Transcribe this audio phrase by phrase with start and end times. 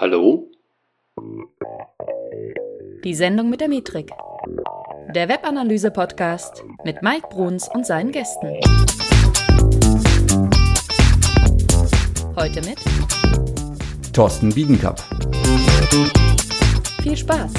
[0.00, 0.50] Hallo?
[3.04, 4.10] Die Sendung mit der Metrik.
[5.14, 8.48] Der Webanalyse-Podcast mit Mike Bruns und seinen Gästen.
[12.34, 12.78] Heute mit
[14.14, 15.04] Thorsten Wiedenkapp.
[17.02, 17.52] viel Spaß.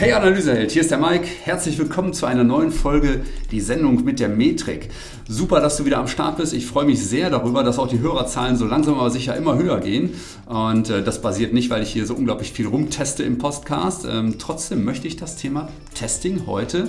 [0.00, 1.26] Hey Analyseheld, hier ist der Mike.
[1.42, 3.20] Herzlich willkommen zu einer neuen Folge,
[3.50, 4.88] die Sendung mit der Metrik.
[5.32, 6.52] Super, dass du wieder am Start bist.
[6.52, 9.78] Ich freue mich sehr darüber, dass auch die Hörerzahlen so langsam aber sicher immer höher
[9.78, 10.14] gehen.
[10.46, 14.04] Und äh, das basiert nicht, weil ich hier so unglaublich viel rumteste im Podcast.
[14.10, 16.88] Ähm, trotzdem möchte ich das Thema Testing heute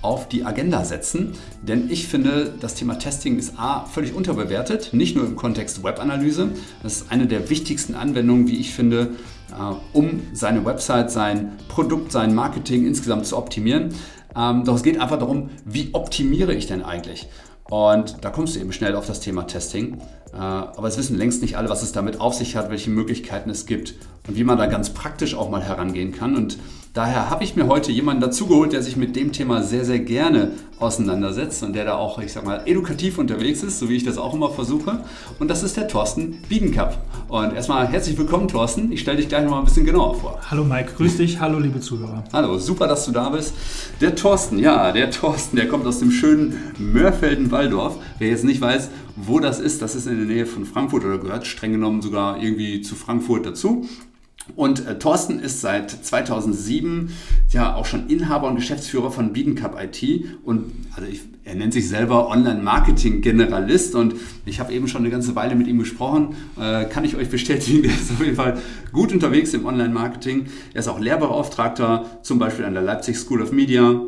[0.00, 5.14] auf die Agenda setzen, denn ich finde, das Thema Testing ist A, völlig unterbewertet, nicht
[5.14, 6.48] nur im Kontext Webanalyse.
[6.82, 9.10] Das ist eine der wichtigsten Anwendungen, wie ich finde,
[9.52, 13.94] äh, um seine Website, sein Produkt, sein Marketing insgesamt zu optimieren.
[14.34, 17.28] Ähm, doch es geht einfach darum, wie optimiere ich denn eigentlich?
[17.72, 19.96] Und da kommst du eben schnell auf das Thema Testing.
[20.34, 23.48] Äh, aber es wissen längst nicht alle, was es damit auf sich hat, welche Möglichkeiten
[23.48, 23.94] es gibt
[24.28, 26.36] und wie man da ganz praktisch auch mal herangehen kann.
[26.36, 26.58] Und
[26.94, 30.50] Daher habe ich mir heute jemanden dazugeholt, der sich mit dem Thema sehr, sehr gerne
[30.78, 34.18] auseinandersetzt und der da auch, ich sag mal, edukativ unterwegs ist, so wie ich das
[34.18, 35.02] auch immer versuche.
[35.38, 37.02] Und das ist der Thorsten Biedenkapp.
[37.28, 38.92] Und erstmal herzlich willkommen, Thorsten.
[38.92, 40.38] Ich stelle dich gleich noch mal ein bisschen genauer vor.
[40.50, 41.40] Hallo Mike, grüß dich.
[41.40, 42.24] Hallo liebe Zuhörer.
[42.30, 43.54] Hallo, super, dass du da bist.
[44.02, 47.96] Der Thorsten, ja, der Thorsten, der kommt aus dem schönen Mörfelden-Walldorf.
[48.18, 51.16] Wer jetzt nicht weiß, wo das ist, das ist in der Nähe von Frankfurt oder
[51.16, 53.86] gehört streng genommen sogar irgendwie zu Frankfurt dazu.
[54.56, 57.10] Und äh, Thorsten ist seit 2007
[57.50, 61.88] ja auch schon Inhaber und Geschäftsführer von Biedencup IT und also ich, er nennt sich
[61.88, 66.34] selber Online-Marketing-Generalist und ich habe eben schon eine ganze Weile mit ihm gesprochen.
[66.60, 68.58] Äh, kann ich euch bestätigen, er ist auf jeden Fall
[68.92, 70.46] gut unterwegs im Online-Marketing.
[70.74, 74.00] Er ist auch Lehrbeauftragter, zum Beispiel an der Leipzig School of Media,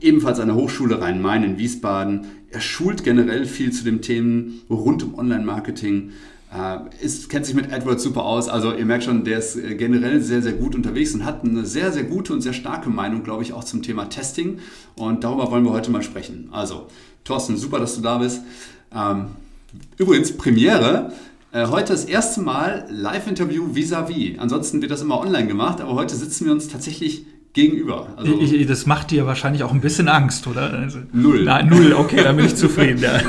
[0.00, 2.26] ebenfalls an der Hochschule Rhein-Main in Wiesbaden.
[2.50, 6.10] Er schult generell viel zu den Themen rund um Online-Marketing.
[6.54, 8.48] Äh, ist, kennt sich mit AdWords super aus.
[8.48, 11.64] Also ihr merkt schon, der ist äh, generell sehr, sehr gut unterwegs und hat eine
[11.64, 14.58] sehr, sehr gute und sehr starke Meinung, glaube ich, auch zum Thema Testing.
[14.94, 16.48] Und darüber wollen wir heute mal sprechen.
[16.52, 16.88] Also,
[17.24, 18.42] Thorsten, super, dass du da bist.
[18.94, 19.28] Ähm,
[19.96, 21.12] übrigens, Premiere.
[21.52, 24.38] Äh, heute das erste Mal Live-Interview vis-à-vis.
[24.38, 28.14] Ansonsten wird das immer online gemacht, aber heute sitzen wir uns tatsächlich gegenüber.
[28.16, 30.72] Also ich, das macht dir wahrscheinlich auch ein bisschen Angst, oder?
[30.72, 31.44] Also, null.
[31.44, 33.02] Nein, null, okay, dann bin ich zufrieden.
[33.02, 33.20] Ja.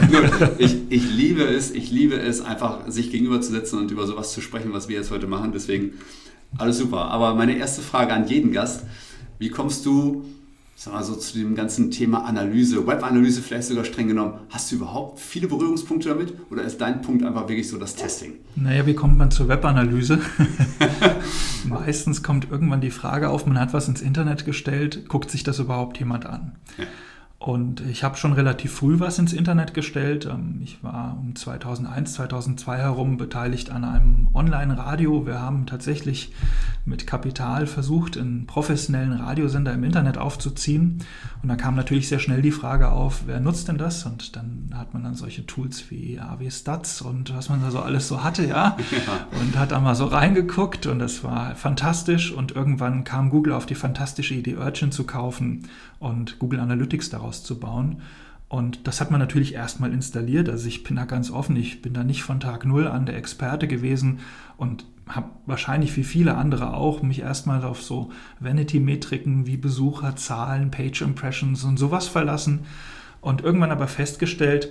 [0.57, 4.71] ich, ich liebe es, ich liebe es, einfach sich gegenüberzusetzen und über sowas zu sprechen,
[4.71, 5.51] was wir jetzt heute machen.
[5.53, 5.93] Deswegen
[6.57, 7.05] alles super.
[7.05, 8.85] Aber meine erste Frage an jeden Gast,
[9.39, 10.23] wie kommst du
[10.83, 14.75] sag mal so zu dem ganzen Thema Analyse, Webanalyse vielleicht sogar streng genommen, hast du
[14.75, 18.33] überhaupt viele Berührungspunkte damit oder ist dein Punkt einfach wirklich so das Testing?
[18.57, 20.19] Naja, wie kommt man zur Webanalyse?
[21.63, 25.59] Meistens kommt irgendwann die Frage auf, man hat was ins Internet gestellt, guckt sich das
[25.59, 26.57] überhaupt jemand an?
[26.77, 26.83] Ja.
[27.43, 30.25] Und ich habe schon relativ früh was ins Internet gestellt.
[30.25, 35.25] Ähm, ich war um 2001, 2002 herum beteiligt an einem Online-Radio.
[35.25, 36.31] Wir haben tatsächlich
[36.85, 40.99] mit Kapital versucht, einen professionellen Radiosender im Internet aufzuziehen.
[41.41, 44.05] Und da kam natürlich sehr schnell die Frage auf, wer nutzt denn das?
[44.05, 47.79] Und dann hat man dann solche Tools wie AW Stats und was man da so
[47.79, 48.77] alles so hatte, ja.
[48.91, 49.39] ja.
[49.41, 52.31] Und hat da mal so reingeguckt und das war fantastisch.
[52.31, 55.67] Und irgendwann kam Google auf die fantastische Idee, Urchin zu kaufen
[56.03, 58.01] und Google Analytics daraus zu bauen.
[58.49, 60.49] Und das hat man natürlich erstmal installiert.
[60.49, 63.17] Also ich bin da ganz offen, ich bin da nicht von Tag Null an der
[63.17, 64.19] Experte gewesen
[64.57, 71.01] und habe wahrscheinlich wie viele andere auch mich erstmal auf so Vanity-Metriken wie Besucherzahlen, Page
[71.01, 72.65] Impressions und sowas verlassen
[73.21, 74.69] und irgendwann aber festgestellt,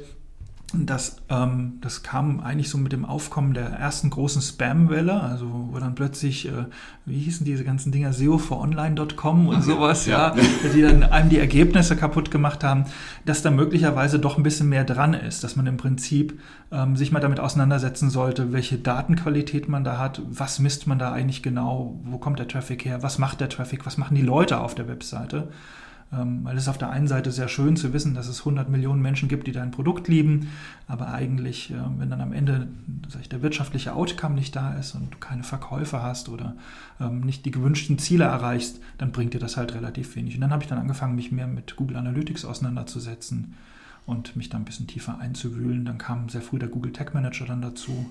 [0.74, 5.78] das, ähm, das kam eigentlich so mit dem Aufkommen der ersten großen Spam-Welle, also wo
[5.78, 6.66] dann plötzlich, äh,
[7.04, 10.42] wie hießen diese ganzen Dinger, SEO4online.com und sowas, ja, ja,
[10.74, 12.86] die dann einem die Ergebnisse kaputt gemacht haben,
[13.24, 16.40] dass da möglicherweise doch ein bisschen mehr dran ist, dass man im Prinzip
[16.70, 21.12] ähm, sich mal damit auseinandersetzen sollte, welche Datenqualität man da hat, was misst man da
[21.12, 24.60] eigentlich genau, wo kommt der Traffic her, was macht der Traffic, was machen die Leute
[24.60, 25.48] auf der Webseite.
[26.14, 29.00] Ähm, weil es auf der einen Seite sehr schön zu wissen, dass es 100 Millionen
[29.00, 30.50] Menschen gibt, die dein Produkt lieben,
[30.86, 32.68] aber eigentlich, äh, wenn dann am Ende
[33.18, 36.54] ich, der wirtschaftliche Outcome nicht da ist und du keine Verkäufe hast oder
[37.00, 40.34] ähm, nicht die gewünschten Ziele erreichst, dann bringt dir das halt relativ wenig.
[40.34, 43.54] Und dann habe ich dann angefangen, mich mehr mit Google Analytics auseinanderzusetzen
[44.04, 45.86] und mich da ein bisschen tiefer einzuwühlen.
[45.86, 48.06] Dann kam sehr früh der Google Tag Manager dann dazu.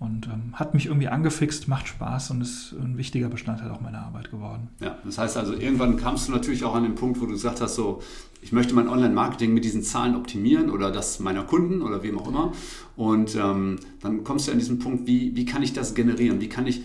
[0.00, 4.00] Und ähm, hat mich irgendwie angefixt, macht Spaß und ist ein wichtiger Bestandteil auch meiner
[4.00, 4.68] Arbeit geworden.
[4.80, 7.60] Ja, das heißt also, irgendwann kamst du natürlich auch an den Punkt, wo du gesagt
[7.60, 8.02] hast, so,
[8.42, 12.28] ich möchte mein Online-Marketing mit diesen Zahlen optimieren oder das meiner Kunden oder wem auch
[12.28, 12.52] immer.
[12.96, 16.40] Und ähm, dann kommst du an diesen Punkt, wie, wie kann ich das generieren?
[16.40, 16.82] Wie kann ich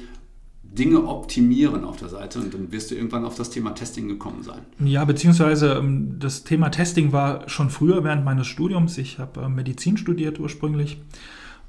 [0.72, 4.44] Dinge optimieren auf der Seite und dann wirst du irgendwann auf das Thema Testing gekommen
[4.44, 4.60] sein.
[4.80, 8.98] Ja, beziehungsweise ähm, das Thema Testing war schon früher während meines Studiums.
[8.98, 11.02] Ich habe äh, Medizin studiert ursprünglich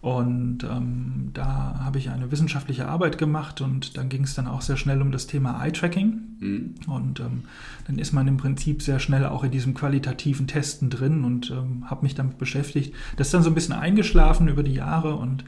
[0.01, 4.63] und ähm, da habe ich eine wissenschaftliche Arbeit gemacht und dann ging es dann auch
[4.63, 6.21] sehr schnell um das Thema Eye-Tracking.
[6.39, 6.75] Mhm.
[6.87, 7.43] Und ähm,
[7.87, 11.85] dann ist man im Prinzip sehr schnell auch in diesem qualitativen Testen drin und ähm,
[11.91, 12.95] habe mich damit beschäftigt.
[13.19, 15.45] Das ist dann so ein bisschen eingeschlafen über die Jahre und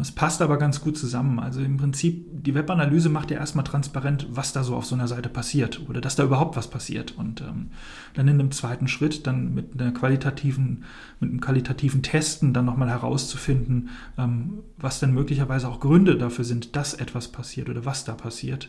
[0.00, 1.38] es passt aber ganz gut zusammen.
[1.38, 5.08] Also im Prinzip, die Webanalyse macht ja erstmal transparent, was da so auf so einer
[5.08, 7.12] Seite passiert oder dass da überhaupt was passiert.
[7.16, 7.70] Und ähm,
[8.14, 10.84] dann in einem zweiten Schritt dann mit einer qualitativen,
[11.20, 13.88] mit einem qualitativen Testen dann nochmal herauszufinden,
[14.18, 18.68] ähm, was denn möglicherweise auch Gründe dafür sind, dass etwas passiert oder was da passiert.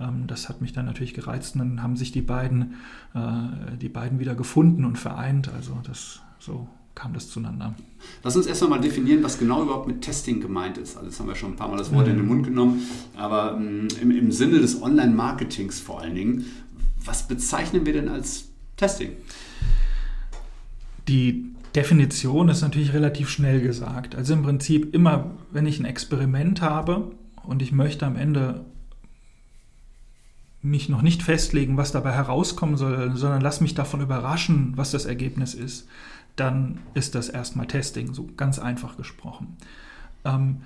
[0.00, 2.74] Ähm, das hat mich dann natürlich gereizt und dann haben sich die beiden,
[3.14, 5.48] äh, die beiden wieder gefunden und vereint.
[5.54, 7.74] Also das so kam das zueinander.
[8.22, 10.96] Lass uns erstmal mal definieren, was genau überhaupt mit Testing gemeint ist.
[10.96, 12.12] Also das haben wir schon ein paar Mal das Wort mhm.
[12.12, 12.82] in den Mund genommen,
[13.16, 16.44] aber ähm, im, im Sinne des Online-Marketings vor allen Dingen,
[17.04, 19.12] was bezeichnen wir denn als Testing?
[21.08, 24.14] Die Definition ist natürlich relativ schnell gesagt.
[24.14, 27.12] Also im Prinzip immer, wenn ich ein Experiment habe
[27.44, 28.64] und ich möchte am Ende
[30.62, 35.06] mich noch nicht festlegen, was dabei herauskommen soll, sondern lass mich davon überraschen, was das
[35.06, 35.88] Ergebnis ist,
[36.40, 39.56] dann ist das erstmal Testing, so ganz einfach gesprochen.
[40.24, 40.62] Ähm,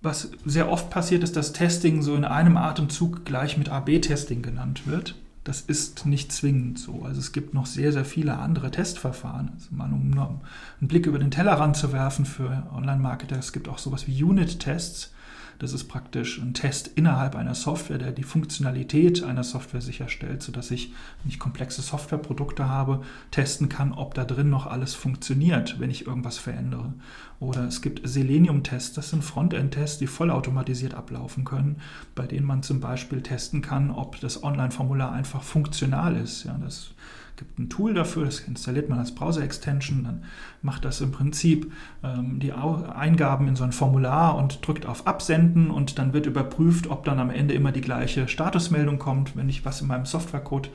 [0.00, 4.86] was sehr oft passiert, ist, dass Testing so in einem Atemzug gleich mit AB-Testing genannt
[4.86, 5.16] wird.
[5.42, 7.02] Das ist nicht zwingend so.
[7.04, 9.50] Also es gibt noch sehr, sehr viele andere Testverfahren.
[9.54, 10.40] Also mal um nur
[10.80, 15.12] einen Blick über den Tellerrand zu werfen für Online-Marketer, es gibt auch sowas wie Unit-Tests.
[15.58, 20.70] Das ist praktisch ein Test innerhalb einer Software, der die Funktionalität einer Software sicherstellt, sodass
[20.70, 23.02] ich, wenn ich komplexe Softwareprodukte habe,
[23.32, 26.92] testen kann, ob da drin noch alles funktioniert, wenn ich irgendwas verändere.
[27.40, 31.80] Oder es gibt Selenium-Tests, das sind Frontend-Tests, die vollautomatisiert ablaufen können,
[32.14, 36.44] bei denen man zum Beispiel testen kann, ob das Online-Formular einfach funktional ist.
[36.44, 36.90] Ja, das
[37.38, 40.24] gibt ein Tool dafür, das installiert man als Browser-Extension, dann
[40.60, 45.70] macht das im Prinzip ähm, die Eingaben in so ein Formular und drückt auf Absenden
[45.70, 49.36] und dann wird überprüft, ob dann am Ende immer die gleiche Statusmeldung kommt.
[49.36, 50.70] Wenn ich was in meinem Softwarecode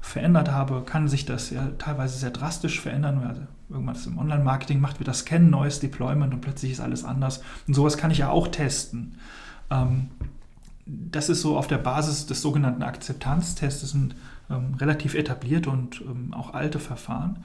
[0.00, 3.24] verändert habe, kann sich das ja teilweise sehr drastisch verändern.
[3.26, 7.42] Also irgendwas im Online-Marketing macht wir das Scannen, neues Deployment und plötzlich ist alles anders.
[7.66, 9.16] Und sowas kann ich ja auch testen.
[9.70, 10.08] Ähm,
[10.86, 13.80] das ist so auf der Basis des sogenannten Akzeptanztests.
[13.80, 14.14] Das sind
[14.50, 17.44] ähm, relativ etablierte und ähm, auch alte Verfahren.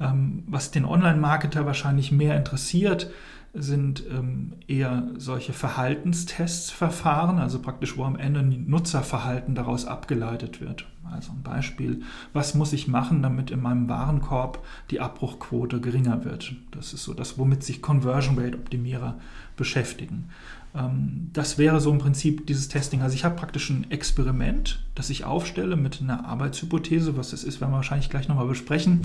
[0.00, 3.10] Ähm, was den Online-Marketer wahrscheinlich mehr interessiert,
[3.54, 10.86] sind ähm, eher solche Verhaltenstestsverfahren, also praktisch, wo am Ende ein Nutzerverhalten daraus abgeleitet wird.
[11.10, 12.02] Also ein Beispiel,
[12.32, 16.54] was muss ich machen, damit in meinem Warenkorb die Abbruchquote geringer wird?
[16.70, 19.18] Das ist so das, womit sich Conversion Rate Optimierer
[19.56, 20.30] beschäftigen.
[20.74, 23.02] Ähm, das wäre so im Prinzip dieses Testing.
[23.02, 27.60] Also ich habe praktisch ein Experiment, das ich aufstelle mit einer Arbeitshypothese, was das ist,
[27.60, 29.02] werden wir wahrscheinlich gleich nochmal besprechen.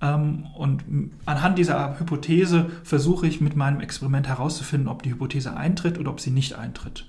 [0.00, 0.84] Ähm, und
[1.24, 6.20] anhand dieser Hypothese versuche ich mit meinem Experiment herauszufinden, ob die Hypothese eintritt oder ob
[6.20, 7.06] sie nicht eintritt.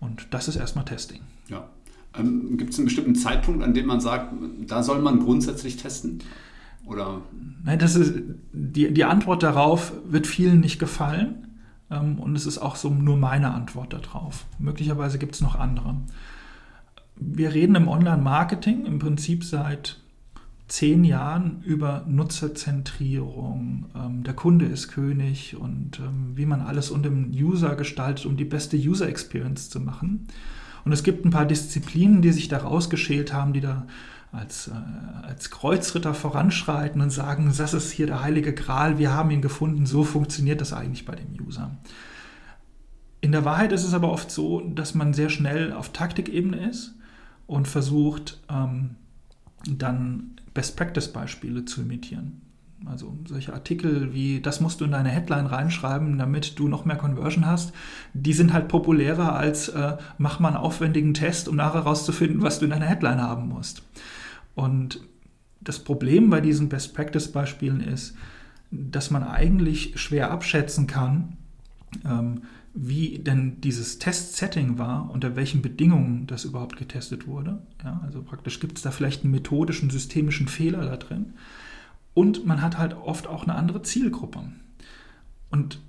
[0.00, 1.20] Und das ist erstmal Testing.
[1.48, 1.68] Ja.
[2.16, 4.32] Ähm, Gibt es einen bestimmten Zeitpunkt, an dem man sagt,
[4.66, 6.20] da soll man grundsätzlich testen?
[6.86, 7.22] Oder?
[7.64, 8.14] Nein, das ist,
[8.52, 11.53] die, die Antwort darauf wird vielen nicht gefallen.
[11.94, 14.46] Ähm, und es ist auch so nur meine Antwort darauf.
[14.58, 15.96] Möglicherweise gibt es noch andere.
[17.16, 20.00] Wir reden im Online-Marketing im Prinzip seit
[20.66, 23.86] zehn Jahren über Nutzerzentrierung.
[23.94, 28.36] Ähm, der Kunde ist König und ähm, wie man alles unter dem User gestaltet, um
[28.36, 30.26] die beste User Experience zu machen.
[30.84, 33.86] Und es gibt ein paar Disziplinen, die sich da rausgeschält haben, die da
[34.34, 39.30] als, äh, als Kreuzritter voranschreiten und sagen, das ist hier der heilige Gral, wir haben
[39.30, 41.70] ihn gefunden, so funktioniert das eigentlich bei dem User.
[43.20, 46.94] In der Wahrheit ist es aber oft so, dass man sehr schnell auf Taktikebene ist
[47.46, 48.96] und versucht, ähm,
[49.66, 52.42] dann Best-Practice-Beispiele zu imitieren.
[52.86, 56.96] Also solche Artikel wie, das musst du in deine Headline reinschreiben, damit du noch mehr
[56.96, 57.72] Conversion hast,
[58.12, 62.58] die sind halt populärer als, äh, mach mal einen aufwendigen Test, um nachher herauszufinden, was
[62.58, 63.82] du in deiner Headline haben musst.
[64.54, 65.00] Und
[65.60, 68.14] das Problem bei diesen Best-Practice-Beispielen ist,
[68.70, 71.36] dass man eigentlich schwer abschätzen kann,
[72.04, 72.42] ähm,
[72.74, 77.62] wie denn dieses Test-Setting war, unter welchen Bedingungen das überhaupt getestet wurde.
[77.84, 81.34] Ja, also praktisch gibt es da vielleicht einen methodischen, systemischen Fehler da drin.
[82.14, 84.40] Und man hat halt oft auch eine andere Zielgruppe.
[85.50, 85.80] Und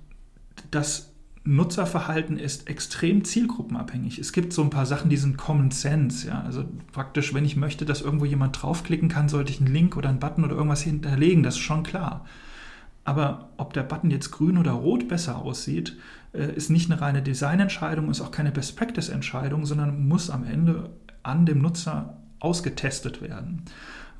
[0.70, 1.12] das
[1.46, 4.18] Nutzerverhalten ist extrem zielgruppenabhängig.
[4.18, 6.26] Es gibt so ein paar Sachen, die sind Common Sense.
[6.26, 6.42] Ja?
[6.42, 10.08] Also praktisch, wenn ich möchte, dass irgendwo jemand draufklicken kann, sollte ich einen Link oder
[10.08, 11.44] einen Button oder irgendwas hinterlegen.
[11.44, 12.26] Das ist schon klar.
[13.04, 15.96] Aber ob der Button jetzt grün oder rot besser aussieht,
[16.32, 20.44] äh, ist nicht eine reine Designentscheidung, ist auch keine Best Practice Entscheidung, sondern muss am
[20.44, 20.90] Ende
[21.22, 23.62] an dem Nutzer ausgetestet werden.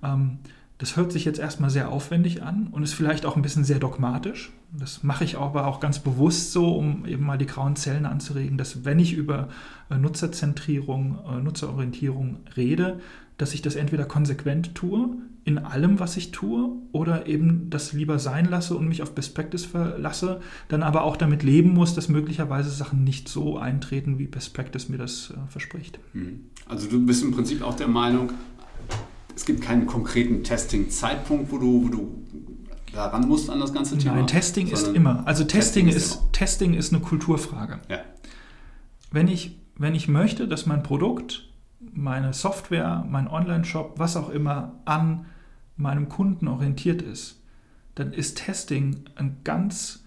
[0.05, 0.39] Ähm,
[0.79, 3.79] das hört sich jetzt erstmal sehr aufwendig an und ist vielleicht auch ein bisschen sehr
[3.79, 4.53] dogmatisch.
[4.79, 8.59] Das mache ich aber auch ganz bewusst so, um eben mal die grauen Zellen anzuregen,
[8.59, 9.49] dass wenn ich über
[9.91, 13.01] äh, Nutzerzentrierung, äh, Nutzerorientierung rede,
[13.39, 18.19] dass ich das entweder konsequent tue, in allem, was ich tue, oder eben das lieber
[18.19, 22.09] sein lasse und mich auf Best Practice verlasse, dann aber auch damit leben muss, dass
[22.09, 26.01] möglicherweise Sachen nicht so eintreten, wie Best Practice mir das äh, verspricht.
[26.13, 26.41] Hm.
[26.67, 28.33] Also du bist im Prinzip auch der Meinung,
[29.37, 32.25] es gibt keinen konkreten Testing-Zeitpunkt, wo du, wo du
[32.93, 34.17] daran musst an das ganze Thema.
[34.17, 35.27] Nein, Testing ist immer.
[35.27, 37.79] Also Testing, Testing ist, ist Testing ist eine Kulturfrage.
[37.89, 37.99] Ja.
[39.11, 41.51] Wenn, ich, wenn ich möchte, dass mein Produkt,
[41.93, 45.27] meine Software, mein Online-Shop, was auch immer an
[45.77, 47.43] meinem Kunden orientiert ist,
[47.95, 50.05] dann ist Testing ein ganz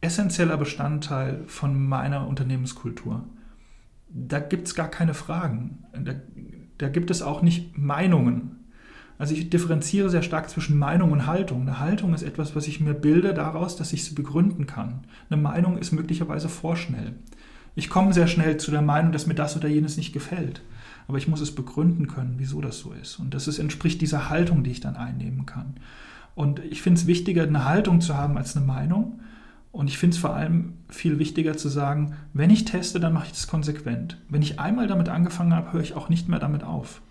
[0.00, 3.24] essentieller Bestandteil von meiner Unternehmenskultur.
[4.08, 5.84] Da gibt es gar keine Fragen.
[5.92, 6.14] Da,
[6.78, 8.56] da gibt es auch nicht Meinungen.
[9.18, 11.62] Also ich differenziere sehr stark zwischen Meinung und Haltung.
[11.62, 15.04] Eine Haltung ist etwas, was ich mir bilde daraus, dass ich sie begründen kann.
[15.30, 17.14] Eine Meinung ist möglicherweise vorschnell.
[17.74, 20.62] Ich komme sehr schnell zu der Meinung, dass mir das oder jenes nicht gefällt.
[21.08, 23.18] Aber ich muss es begründen können, wieso das so ist.
[23.18, 25.76] Und das ist, entspricht dieser Haltung, die ich dann einnehmen kann.
[26.34, 29.20] Und ich finde es wichtiger, eine Haltung zu haben als eine Meinung.
[29.76, 33.26] Und ich finde es vor allem viel wichtiger zu sagen, wenn ich teste, dann mache
[33.26, 34.16] ich das konsequent.
[34.30, 37.02] Wenn ich einmal damit angefangen habe, höre ich auch nicht mehr damit auf.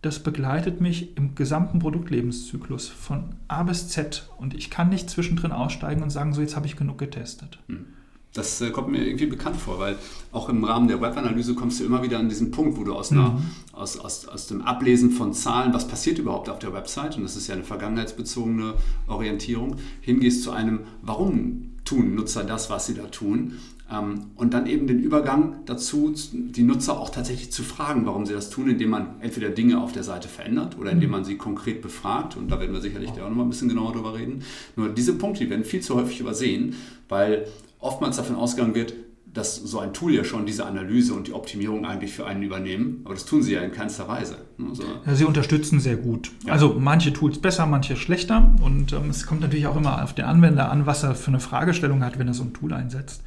[0.00, 5.50] Das begleitet mich im gesamten Produktlebenszyklus von A bis Z und ich kann nicht zwischendrin
[5.50, 7.58] aussteigen und sagen, so jetzt habe ich genug getestet.
[7.66, 7.86] Hm.
[8.34, 9.96] Das äh, kommt mir irgendwie bekannt vor, weil
[10.30, 13.10] auch im Rahmen der Webanalyse kommst du immer wieder an diesen Punkt, wo du aus,
[13.10, 13.50] einer, mhm.
[13.72, 17.34] aus, aus, aus dem Ablesen von Zahlen, was passiert überhaupt auf der Website, und das
[17.34, 18.74] ist ja eine vergangenheitsbezogene
[19.08, 23.58] Orientierung, hingehst zu einem, warum tun Nutzer das, was sie da tun.
[23.92, 28.32] Ähm, und dann eben den Übergang dazu, die Nutzer auch tatsächlich zu fragen, warum sie
[28.32, 31.16] das tun, indem man entweder Dinge auf der Seite verändert oder indem mhm.
[31.16, 32.36] man sie konkret befragt.
[32.36, 34.42] Und da werden wir sicherlich auch noch mal ein bisschen genauer drüber reden.
[34.76, 36.76] Nur diese Punkte, die werden viel zu häufig übersehen,
[37.08, 37.46] weil
[37.80, 38.94] oftmals davon ausgegangen wird,
[39.32, 43.02] dass so ein Tool ja schon diese Analyse und die Optimierung eigentlich für einen übernehmen.
[43.04, 44.38] Aber das tun sie ja in keinster Weise.
[44.68, 46.32] Also ja, sie unterstützen sehr gut.
[46.44, 46.52] Ja.
[46.52, 48.54] Also manche Tools besser, manche schlechter.
[48.60, 51.40] Und ähm, es kommt natürlich auch immer auf den Anwender an, was er für eine
[51.40, 53.22] Fragestellung hat, wenn er so ein Tool einsetzt.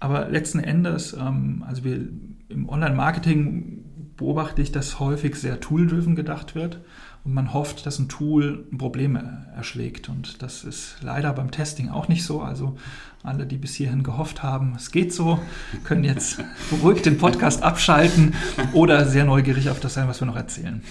[0.00, 2.08] Aber letzten Endes, ähm, also wir
[2.48, 3.84] im Online-Marketing
[4.16, 6.80] beobachte ich, dass häufig sehr tool-driven gedacht wird
[7.26, 10.08] und man hofft, dass ein Tool Probleme erschlägt.
[10.08, 12.40] Und das ist leider beim Testing auch nicht so.
[12.40, 12.78] Also
[13.24, 15.40] alle, die bis hierhin gehofft haben, es geht so,
[15.82, 16.38] können jetzt
[16.70, 18.34] beruhigt den Podcast abschalten
[18.72, 20.82] oder sehr neugierig auf das sein, was wir noch erzählen.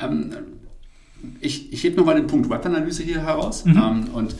[0.00, 0.30] Ähm,
[1.40, 3.66] ich ich hebe nochmal den Punkt Webanalyse hier heraus.
[3.66, 3.76] Mhm.
[3.76, 4.34] Ähm, und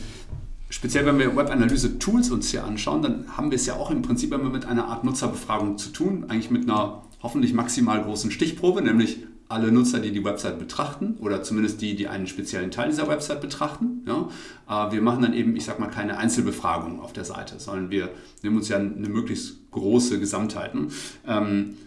[0.71, 4.33] speziell wenn wir Webanalyse-Tools uns hier anschauen, dann haben wir es ja auch im Prinzip
[4.33, 9.19] immer mit einer Art Nutzerbefragung zu tun, eigentlich mit einer hoffentlich maximal großen Stichprobe, nämlich
[9.49, 13.41] alle Nutzer, die die Website betrachten oder zumindest die, die einen speziellen Teil dieser Website
[13.41, 14.05] betrachten.
[14.05, 14.87] Ja.
[14.87, 18.09] Äh, wir machen dann eben, ich sag mal, keine Einzelbefragung auf der Seite, sondern wir
[18.43, 20.73] nehmen uns ja eine möglichst große Gesamtheit.
[21.25, 21.77] Ähm,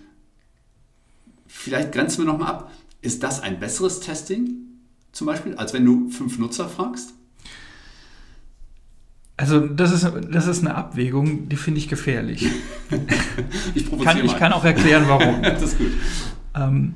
[1.47, 2.73] vielleicht grenzen wir nochmal ab.
[3.03, 4.57] Ist das ein besseres Testing
[5.13, 7.15] zum Beispiel, als wenn du fünf Nutzer fragst?
[9.37, 12.47] Also das ist, das ist eine Abwägung, die finde ich gefährlich.
[13.75, 15.43] ich, kann, ich kann auch erklären, warum.
[15.43, 15.93] das ist gut.
[16.55, 16.95] Ähm,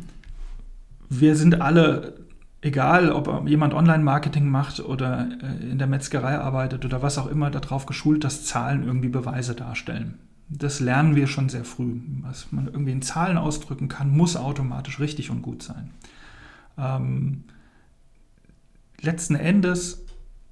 [1.08, 2.14] wir sind alle,
[2.60, 7.50] egal ob jemand Online-Marketing macht oder äh, in der Metzgerei arbeitet oder was auch immer,
[7.50, 10.18] darauf geschult, dass Zahlen irgendwie Beweise darstellen.
[10.48, 12.00] Das lernen wir schon sehr früh.
[12.20, 15.90] Was man irgendwie in Zahlen ausdrücken kann, muss automatisch richtig und gut sein.
[16.76, 17.44] Ähm,
[19.00, 20.04] letzten Endes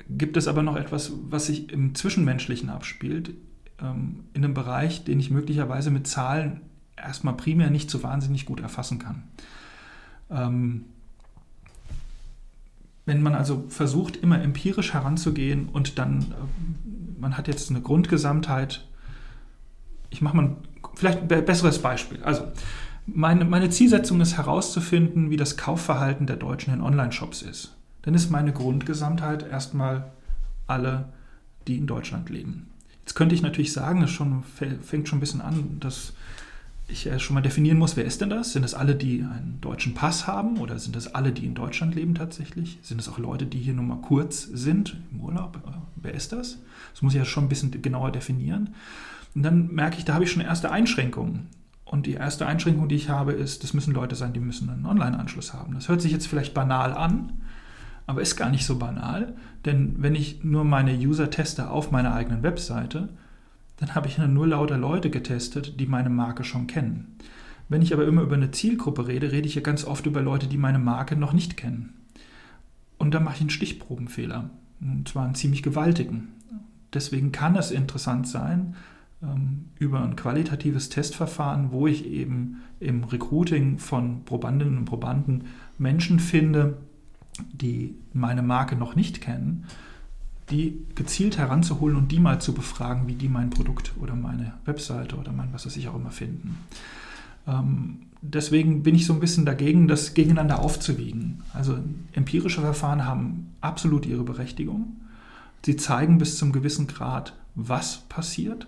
[0.09, 3.33] gibt es aber noch etwas, was sich im Zwischenmenschlichen abspielt,
[3.81, 6.63] ähm, in einem Bereich, den ich möglicherweise mit Zahlen
[6.97, 9.25] erstmal primär nicht so wahnsinnig gut erfassen kann.
[10.33, 10.87] Ähm,
[13.05, 18.87] wenn man also versucht, immer empirisch heranzugehen und dann, äh, man hat jetzt eine Grundgesamtheit,
[20.11, 20.57] ich mache mal
[20.95, 22.23] vielleicht ein besseres Beispiel.
[22.23, 22.45] Also,
[23.07, 27.75] meine, meine Zielsetzung ist herauszufinden, wie das Kaufverhalten der Deutschen in Online-Shops ist.
[28.03, 30.12] Dann ist meine Grundgesamtheit erstmal
[30.69, 31.09] alle,
[31.67, 32.71] die in Deutschland leben.
[33.01, 36.12] Jetzt könnte ich natürlich sagen, es schon, fängt schon ein bisschen an, dass
[36.93, 38.53] ich schon mal definieren muss, wer ist denn das?
[38.53, 41.95] Sind das alle, die einen deutschen Pass haben oder sind das alle, die in Deutschland
[41.95, 42.79] leben tatsächlich?
[42.83, 45.57] Sind das auch Leute, die hier nur mal kurz sind im Urlaub?
[45.67, 46.59] Äh, wer ist das?
[46.93, 48.75] Das muss ich ja schon ein bisschen genauer definieren.
[49.35, 51.49] Und dann merke ich, da habe ich schon erste Einschränkungen.
[51.85, 54.87] Und die erste Einschränkung, die ich habe, ist, das müssen Leute sein, die müssen einen
[54.87, 55.75] Online-Anschluss haben.
[55.75, 57.33] Das hört sich jetzt vielleicht banal an,
[58.07, 59.35] aber ist gar nicht so banal,
[59.65, 63.11] denn wenn ich nur meine User teste auf meiner eigenen Webseite,
[63.76, 67.17] dann habe ich nur lauter Leute getestet, die meine Marke schon kennen.
[67.69, 70.47] Wenn ich aber immer über eine Zielgruppe rede, rede ich ja ganz oft über Leute,
[70.47, 71.95] die meine Marke noch nicht kennen.
[72.99, 74.50] Und da mache ich einen Stichprobenfehler,
[74.81, 76.29] und zwar einen ziemlich gewaltigen.
[76.93, 78.76] Deswegen kann es interessant sein,
[79.23, 85.45] ähm, über ein qualitatives Testverfahren, wo ich eben im Recruiting von Probandinnen und Probanden
[85.79, 86.79] Menschen finde,
[87.52, 89.64] die meine Marke noch nicht kennen,
[90.53, 95.17] die gezielt heranzuholen und die mal zu befragen, wie die mein Produkt oder meine Webseite
[95.17, 96.59] oder mein was weiß ich auch immer finden.
[97.47, 101.43] Ähm, deswegen bin ich so ein bisschen dagegen, das gegeneinander aufzuwiegen.
[101.53, 101.79] Also
[102.13, 104.97] empirische Verfahren haben absolut ihre Berechtigung.
[105.65, 108.67] Sie zeigen bis zum gewissen Grad, was passiert.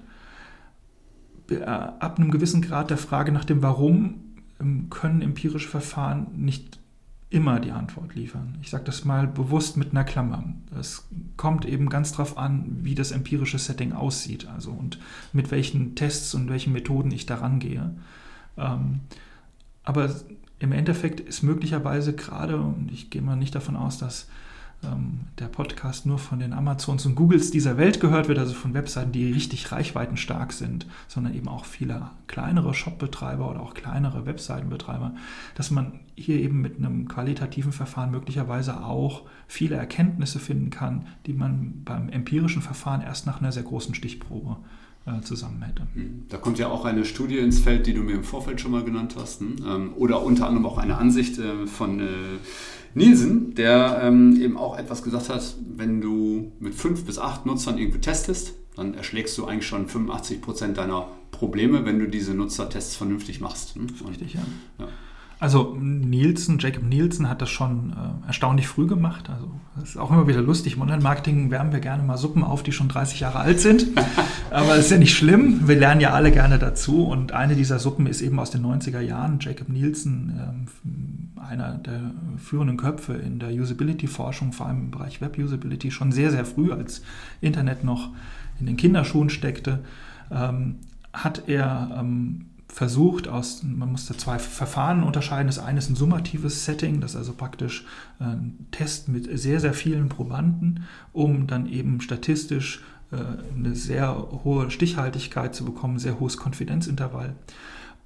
[1.51, 4.15] Äh, ab einem gewissen Grad der Frage nach dem Warum
[4.61, 6.81] ähm, können empirische Verfahren nicht
[7.35, 8.57] immer die Antwort liefern.
[8.63, 10.45] Ich sage das mal bewusst mit einer Klammer.
[10.79, 15.01] Es kommt eben ganz darauf an, wie das empirische Setting aussieht, also und
[15.33, 17.93] mit welchen Tests und welchen Methoden ich daran gehe.
[18.57, 19.01] Ähm,
[19.83, 20.15] aber
[20.61, 24.29] im Endeffekt ist möglicherweise gerade, und ich gehe mal nicht davon aus, dass
[25.39, 29.13] der Podcast nur von den Amazons und Googles dieser Welt gehört wird, also von Webseiten,
[29.13, 35.15] die richtig reichweitenstark sind, sondern eben auch viele kleinere Shopbetreiber oder auch kleinere Webseitenbetreiber,
[35.55, 41.33] dass man hier eben mit einem qualitativen Verfahren möglicherweise auch viele Erkenntnisse finden kann, die
[41.33, 44.84] man beim empirischen Verfahren erst nach einer sehr großen Stichprobe äh,
[45.23, 45.87] zusammen hätte.
[45.95, 46.25] Hm.
[46.29, 48.85] Da kommt ja auch eine Studie ins Feld, die du mir im Vorfeld schon mal
[48.85, 49.57] genannt hast, hm?
[49.67, 52.07] ähm, oder unter anderem auch eine Ansicht äh, von äh,
[52.95, 57.77] Nielsen, der ähm, eben auch etwas gesagt hat, wenn du mit fünf bis acht Nutzern
[57.77, 62.97] irgendwie testest, dann erschlägst du eigentlich schon 85 Prozent deiner Probleme, wenn du diese Nutzertests
[62.97, 63.75] vernünftig machst.
[63.75, 63.87] Hm?
[64.09, 64.41] Richtig, ja.
[64.79, 64.89] ja.
[65.41, 69.29] Also Nielsen, Jacob Nielsen hat das schon äh, erstaunlich früh gemacht.
[69.29, 70.77] Also das ist auch immer wieder lustig.
[70.77, 73.87] Im Online-Marketing wärmen wir gerne mal Suppen auf, die schon 30 Jahre alt sind.
[74.51, 75.67] Aber das ist ja nicht schlimm.
[75.67, 77.05] Wir lernen ja alle gerne dazu.
[77.05, 79.39] Und eine dieser Suppen ist eben aus den 90er Jahren.
[79.41, 85.91] Jacob Nielsen, ähm, einer der führenden Köpfe in der Usability-Forschung, vor allem im Bereich Web-Usability,
[85.91, 87.03] schon sehr, sehr früh, als
[87.41, 88.11] Internet noch
[88.61, 89.81] in den Kinderschuhen steckte,
[90.31, 90.77] ähm,
[91.13, 95.47] hat er ähm, versucht, aus, man musste zwei Verfahren unterscheiden.
[95.47, 97.87] Das eine ist ein summatives Setting, das ist also praktisch
[98.19, 100.83] ein Test mit sehr, sehr vielen Probanden,
[101.13, 102.83] um dann eben statistisch
[103.13, 103.19] äh,
[103.57, 107.37] eine sehr hohe Stichhaltigkeit zu bekommen, sehr hohes Konfidenzintervall.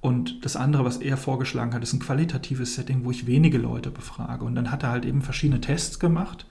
[0.01, 3.89] Und das andere, was er vorgeschlagen hat, ist ein qualitatives Setting, wo ich wenige Leute
[3.89, 4.45] befrage.
[4.45, 6.45] Und dann hat er halt eben verschiedene Tests gemacht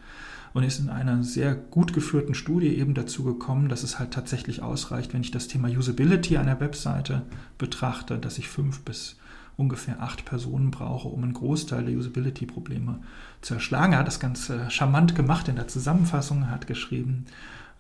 [0.55, 4.63] und ist in einer sehr gut geführten Studie eben dazu gekommen, dass es halt tatsächlich
[4.63, 7.23] ausreicht, wenn ich das Thema Usability einer Webseite
[7.59, 9.17] betrachte, dass ich fünf bis
[9.57, 13.01] ungefähr acht Personen brauche, um einen Großteil der Usability-Probleme
[13.41, 13.93] zu erschlagen.
[13.93, 17.27] Er hat das ganz charmant gemacht in der Zusammenfassung, er hat geschrieben,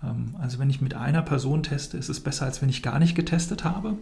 [0.02, 2.98] ähm, also wenn ich mit einer Person teste, ist es besser, als wenn ich gar
[2.98, 3.96] nicht getestet habe.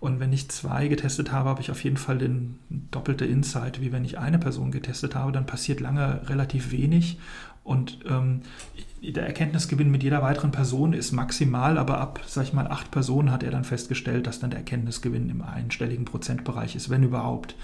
[0.00, 2.58] Und wenn ich zwei getestet habe, habe ich auf jeden Fall den
[2.90, 5.32] doppelte Insight, wie wenn ich eine Person getestet habe.
[5.32, 7.18] Dann passiert lange relativ wenig
[7.64, 8.42] und ähm,
[9.02, 13.30] der Erkenntnisgewinn mit jeder weiteren Person ist maximal, aber ab, sag ich mal, acht Personen
[13.30, 17.54] hat er dann festgestellt, dass dann der Erkenntnisgewinn im einstelligen Prozentbereich ist, wenn überhaupt.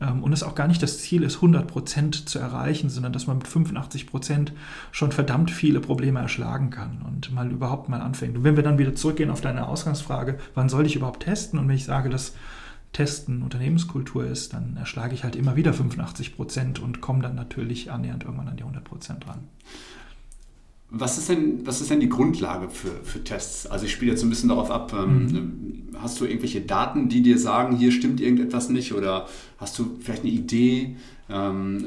[0.00, 3.26] Ähm, und es auch gar nicht das Ziel ist, 100 Prozent zu erreichen, sondern dass
[3.26, 4.52] man mit 85 Prozent
[4.90, 8.36] schon verdammt viele Probleme erschlagen kann und mal überhaupt mal anfängt.
[8.36, 11.58] Und wenn wir dann wieder zurückgehen auf deine Ausgangsfrage, wann soll ich überhaupt testen?
[11.58, 12.34] Und wenn ich sage, dass
[12.92, 17.90] Testen Unternehmenskultur ist, dann erschlage ich halt immer wieder 85 Prozent und komme dann natürlich
[17.90, 19.48] annähernd irgendwann an die 100 Prozent ran.
[20.94, 23.66] Was ist denn, was ist denn die Grundlage für, für Tests?
[23.66, 25.96] Also ich spiele jetzt ein bisschen darauf ab, ähm, mhm.
[25.98, 29.26] hast du irgendwelche Daten, die dir sagen, hier stimmt irgendetwas nicht oder
[29.56, 30.96] hast du vielleicht eine Idee,
[31.28, 31.78] ähm,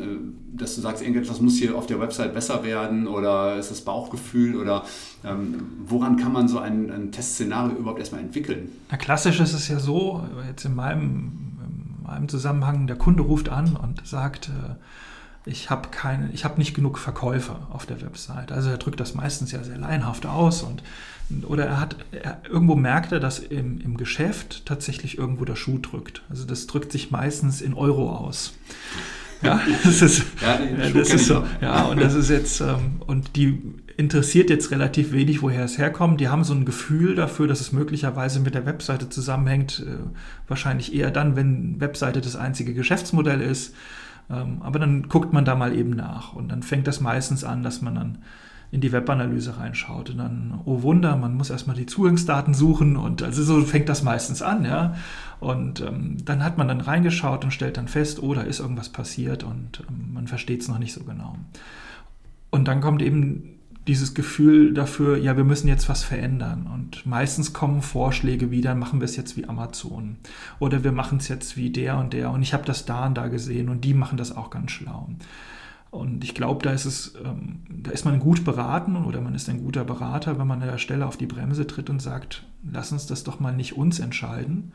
[0.56, 3.82] äh, dass du sagst, irgendetwas muss hier auf der Website besser werden oder ist das
[3.82, 4.86] Bauchgefühl oder
[5.24, 8.70] ähm, woran kann man so ein, ein Testszenario überhaupt erstmal entwickeln?
[8.90, 13.50] Na klassisch ist es ja so, jetzt in meinem, in meinem Zusammenhang, der Kunde ruft
[13.50, 14.76] an und sagt, äh,
[15.46, 18.52] ich habe keine, nicht genug Verkäufer auf der Website.
[18.52, 20.82] Also er drückt das meistens ja sehr laienhaft aus und
[21.48, 25.80] oder er hat er, irgendwo merkt er, dass im, im Geschäft tatsächlich irgendwo der Schuh
[25.80, 26.24] drückt.
[26.30, 28.54] Also das drückt sich meistens in Euro aus.
[29.42, 30.60] Ja, das ist, ja,
[30.94, 31.44] das ist so.
[31.62, 33.62] Ja, und das ist jetzt, ähm, und die
[33.98, 36.20] interessiert jetzt relativ wenig, woher es herkommt.
[36.20, 39.86] Die haben so ein Gefühl dafür, dass es möglicherweise mit der Webseite zusammenhängt.
[39.86, 39.98] Äh,
[40.48, 43.76] wahrscheinlich eher dann, wenn Webseite das einzige Geschäftsmodell ist.
[44.30, 47.64] Ähm, aber dann guckt man da mal eben nach und dann fängt das meistens an,
[47.64, 48.18] dass man dann
[48.72, 53.22] in die Webanalyse reinschaut und dann, oh Wunder, man muss erstmal die Zugangsdaten suchen und
[53.22, 54.96] also so fängt das meistens an, ja.
[55.40, 58.90] Und ähm, dann hat man dann reingeschaut und stellt dann fest, oh, da ist irgendwas
[58.90, 61.36] passiert und ähm, man versteht es noch nicht so genau.
[62.52, 63.56] Und dann kommt eben
[63.88, 66.68] dieses Gefühl dafür, ja, wir müssen jetzt was verändern.
[66.74, 70.18] Und meistens kommen Vorschläge wie, dann machen wir es jetzt wie Amazon.
[70.60, 72.32] Oder wir machen es jetzt wie der und der.
[72.32, 75.10] Und ich habe das da und da gesehen und die machen das auch ganz schlau.
[75.92, 79.48] Und ich glaube, da ist es, ähm, da ist man gut beraten oder man ist
[79.50, 82.92] ein guter Berater, wenn man an der Stelle auf die Bremse tritt und sagt, lass
[82.92, 84.74] uns das doch mal nicht uns entscheiden,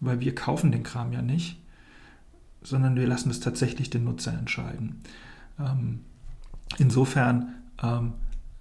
[0.00, 1.58] weil wir kaufen den Kram ja nicht,
[2.62, 5.00] sondern wir lassen es tatsächlich den Nutzer entscheiden.
[5.58, 6.00] Ähm,
[6.78, 8.14] insofern ähm,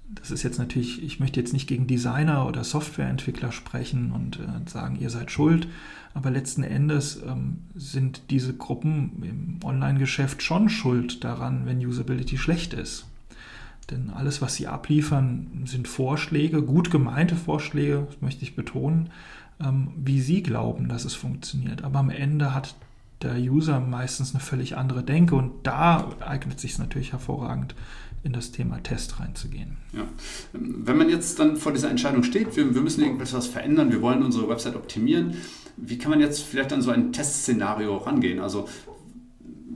[0.10, 4.70] das ist jetzt natürlich, ich möchte jetzt nicht gegen Designer oder Softwareentwickler sprechen und äh,
[4.70, 5.68] sagen, ihr seid schuld,
[6.14, 12.74] aber letzten Endes ähm, sind diese Gruppen im Online-Geschäft schon schuld daran, wenn Usability schlecht
[12.74, 13.06] ist.
[13.92, 19.10] Denn alles, was sie abliefern, sind Vorschläge, gut gemeinte Vorschläge, das möchte ich betonen,
[19.60, 21.84] wie sie glauben, dass es funktioniert.
[21.84, 22.76] Aber am Ende hat
[23.22, 27.74] der User meistens eine völlig andere Denke und da eignet sich es natürlich hervorragend,
[28.24, 29.78] in das Thema Test reinzugehen.
[29.94, 30.04] Ja.
[30.54, 34.24] Wenn man jetzt dann vor dieser Entscheidung steht, wir, wir müssen irgendetwas verändern, wir wollen
[34.24, 35.36] unsere Website optimieren,
[35.78, 38.40] wie kann man jetzt vielleicht an so ein Testszenario rangehen?
[38.40, 38.68] Also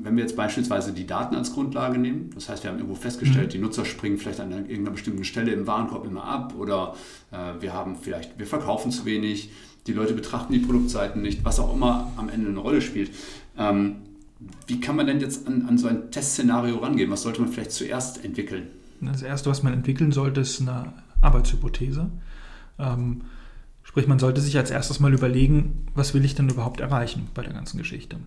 [0.04, 3.48] wenn wir jetzt beispielsweise die Daten als Grundlage nehmen, das heißt, wir haben irgendwo festgestellt,
[3.48, 3.52] mhm.
[3.52, 6.96] die Nutzer springen vielleicht an irgendeiner bestimmten Stelle im Warenkorb immer ab oder
[7.32, 9.52] äh, wir haben vielleicht, wir verkaufen zu wenig,
[9.88, 13.12] die Leute betrachten die Produktseiten nicht, was auch immer am Ende eine Rolle spielt.
[13.58, 13.98] Ähm,
[14.68, 17.12] wie kann man denn jetzt an, an so ein Testszenario rangehen?
[17.12, 18.68] Was sollte man vielleicht zuerst entwickeln?
[19.02, 22.10] Das Erste, was man entwickeln sollte, ist eine Arbeitshypothese.
[22.80, 23.22] Ähm,
[23.84, 27.42] sprich, man sollte sich als erstes mal überlegen, was will ich denn überhaupt erreichen bei
[27.44, 28.18] der ganzen Geschichte.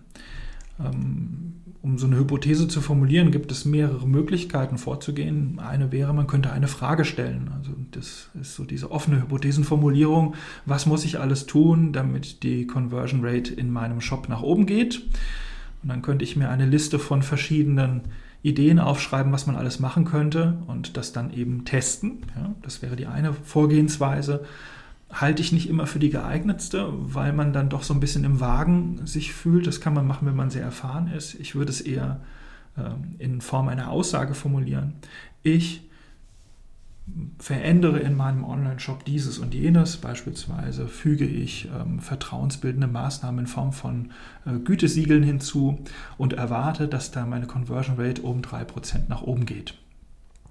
[0.79, 1.53] Ähm,
[1.85, 5.59] um so eine Hypothese zu formulieren, gibt es mehrere Möglichkeiten vorzugehen.
[5.59, 7.51] Eine wäre, man könnte eine Frage stellen.
[7.55, 10.33] Also das ist so diese offene Hypothesenformulierung.
[10.65, 15.03] Was muss ich alles tun, damit die Conversion Rate in meinem Shop nach oben geht?
[15.83, 18.01] Und dann könnte ich mir eine Liste von verschiedenen
[18.41, 22.23] Ideen aufschreiben, was man alles machen könnte und das dann eben testen.
[22.35, 24.43] Ja, das wäre die eine Vorgehensweise.
[25.15, 28.41] Halte ich nicht immer für die geeignetste, weil man dann doch so ein bisschen im
[28.41, 29.65] Wagen sich fühlt.
[29.65, 31.35] Das kann man machen, wenn man sehr erfahren ist.
[31.35, 32.19] Ich würde es eher
[32.77, 34.93] ähm, in Form einer Aussage formulieren.
[35.41, 35.81] Ich
[37.37, 39.97] verändere in meinem Online-Shop dieses und jenes.
[39.97, 44.11] Beispielsweise füge ich ähm, vertrauensbildende Maßnahmen in Form von
[44.45, 45.79] äh, Gütesiegeln hinzu
[46.17, 49.75] und erwarte, dass da meine Conversion Rate um 3% nach oben geht.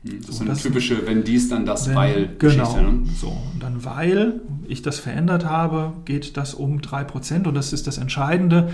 [0.04, 3.04] Hm, das ist so, eine typische, wenn dies, dann das, wenn, weil Genau, ne?
[3.14, 3.28] so.
[3.52, 7.46] Und dann, weil ich das verändert habe, geht das um 3%.
[7.46, 8.70] Und das ist das Entscheidende.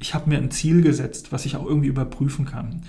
[0.00, 2.82] Ich habe mir ein Ziel gesetzt, was ich auch irgendwie überprüfen kann.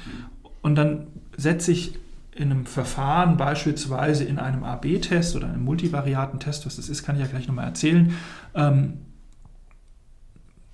[0.62, 1.98] Und dann setze ich
[2.36, 7.22] in einem Verfahren, beispielsweise in einem AB-Test oder einem Multivariaten-Test, was das ist, kann ich
[7.22, 8.14] ja gleich nochmal erzählen,
[8.56, 8.96] ähm,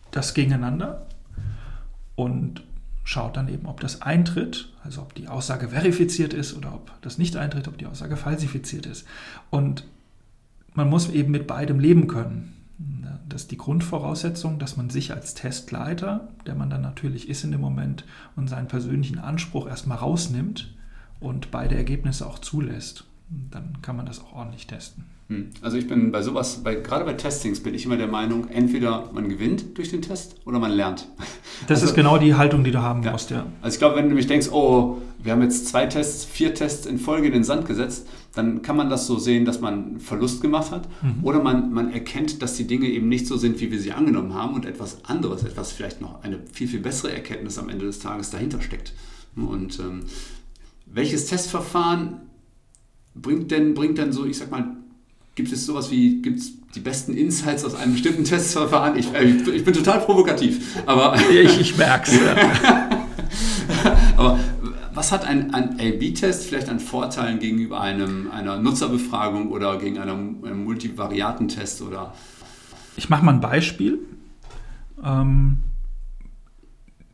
[0.09, 1.05] das gegeneinander
[2.15, 2.63] und
[3.11, 7.17] schaut dann eben, ob das eintritt, also ob die Aussage verifiziert ist oder ob das
[7.17, 9.05] nicht eintritt, ob die Aussage falsifiziert ist.
[9.49, 9.85] Und
[10.73, 12.55] man muss eben mit beidem leben können.
[13.27, 17.51] Das ist die Grundvoraussetzung, dass man sich als Testleiter, der man dann natürlich ist in
[17.51, 20.73] dem Moment, und seinen persönlichen Anspruch erstmal rausnimmt
[21.19, 25.03] und beide Ergebnisse auch zulässt, dann kann man das auch ordentlich testen.
[25.31, 25.49] Hm.
[25.61, 29.09] Also ich bin bei sowas, bei, gerade bei Testings bin ich immer der Meinung, entweder
[29.13, 31.07] man gewinnt durch den Test oder man lernt.
[31.67, 33.11] Das also, ist genau die Haltung, die du haben ja.
[33.11, 33.45] musst, ja.
[33.61, 36.85] Also ich glaube, wenn du nämlich denkst, oh, wir haben jetzt zwei Tests, vier Tests
[36.85, 40.41] in Folge in den Sand gesetzt, dann kann man das so sehen, dass man Verlust
[40.41, 40.89] gemacht hat.
[41.01, 41.23] Mhm.
[41.23, 44.33] Oder man, man erkennt, dass die Dinge eben nicht so sind, wie wir sie angenommen
[44.33, 47.99] haben und etwas anderes, etwas vielleicht noch eine viel, viel bessere Erkenntnis am Ende des
[47.99, 48.93] Tages dahinter steckt.
[49.35, 50.01] Und ähm,
[50.87, 52.21] welches Testverfahren
[53.13, 54.80] bringt denn, bringt denn so, ich sag mal,
[55.35, 58.97] gibt es sowas wie, gibt es die besten Insights aus einem bestimmten Testverfahren?
[58.97, 61.15] Ich, äh, ich bin total provokativ, aber...
[61.31, 62.19] ich, ich merke es.
[62.19, 62.89] Ja.
[64.17, 64.39] aber
[64.93, 70.43] was hat ein, ein A-B-Test vielleicht an Vorteilen gegenüber einem, einer Nutzerbefragung oder gegen einem,
[70.43, 71.81] einem Multivariatentest?
[71.81, 72.13] Oder?
[72.97, 73.99] Ich mache mal ein Beispiel.
[75.03, 75.57] Ähm,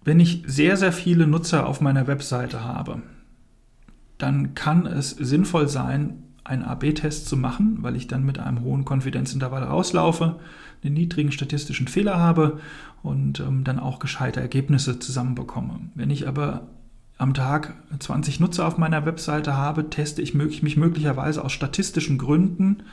[0.03, 3.01] wenn ich sehr, sehr viele Nutzer auf meiner Webseite habe,
[4.17, 8.85] dann kann es sinnvoll sein, einen AB-Test zu machen, weil ich dann mit einem hohen
[8.85, 10.37] Konfidenzintervall rauslaufe,
[10.83, 12.59] einen niedrigen statistischen Fehler habe
[13.03, 15.79] und ähm, dann auch gescheite Ergebnisse zusammenbekomme.
[15.95, 16.67] Wenn ich aber
[17.17, 22.83] am Tag 20 Nutzer auf meiner Webseite habe, teste ich mich möglicherweise aus statistischen Gründen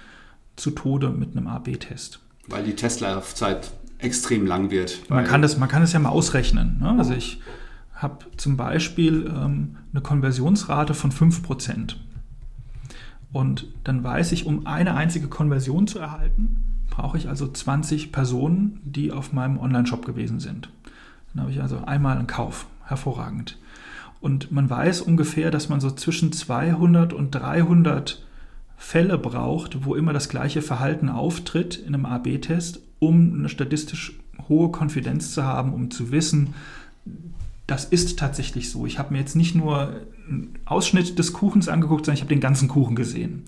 [0.56, 2.20] zu Tode mit einem AB-Test.
[2.48, 5.08] Weil die Testlaufzeit extrem lang wird.
[5.08, 6.78] Man kann das, man kann das ja mal ausrechnen.
[6.80, 6.94] Ne?
[6.98, 7.40] Also ich
[7.94, 11.96] habe zum Beispiel ähm, eine Konversionsrate von 5%.
[13.34, 16.56] Und dann weiß ich, um eine einzige Konversion zu erhalten,
[16.88, 20.70] brauche ich also 20 Personen, die auf meinem Online-Shop gewesen sind.
[21.32, 22.66] Dann habe ich also einmal einen Kauf.
[22.86, 23.58] Hervorragend.
[24.20, 28.24] Und man weiß ungefähr, dass man so zwischen 200 und 300
[28.76, 34.18] Fälle braucht, wo immer das gleiche Verhalten auftritt in einem AB-Test, um eine statistisch
[34.48, 36.54] hohe Konfidenz zu haben, um zu wissen,
[37.66, 38.86] das ist tatsächlich so.
[38.86, 40.02] Ich habe mir jetzt nicht nur
[40.64, 43.44] Ausschnitt des Kuchens angeguckt, sondern ich habe den ganzen Kuchen gesehen.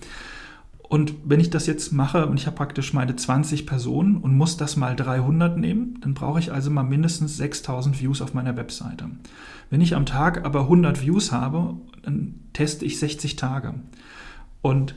[0.89, 4.55] Und wenn ich das jetzt mache und ich habe praktisch meine 20 Personen und muss
[4.55, 9.09] das mal 300 nehmen, dann brauche ich also mal mindestens 6000 Views auf meiner Webseite.
[9.69, 13.73] Wenn ich am Tag aber 100 Views habe, dann teste ich 60 Tage.
[14.61, 14.95] Und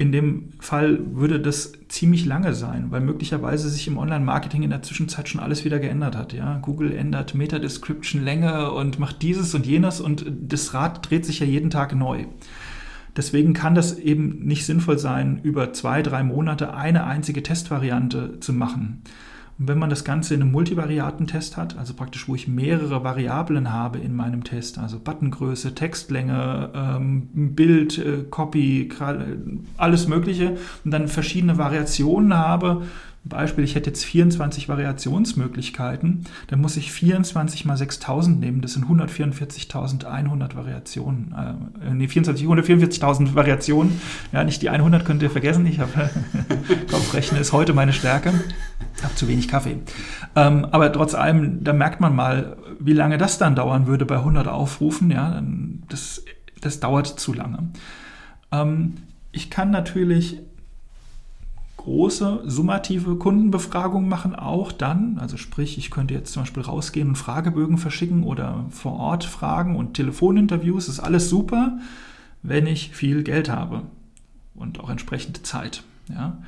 [0.00, 4.80] in dem Fall würde das ziemlich lange sein, weil möglicherweise sich im Online-Marketing in der
[4.80, 6.32] Zwischenzeit schon alles wieder geändert hat.
[6.32, 6.56] Ja?
[6.62, 11.68] Google ändert Meta-Description-Länge und macht dieses und jenes und das Rad dreht sich ja jeden
[11.68, 12.24] Tag neu.
[13.14, 18.54] Deswegen kann das eben nicht sinnvoll sein, über zwei, drei Monate eine einzige Testvariante zu
[18.54, 19.02] machen.
[19.60, 23.70] Und wenn man das Ganze in einem Multivariaten-Test hat, also praktisch, wo ich mehrere Variablen
[23.70, 28.88] habe in meinem Test, also Buttongröße, Textlänge, ähm, Bild, äh, Copy,
[29.76, 32.84] alles Mögliche, und dann verschiedene Variationen habe,
[33.22, 38.86] Beispiel, ich hätte jetzt 24 Variationsmöglichkeiten, dann muss ich 24 mal 6000 nehmen, das sind
[38.86, 41.34] 144.100 Variationen,
[41.84, 44.00] äh, nee, 144.000 Variationen,
[44.32, 46.10] ja, nicht die 100 könnt ihr vergessen, ich habe,
[46.90, 48.32] Kopfrechnen ist heute meine Stärke,
[49.02, 49.76] habe zu wenig Kaffee.
[50.34, 54.16] Ähm, aber trotz allem, da merkt man mal, wie lange das dann dauern würde bei
[54.16, 55.42] 100 Aufrufen, ja,
[55.90, 56.24] das,
[56.62, 57.70] das dauert zu lange.
[58.50, 58.94] Ähm,
[59.32, 60.40] ich kann natürlich
[61.80, 67.16] große summative Kundenbefragungen machen, auch dann, also sprich, ich könnte jetzt zum Beispiel rausgehen und
[67.16, 71.78] Fragebögen verschicken oder vor Ort fragen und Telefoninterviews, ist alles super,
[72.42, 73.84] wenn ich viel Geld habe
[74.54, 75.82] und auch entsprechende Zeit.
[76.10, 76.42] Ja.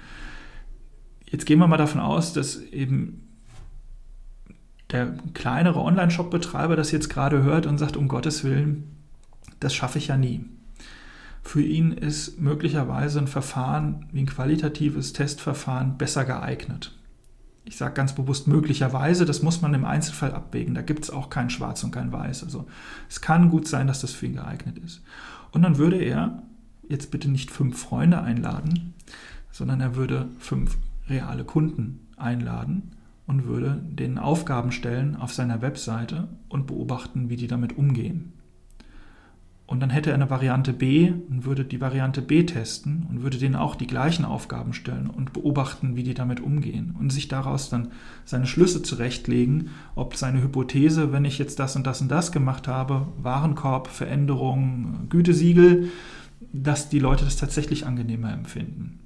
[1.24, 3.26] Jetzt gehen wir mal davon aus, dass eben
[4.90, 8.98] der kleinere Online-Shop-Betreiber das jetzt gerade hört und sagt, um Gottes Willen,
[9.60, 10.44] das schaffe ich ja nie.
[11.42, 16.96] Für ihn ist möglicherweise ein Verfahren wie ein qualitatives Testverfahren besser geeignet.
[17.64, 20.74] Ich sage ganz bewusst möglicherweise, das muss man im Einzelfall abwägen.
[20.74, 22.42] Da gibt es auch kein Schwarz und kein Weiß.
[22.42, 22.66] Also
[23.08, 25.02] es kann gut sein, dass das für ihn geeignet ist.
[25.52, 26.42] Und dann würde er
[26.88, 28.94] jetzt bitte nicht fünf Freunde einladen,
[29.50, 30.76] sondern er würde fünf
[31.08, 32.92] reale Kunden einladen
[33.26, 38.32] und würde denen Aufgaben stellen auf seiner Webseite und beobachten, wie die damit umgehen.
[39.72, 43.38] Und dann hätte er eine Variante B und würde die Variante B testen und würde
[43.38, 47.70] denen auch die gleichen Aufgaben stellen und beobachten, wie die damit umgehen und sich daraus
[47.70, 47.88] dann
[48.26, 52.68] seine Schlüsse zurechtlegen, ob seine Hypothese, wenn ich jetzt das und das und das gemacht
[52.68, 55.88] habe, Warenkorb, Veränderung, Gütesiegel,
[56.52, 58.98] dass die Leute das tatsächlich angenehmer empfinden.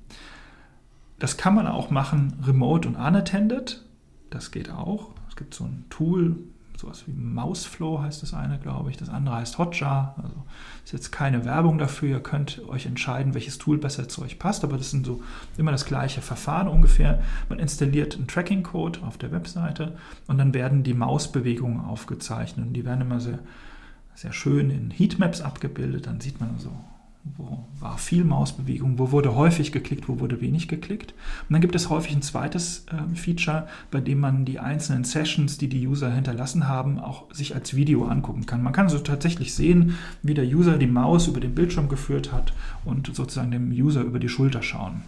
[1.20, 3.85] Das kann man auch machen remote und unattended.
[4.31, 5.14] Das geht auch.
[5.29, 6.38] Es gibt so ein Tool,
[6.87, 8.96] sowas wie Mouseflow heißt das eine, glaube ich.
[8.96, 10.14] Das andere heißt Hotjar.
[10.22, 10.44] Also
[10.85, 12.09] ist jetzt keine Werbung dafür.
[12.09, 15.22] Ihr könnt euch entscheiden, welches Tool besser zu euch passt, aber das sind so
[15.57, 17.22] immer das gleiche Verfahren ungefähr.
[17.49, 19.96] Man installiert einen Tracking-Code auf der Webseite
[20.27, 22.66] und dann werden die Mausbewegungen aufgezeichnet.
[22.68, 23.40] Und die werden immer sehr,
[24.14, 26.07] sehr schön in Heatmaps abgebildet.
[26.07, 26.70] Dann sieht man so
[27.36, 31.12] wo war viel Mausbewegung, wo wurde häufig geklickt, wo wurde wenig geklickt.
[31.48, 35.58] Und dann gibt es häufig ein zweites äh, Feature, bei dem man die einzelnen Sessions,
[35.58, 38.62] die die User hinterlassen haben, auch sich als Video angucken kann.
[38.62, 42.52] Man kann so tatsächlich sehen, wie der User die Maus über den Bildschirm geführt hat
[42.84, 45.02] und sozusagen dem User über die Schulter schauen.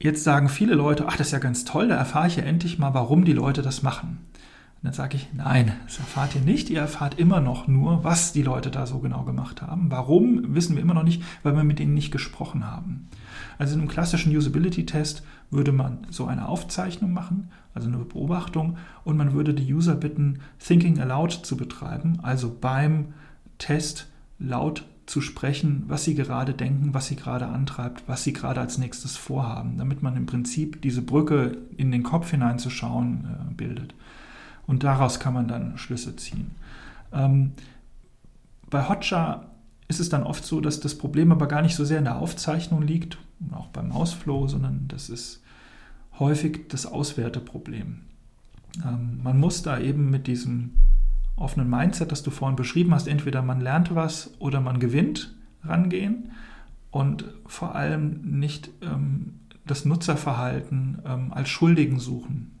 [0.00, 2.76] Jetzt sagen viele Leute, ach, das ist ja ganz toll, da erfahre ich ja endlich
[2.76, 4.18] mal, warum die Leute das machen.
[4.82, 6.68] Und dann sage ich, nein, das erfahrt ihr nicht.
[6.68, 9.92] Ihr erfahrt immer noch nur, was die Leute da so genau gemacht haben.
[9.92, 13.08] Warum, wissen wir immer noch nicht, weil wir mit ihnen nicht gesprochen haben.
[13.58, 19.16] Also in einem klassischen Usability-Test würde man so eine Aufzeichnung machen, also eine Beobachtung, und
[19.16, 23.14] man würde die User bitten, Thinking Aloud zu betreiben, also beim
[23.58, 24.08] Test
[24.40, 28.78] laut zu sprechen, was sie gerade denken, was sie gerade antreibt, was sie gerade als
[28.78, 33.94] nächstes vorhaben, damit man im Prinzip diese Brücke in den Kopf hineinzuschauen äh, bildet.
[34.66, 36.52] Und daraus kann man dann Schlüsse ziehen.
[37.12, 37.52] Ähm,
[38.70, 39.50] bei Hotjar
[39.88, 42.16] ist es dann oft so, dass das Problem aber gar nicht so sehr in der
[42.16, 43.18] Aufzeichnung liegt,
[43.52, 45.42] auch beim Ausflow, sondern das ist
[46.18, 48.00] häufig das Auswerteproblem.
[48.84, 50.70] Ähm, man muss da eben mit diesem
[51.36, 56.30] offenen Mindset, das du vorhin beschrieben hast, entweder man lernt was oder man gewinnt, rangehen
[56.90, 62.52] und vor allem nicht ähm, das Nutzerverhalten ähm, als Schuldigen suchen.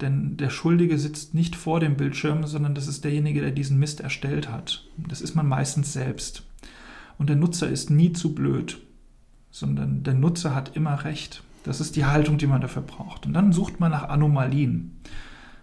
[0.00, 4.00] Denn der Schuldige sitzt nicht vor dem Bildschirm, sondern das ist derjenige, der diesen Mist
[4.00, 4.86] erstellt hat.
[5.08, 6.44] Das ist man meistens selbst.
[7.16, 8.80] Und der Nutzer ist nie zu blöd,
[9.50, 11.44] sondern der Nutzer hat immer recht.
[11.62, 13.24] Das ist die Haltung, die man dafür braucht.
[13.24, 15.00] Und dann sucht man nach Anomalien.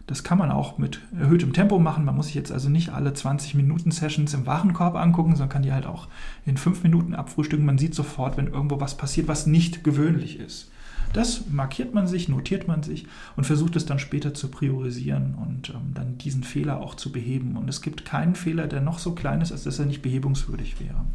[0.07, 2.05] Das kann man auch mit erhöhtem Tempo machen.
[2.05, 5.61] Man muss sich jetzt also nicht alle 20 Minuten Sessions im Warenkorb angucken, sondern kann
[5.61, 6.07] die halt auch
[6.45, 7.65] in fünf Minuten abfrühstücken.
[7.65, 10.70] Man sieht sofort, wenn irgendwo was passiert, was nicht gewöhnlich ist.
[11.13, 15.69] Das markiert man sich, notiert man sich und versucht es dann später zu priorisieren und
[15.69, 17.57] ähm, dann diesen Fehler auch zu beheben.
[17.57, 20.79] Und es gibt keinen Fehler, der noch so klein ist, als dass er nicht behebungswürdig
[20.79, 21.05] wäre.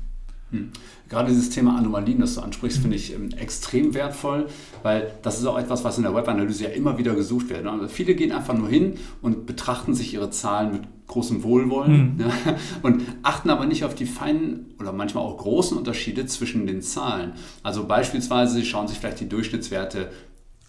[0.50, 0.70] Hm.
[1.08, 4.46] Gerade dieses Thema Anomalien, das du ansprichst, finde ich ähm, extrem wertvoll,
[4.82, 7.66] weil das ist auch etwas, was in der Webanalyse ja immer wieder gesucht wird.
[7.66, 12.20] Also viele gehen einfach nur hin und betrachten sich ihre Zahlen mit großem Wohlwollen mhm.
[12.20, 16.82] ja, und achten aber nicht auf die feinen oder manchmal auch großen Unterschiede zwischen den
[16.82, 17.32] Zahlen.
[17.62, 20.10] Also beispielsweise sie schauen sich vielleicht die Durchschnittswerte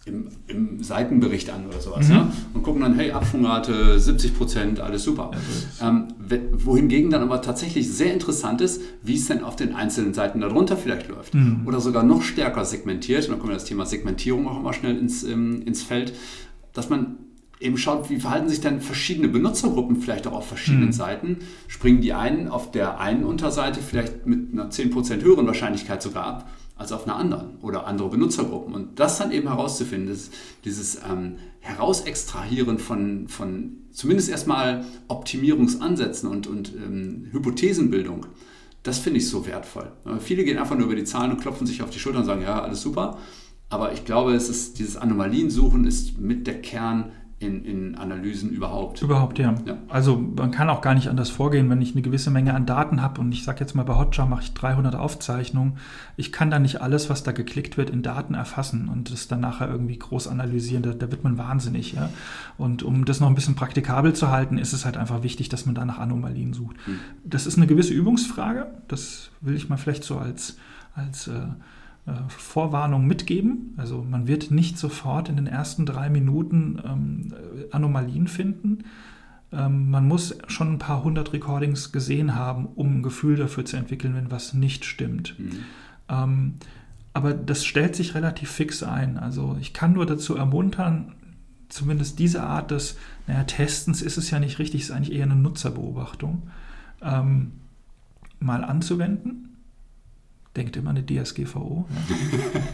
[0.08, 2.08] im, im, Seitenbericht an oder sowas.
[2.08, 2.14] Mhm.
[2.14, 2.32] Ja?
[2.54, 5.32] Und gucken dann, hey, Abschwungrate 70 Prozent, alles super.
[5.82, 6.08] Ähm,
[6.52, 10.76] wohingegen dann aber tatsächlich sehr interessant ist, wie es denn auf den einzelnen Seiten darunter
[10.76, 11.34] vielleicht läuft.
[11.34, 11.62] Mhm.
[11.66, 15.24] Oder sogar noch stärker segmentiert, und dann kommt das Thema Segmentierung auch immer schnell ins,
[15.24, 16.14] ähm, ins Feld,
[16.72, 17.16] dass man
[17.60, 20.92] eben schaut, wie verhalten sich denn verschiedene Benutzergruppen vielleicht auch auf verschiedenen mhm.
[20.92, 21.38] Seiten.
[21.66, 26.50] Springen die einen auf der einen Unterseite vielleicht mit einer 10% höheren Wahrscheinlichkeit sogar ab
[26.76, 28.72] als auf einer anderen oder andere Benutzergruppen.
[28.72, 30.32] Und das dann eben herauszufinden, ist
[30.64, 38.26] dieses ähm, Herausextrahieren von, von zumindest erstmal Optimierungsansätzen und, und ähm, Hypothesenbildung,
[38.84, 39.90] das finde ich so wertvoll.
[40.20, 42.42] Viele gehen einfach nur über die Zahlen und klopfen sich auf die Schulter und sagen,
[42.42, 43.18] ja, alles super.
[43.68, 49.00] Aber ich glaube, es ist, dieses Anomaliensuchen ist mit der Kern in, in Analysen überhaupt.
[49.00, 49.54] Überhaupt, ja.
[49.64, 49.78] ja.
[49.88, 53.00] Also man kann auch gar nicht anders vorgehen, wenn ich eine gewisse Menge an Daten
[53.00, 55.74] habe und ich sage jetzt mal bei Hotjar mache ich 300 Aufzeichnungen.
[56.16, 59.38] Ich kann da nicht alles, was da geklickt wird, in Daten erfassen und das dann
[59.38, 60.82] nachher irgendwie groß analysieren.
[60.82, 61.92] Da, da wird man wahnsinnig.
[61.92, 62.10] Ja?
[62.56, 65.64] Und um das noch ein bisschen praktikabel zu halten, ist es halt einfach wichtig, dass
[65.64, 66.76] man da nach Anomalien sucht.
[66.86, 66.98] Hm.
[67.22, 68.66] Das ist eine gewisse Übungsfrage.
[68.88, 70.56] Das will ich mal vielleicht so als,
[70.96, 71.46] als äh,
[72.28, 73.74] Vorwarnung mitgeben.
[73.76, 77.34] Also man wird nicht sofort in den ersten drei Minuten ähm,
[77.70, 78.84] Anomalien finden.
[79.52, 83.76] Ähm, man muss schon ein paar hundert Recordings gesehen haben, um ein Gefühl dafür zu
[83.76, 85.38] entwickeln, wenn was nicht stimmt.
[85.38, 85.52] Mhm.
[86.08, 86.54] Ähm,
[87.12, 89.18] aber das stellt sich relativ fix ein.
[89.18, 91.14] Also ich kann nur dazu ermuntern,
[91.68, 95.36] zumindest diese Art des naja, Testens ist es ja nicht richtig, ist eigentlich eher eine
[95.36, 96.48] Nutzerbeobachtung,
[97.02, 97.52] ähm,
[98.40, 99.47] mal anzuwenden
[100.58, 101.86] denkt immer eine DSGVO.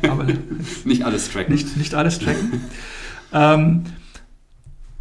[0.03, 0.11] Ja.
[0.11, 0.27] Aber
[0.85, 1.53] nicht alles tracken.
[1.53, 2.63] Nicht, nicht alles tracken.
[3.33, 3.85] ähm,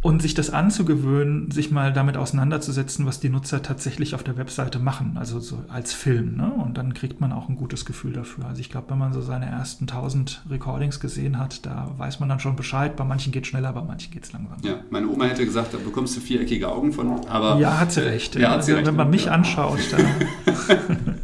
[0.04, 4.78] und sich das anzugewöhnen, sich mal damit auseinanderzusetzen, was die Nutzer tatsächlich auf der Webseite
[4.78, 6.36] machen, also so als Film.
[6.36, 6.52] Ne?
[6.52, 8.44] Und dann kriegt man auch ein gutes Gefühl dafür.
[8.44, 12.28] Also ich glaube, wenn man so seine ersten 1000 Recordings gesehen hat, da weiß man
[12.28, 12.96] dann schon Bescheid.
[12.96, 14.58] Bei manchen geht es schneller, bei manchen geht es langsam.
[14.62, 17.26] Ja, meine Oma hätte gesagt, da bekommst du viereckige Augen von.
[17.26, 18.34] Aber ja, hat sie recht.
[18.34, 18.86] Ja, hat sie also, recht.
[18.86, 19.32] Wenn man mich ja.
[19.32, 20.04] anschaut, dann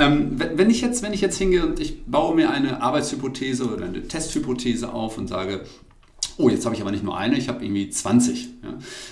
[0.00, 3.84] Ähm, wenn, ich jetzt, wenn ich jetzt hingehe und ich baue mir eine Arbeitshypothese oder
[3.84, 5.66] eine Testhypothese auf und sage,
[6.38, 8.48] oh, jetzt habe ich aber nicht nur eine, ich habe irgendwie 20.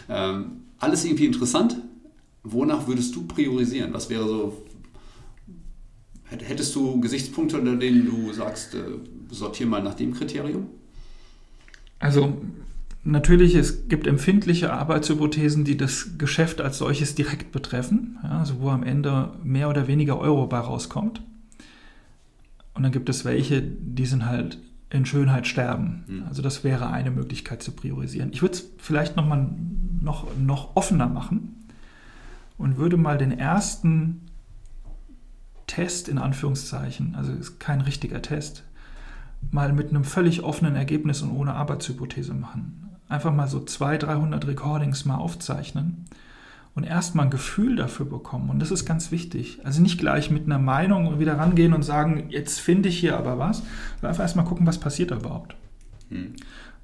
[0.08, 0.30] Ja.
[0.30, 1.76] Ähm, alles irgendwie interessant.
[2.42, 3.92] Wonach würdest du priorisieren?
[3.92, 4.64] Was wäre so,
[6.30, 8.78] hättest du Gesichtspunkte, unter denen du sagst, äh,
[9.30, 10.68] sortiere mal nach dem Kriterium?
[11.98, 12.32] Also
[13.04, 18.70] Natürlich, es gibt empfindliche Arbeitshypothesen, die das Geschäft als solches direkt betreffen, ja, also wo
[18.70, 21.22] am Ende mehr oder weniger Euro bei rauskommt.
[22.74, 24.58] Und dann gibt es welche, die sind halt
[24.90, 26.04] in Schönheit sterben.
[26.06, 26.22] Mhm.
[26.28, 28.30] Also das wäre eine Möglichkeit zu priorisieren.
[28.32, 29.48] Ich würde es vielleicht noch mal
[30.00, 31.66] noch, noch offener machen
[32.56, 34.22] und würde mal den ersten
[35.66, 38.64] Test in Anführungszeichen, also ist kein richtiger Test,
[39.50, 44.46] mal mit einem völlig offenen Ergebnis und ohne Arbeitshypothese machen einfach mal so 200, 300
[44.46, 46.04] Recordings mal aufzeichnen
[46.74, 48.50] und erstmal ein Gefühl dafür bekommen.
[48.50, 49.60] Und das ist ganz wichtig.
[49.64, 53.38] Also nicht gleich mit einer Meinung wieder rangehen und sagen, jetzt finde ich hier aber
[53.38, 53.58] was,
[53.96, 55.56] sondern einfach erstmal gucken, was passiert da überhaupt.
[56.10, 56.34] Hm.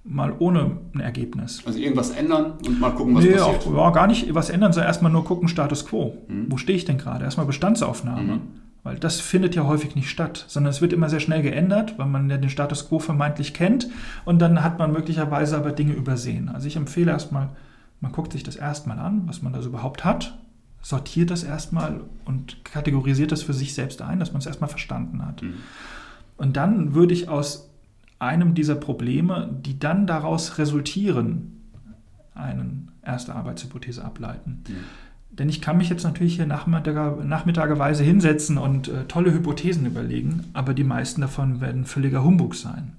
[0.07, 1.63] Mal ohne ein Ergebnis.
[1.65, 3.67] Also irgendwas ändern und mal gucken, was nee, passiert.
[3.67, 6.19] Auch, ja, gar nicht was ändern, sondern erstmal nur gucken, Status quo.
[6.27, 6.47] Hm.
[6.51, 7.25] Wo stehe ich denn gerade?
[7.25, 8.35] Erstmal Bestandsaufnahme.
[8.35, 8.41] Hm.
[8.85, 12.07] Weil das findet ja häufig nicht statt, sondern es wird immer sehr schnell geändert, weil
[12.07, 13.89] man ja den Status quo vermeintlich kennt
[14.27, 16.51] und dann hat man möglicherweise aber Dinge übersehen.
[16.51, 17.49] Also ich empfehle erstmal,
[18.01, 20.39] man guckt sich das erstmal an, was man da so überhaupt hat,
[20.83, 25.25] sortiert das erstmal und kategorisiert das für sich selbst ein, dass man es erstmal verstanden
[25.25, 25.41] hat.
[25.41, 25.55] Mhm.
[26.37, 27.71] Und dann würde ich aus
[28.19, 31.63] einem dieser Probleme, die dann daraus resultieren,
[32.35, 34.63] eine erste Arbeitshypothese ableiten.
[34.69, 34.75] Mhm.
[35.39, 40.45] Denn ich kann mich jetzt natürlich hier nachmittager, nachmittageweise hinsetzen und äh, tolle Hypothesen überlegen,
[40.53, 42.93] aber die meisten davon werden völliger Humbug sein.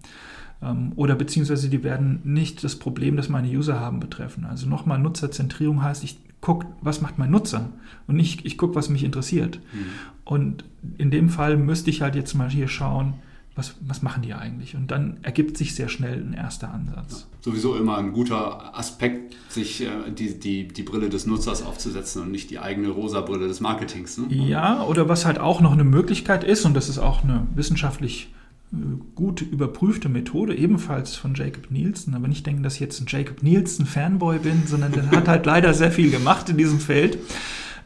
[0.62, 4.46] Ähm, oder beziehungsweise die werden nicht das Problem, das meine User haben, betreffen.
[4.46, 7.70] Also nochmal, Nutzerzentrierung heißt, ich gucke, was macht mein Nutzer
[8.08, 9.60] und nicht, ich gucke, was mich interessiert.
[9.74, 9.86] Mhm.
[10.26, 10.66] Und
[10.98, 13.16] in dem Fall müsste ich halt jetzt mal hier schauen,
[13.56, 14.76] was, was machen die eigentlich?
[14.76, 17.22] Und dann ergibt sich sehr schnell ein erster Ansatz.
[17.22, 22.22] Ja, sowieso immer ein guter Aspekt, sich äh, die, die, die Brille des Nutzers aufzusetzen
[22.22, 24.18] und nicht die eigene rosa Brille des Marketings.
[24.18, 24.28] Ne?
[24.30, 28.34] Ja, oder was halt auch noch eine Möglichkeit ist, und das ist auch eine wissenschaftlich
[28.74, 28.76] äh,
[29.16, 32.14] gut überprüfte Methode, ebenfalls von Jacob Nielsen.
[32.14, 35.74] Aber nicht denken, dass ich jetzt ein Jacob Nielsen-Fanboy bin, sondern der hat halt leider
[35.74, 37.20] sehr viel gemacht in diesem Feld.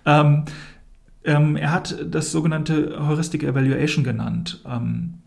[0.03, 0.45] Ähm,
[1.23, 4.63] ähm, er hat das sogenannte Heuristic Evaluation genannt.
[4.65, 5.19] Ähm,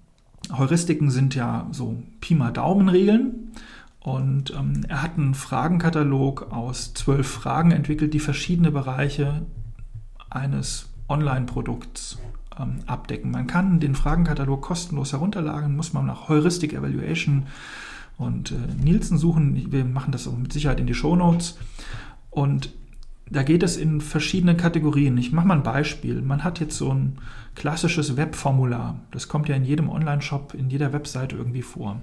[0.51, 3.53] Heuristiken sind ja so Pi mal Daumenregeln.
[4.01, 9.43] Und ähm, er hat einen Fragenkatalog aus zwölf Fragen entwickelt, die verschiedene Bereiche
[10.29, 12.19] eines Online-Produkts
[12.59, 13.31] ähm, abdecken.
[13.31, 17.47] Man kann den Fragenkatalog kostenlos herunterladen, muss man nach Heuristic Evaluation
[18.19, 19.71] und äh, Nielsen suchen.
[19.71, 21.59] Wir machen das mit Sicherheit in die Show Notes.
[22.31, 22.73] Und
[23.33, 25.17] da geht es in verschiedene Kategorien.
[25.17, 26.21] Ich mache mal ein Beispiel.
[26.21, 27.19] Man hat jetzt so ein
[27.55, 29.01] klassisches Webformular.
[29.11, 32.01] Das kommt ja in jedem Online-Shop, in jeder Webseite irgendwie vor.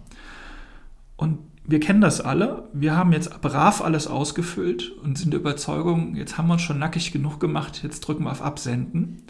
[1.17, 2.67] Und wir kennen das alle.
[2.73, 6.79] Wir haben jetzt brav alles ausgefüllt und sind der Überzeugung, jetzt haben wir uns schon
[6.79, 9.23] nackig genug gemacht, jetzt drücken wir auf Absenden.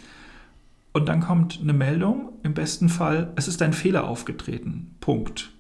[0.94, 4.96] Und dann kommt eine Meldung, im besten Fall, es ist ein Fehler aufgetreten.
[5.02, 5.52] Punkt.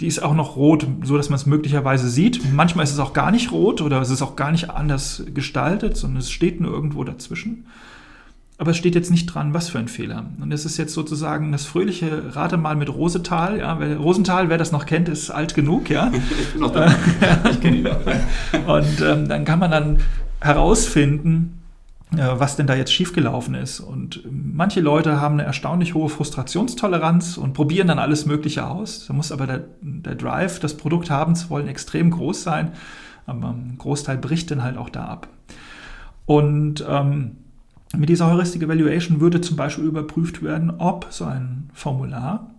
[0.00, 2.52] Die ist auch noch rot, so dass man es möglicherweise sieht.
[2.52, 5.96] Manchmal ist es auch gar nicht rot oder es ist auch gar nicht anders gestaltet,
[5.96, 7.66] sondern es steht nur irgendwo dazwischen.
[8.56, 10.26] Aber es steht jetzt nicht dran, was für ein Fehler.
[10.40, 13.58] Und es ist jetzt sozusagen das fröhliche Rate mal mit Rosenthal.
[13.58, 15.90] Ja, wer, Rosenthal, wer das noch kennt, ist alt genug.
[15.90, 16.12] Ja.
[16.12, 16.94] Ich bin noch da.
[17.50, 17.98] ich kenne ihn noch.
[18.66, 19.98] Und ähm, dann kann man dann
[20.40, 21.63] herausfinden,
[22.18, 23.80] was denn da jetzt schiefgelaufen ist.
[23.80, 29.06] Und manche Leute haben eine erstaunlich hohe Frustrationstoleranz und probieren dann alles Mögliche aus.
[29.06, 32.72] Da muss aber der, der Drive, das Produkt haben zu wollen, extrem groß sein.
[33.26, 35.28] Aber ein Großteil bricht dann halt auch da ab.
[36.26, 37.36] Und ähm,
[37.96, 42.50] mit dieser Heuristic Evaluation würde zum Beispiel überprüft werden, ob so ein Formular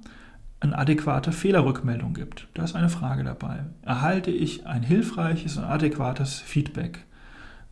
[0.59, 2.47] eine adäquate Fehlerrückmeldung gibt.
[2.53, 3.65] Da ist eine Frage dabei.
[3.81, 7.05] Erhalte ich ein hilfreiches und adäquates Feedback?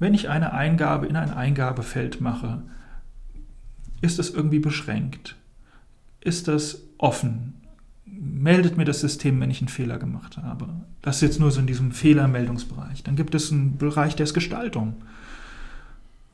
[0.03, 2.61] Wenn ich eine Eingabe in ein Eingabefeld mache,
[4.01, 5.37] ist das irgendwie beschränkt?
[6.19, 7.61] Ist das offen?
[8.05, 10.67] Meldet mir das System, wenn ich einen Fehler gemacht habe?
[11.01, 13.03] Das ist jetzt nur so in diesem Fehlermeldungsbereich.
[13.03, 14.95] Dann gibt es einen Bereich, der Gestaltung.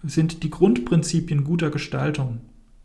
[0.02, 2.42] Sind die Grundprinzipien guter Gestaltung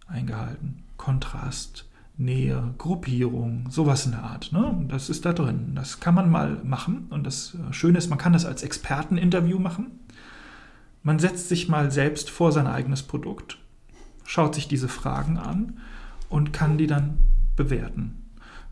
[0.07, 0.83] eingehalten?
[0.99, 1.87] Kontrast,
[2.19, 4.53] Nähe, Gruppierung, sowas in der Art.
[4.53, 4.85] Ne?
[4.89, 5.73] Das ist da drin.
[5.75, 7.07] Das kann man mal machen.
[7.09, 10.04] Und das Schöne ist, man kann das als Experteninterview machen.
[11.05, 13.59] Man setzt sich mal selbst vor sein eigenes Produkt,
[14.25, 15.79] schaut sich diese Fragen an
[16.31, 17.19] und kann die dann
[17.57, 18.23] bewerten.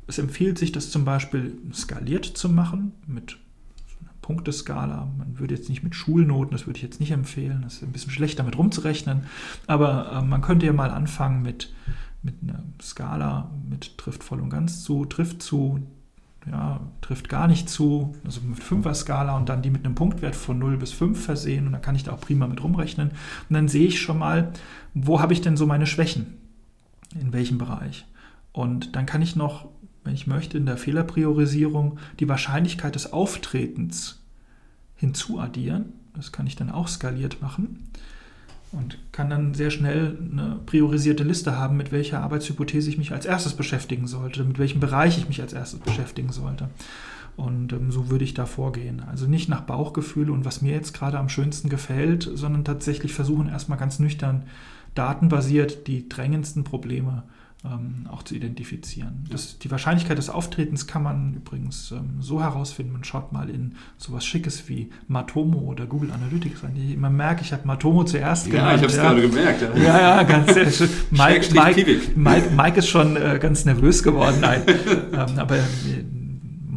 [0.06, 3.36] Es empfiehlt sich, das zum Beispiel skaliert zu machen mit
[4.22, 5.12] Punkteskala.
[5.18, 7.60] Man würde jetzt nicht mit Schulnoten, das würde ich jetzt nicht empfehlen.
[7.62, 9.24] Das ist ein bisschen schlecht, damit rumzurechnen.
[9.66, 11.70] Aber äh, man könnte ja mal anfangen mit,
[12.22, 15.86] mit einer Skala, mit trifft voll und ganz zu, trifft zu,
[16.50, 20.58] ja, trifft gar nicht zu, also mit Fünfer-Skala und dann die mit einem Punktwert von
[20.58, 23.10] 0 bis 5 versehen und dann kann ich da auch prima mit rumrechnen.
[23.10, 24.52] Und dann sehe ich schon mal,
[24.94, 26.38] wo habe ich denn so meine Schwächen?
[27.20, 28.06] In welchem Bereich?
[28.52, 29.68] Und dann kann ich noch,
[30.04, 34.20] wenn ich möchte, in der Fehlerpriorisierung die Wahrscheinlichkeit des Auftretens
[34.96, 35.92] hinzuaddieren.
[36.14, 37.88] Das kann ich dann auch skaliert machen
[38.72, 43.26] und kann dann sehr schnell eine priorisierte Liste haben, mit welcher Arbeitshypothese ich mich als
[43.26, 46.68] erstes beschäftigen sollte, mit welchem Bereich ich mich als erstes beschäftigen sollte.
[47.36, 49.02] Und ähm, so würde ich da vorgehen.
[49.08, 53.48] Also nicht nach Bauchgefühl und was mir jetzt gerade am schönsten gefällt, sondern tatsächlich versuchen
[53.48, 54.44] erstmal ganz nüchtern
[54.94, 59.24] datenbasiert die drängendsten Probleme äh, ähm, auch zu identifizieren.
[59.30, 63.76] Das, die Wahrscheinlichkeit des Auftretens kann man übrigens ähm, so herausfinden, man schaut mal in
[63.98, 66.76] sowas Schickes wie Matomo oder Google Analytics rein.
[66.76, 68.68] Ich, man merkt, ich habe Matomo zuerst ja, genannt.
[68.68, 69.62] Ja, ich habe es gerade gemerkt.
[69.62, 69.82] Ja.
[69.82, 70.90] ja, ja, ganz sehr schön.
[71.10, 74.38] Mike, Mike, Mike, Mike, ist schon äh, ganz nervös geworden.
[74.40, 74.62] Nein,
[75.12, 75.62] ähm, aber äh,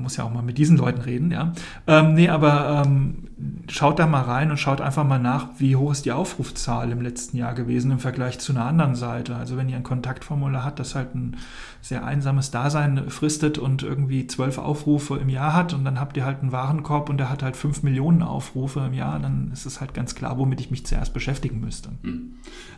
[0.06, 1.52] muss ja auch mal mit diesen Leuten reden, ja.
[1.88, 3.26] Ähm, nee, aber ähm,
[3.68, 7.02] schaut da mal rein und schaut einfach mal nach, wie hoch ist die Aufrufzahl im
[7.02, 9.36] letzten Jahr gewesen im Vergleich zu einer anderen Seite.
[9.36, 11.38] Also wenn ihr ein Kontaktformular habt, das halt ein
[11.82, 16.26] sehr einsames Dasein fristet und irgendwie zwölf Aufrufe im Jahr hat und dann habt ihr
[16.26, 19.82] halt einen Warenkorb und der hat halt fünf Millionen Aufrufe im Jahr, dann ist es
[19.82, 21.90] halt ganz klar, womit ich mich zuerst beschäftigen müsste.
[22.04, 22.36] Hm.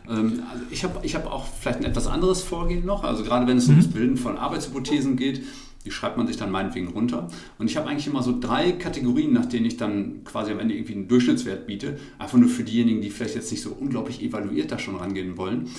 [0.08, 3.46] Ähm, also ich habe ich hab auch vielleicht ein etwas anderes Vorgehen noch, also gerade
[3.46, 3.74] wenn es mhm.
[3.74, 5.42] ums Bilden von Arbeitshypothesen geht,
[5.88, 7.28] die schreibt man sich dann meinetwegen runter.
[7.58, 10.74] Und ich habe eigentlich immer so drei Kategorien, nach denen ich dann quasi am Ende
[10.74, 11.98] irgendwie einen Durchschnittswert biete.
[12.18, 15.70] Einfach nur für diejenigen, die vielleicht jetzt nicht so unglaublich evaluiert da schon rangehen wollen.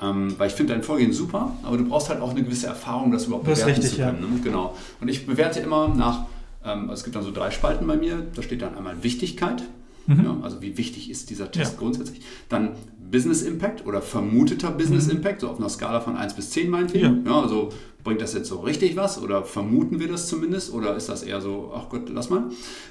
[0.00, 3.10] Ähm, weil ich finde dein Vorgehen super, aber du brauchst halt auch eine gewisse Erfahrung,
[3.10, 4.22] das überhaupt das bewerten richtig, zu können.
[4.22, 4.28] Ja.
[4.28, 4.40] Ne?
[4.44, 4.76] Genau.
[5.00, 6.26] Und ich bewerte immer nach,
[6.64, 8.24] ähm, also es gibt dann so drei Spalten bei mir.
[8.34, 9.64] Da steht dann einmal Wichtigkeit,
[10.06, 10.24] Mhm.
[10.24, 11.78] Ja, also wie wichtig ist dieser Test ja.
[11.78, 12.20] grundsätzlich?
[12.48, 12.72] Dann
[13.10, 15.16] Business Impact oder vermuteter Business mhm.
[15.16, 17.24] Impact, so auf einer Skala von 1 bis 10 meinetwegen.
[17.24, 17.32] Ja.
[17.32, 17.70] ja, also
[18.06, 21.40] bringt das jetzt so richtig was oder vermuten wir das zumindest oder ist das eher
[21.40, 22.44] so, ach Gott, lass mal.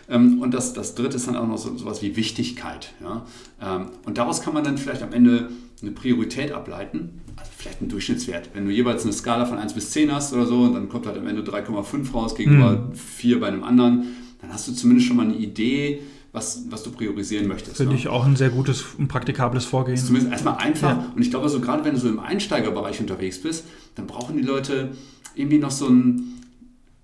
[0.09, 2.93] Ähm, und das, das dritte ist dann auch noch so sowas wie Wichtigkeit.
[3.01, 3.25] Ja?
[3.61, 5.49] Ähm, und daraus kann man dann vielleicht am Ende
[5.81, 8.49] eine Priorität ableiten, also vielleicht einen Durchschnittswert.
[8.53, 11.05] Wenn du jeweils eine Skala von 1 bis 10 hast oder so, und dann kommt
[11.05, 12.95] halt am Ende 3,5 raus gegenüber mhm.
[12.95, 16.01] 4 bei einem anderen, dann hast du zumindest schon mal eine Idee,
[16.35, 17.77] was, was du priorisieren möchtest.
[17.77, 17.99] Finde ne?
[17.99, 19.97] ich auch ein sehr gutes und praktikables Vorgehen.
[19.97, 20.97] Zumindest erstmal einfach.
[20.97, 21.05] Ja.
[21.15, 23.65] Und ich glaube, so gerade wenn du so im Einsteigerbereich unterwegs bist,
[23.95, 24.91] dann brauchen die Leute
[25.33, 26.33] irgendwie noch so ein.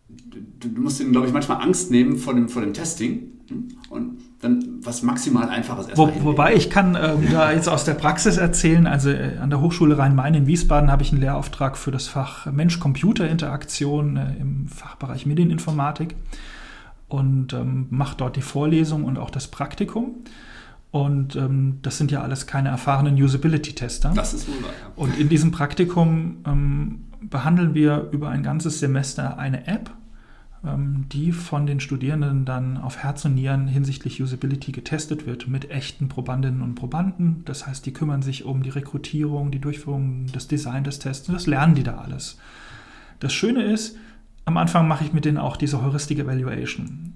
[0.09, 3.29] Du, du musst ihnen, glaube ich, manchmal Angst nehmen vor dem, vor dem Testing.
[3.89, 6.13] Und dann was maximal Einfaches erstmal.
[6.15, 9.61] Wo, wobei ich kann äh, da jetzt aus der Praxis erzählen, also äh, an der
[9.61, 15.25] Hochschule Rhein-Main in Wiesbaden habe ich einen Lehrauftrag für das Fach Mensch-Computer-Interaktion äh, im Fachbereich
[15.25, 16.15] Medieninformatik
[17.11, 20.15] und ähm, mache dort die Vorlesung und auch das Praktikum.
[20.91, 24.11] Und ähm, das sind ja alles keine erfahrenen Usability-Tester.
[24.15, 24.47] Das ist.
[24.47, 24.53] Ja.
[24.95, 29.91] Und in diesem Praktikum ähm, behandeln wir über ein ganzes Semester eine App,
[30.65, 35.69] ähm, die von den Studierenden dann auf Herz und Nieren hinsichtlich Usability getestet wird mit
[35.69, 37.43] echten Probandinnen und Probanden.
[37.45, 41.35] Das heißt, die kümmern sich um die Rekrutierung, die Durchführung, das Design des Tests und
[41.35, 42.37] das lernen die da alles.
[43.19, 43.97] Das Schöne ist,
[44.51, 47.13] am Anfang mache ich mit denen auch diese Heuristic Evaluation.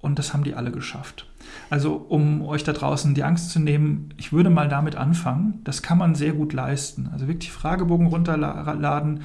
[0.00, 1.26] Und das haben die alle geschafft.
[1.70, 5.60] Also um euch da draußen die Angst zu nehmen, ich würde mal damit anfangen.
[5.64, 7.08] Das kann man sehr gut leisten.
[7.12, 9.22] Also wirklich Fragebogen runterladen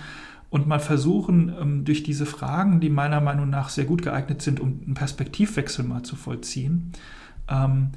[0.49, 4.59] und mal versuchen, ähm, durch diese Fragen, die meiner Meinung nach sehr gut geeignet sind,
[4.59, 6.93] um einen Perspektivwechsel mal zu vollziehen,
[7.49, 7.89] ähm,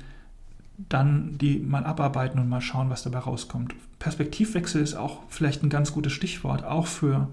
[0.88, 3.74] dann die mal abarbeiten und mal schauen, was dabei rauskommt.
[3.98, 7.28] Perspektivwechsel ist auch vielleicht ein ganz gutes Stichwort, auch für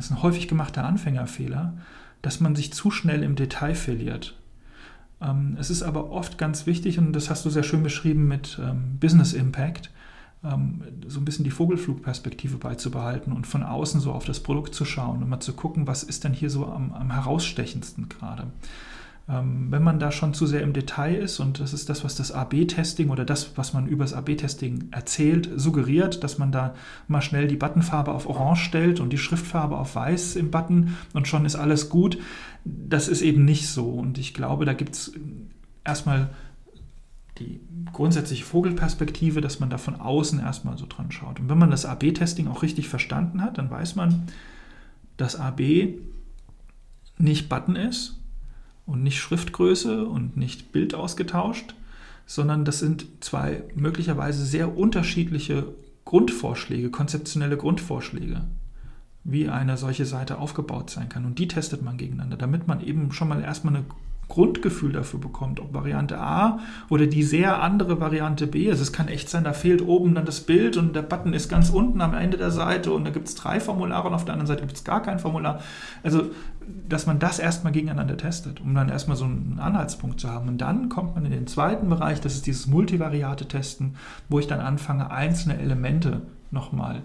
[0.00, 1.74] das ist ein häufig gemachter Anfängerfehler,
[2.22, 4.34] dass man sich zu schnell im Detail verliert.
[5.20, 8.58] Ähm, es ist aber oft ganz wichtig, und das hast du sehr schön beschrieben mit
[8.64, 9.90] ähm, Business Impact,
[10.42, 14.86] ähm, so ein bisschen die Vogelflugperspektive beizubehalten und von außen so auf das Produkt zu
[14.86, 18.44] schauen und mal zu gucken, was ist denn hier so am, am herausstechendsten gerade.
[19.30, 22.16] Ähm, wenn man da schon zu sehr im Detail ist, und das ist das, was
[22.16, 26.74] das AB-Testing oder das, was man über das AB-Testing erzählt, suggeriert, dass man da
[27.06, 31.28] mal schnell die Buttonfarbe auf Orange stellt und die Schriftfarbe auf Weiß im Button und
[31.28, 32.18] schon ist alles gut.
[32.64, 33.90] Das ist eben nicht so.
[33.90, 35.12] Und ich glaube, da gibt es
[35.84, 36.30] erstmal
[37.38, 37.60] die
[37.92, 41.38] grundsätzliche Vogelperspektive, dass man da von außen erstmal so dran schaut.
[41.38, 44.24] Und wenn man das AB-Testing auch richtig verstanden hat, dann weiß man,
[45.16, 45.60] dass AB
[47.16, 48.19] nicht Button ist,
[48.90, 51.74] und nicht Schriftgröße und nicht Bild ausgetauscht,
[52.26, 55.66] sondern das sind zwei möglicherweise sehr unterschiedliche
[56.04, 58.42] Grundvorschläge, konzeptionelle Grundvorschläge,
[59.24, 61.24] wie eine solche Seite aufgebaut sein kann.
[61.24, 63.84] Und die testet man gegeneinander, damit man eben schon mal erstmal eine
[64.30, 68.70] Grundgefühl dafür bekommt, ob Variante A oder die sehr andere Variante B.
[68.70, 71.50] Also es kann echt sein, da fehlt oben dann das Bild und der Button ist
[71.50, 74.32] ganz unten am Ende der Seite und da gibt es drei Formulare und auf der
[74.32, 75.60] anderen Seite gibt es gar kein Formular.
[76.02, 76.30] Also,
[76.88, 80.48] dass man das erstmal gegeneinander testet, um dann erstmal so einen Anhaltspunkt zu haben.
[80.48, 83.96] Und dann kommt man in den zweiten Bereich, das ist dieses multivariate Testen,
[84.28, 87.02] wo ich dann anfange, einzelne Elemente nochmal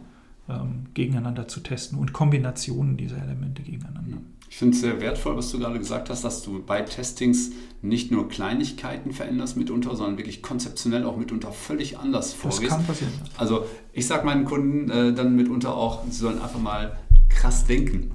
[0.48, 4.18] ähm, gegeneinander zu testen und Kombinationen dieser Elemente gegeneinander.
[4.50, 8.12] Ich finde es sehr wertvoll, was du gerade gesagt hast, dass du bei Testings nicht
[8.12, 12.64] nur Kleinigkeiten veränderst mitunter, sondern wirklich konzeptionell auch mitunter völlig anders vorgehst.
[12.64, 13.14] Das kann passieren.
[13.38, 16.98] Also ich sage meinen Kunden äh, dann mitunter auch, sie sollen einfach mal
[17.46, 18.12] krass denken.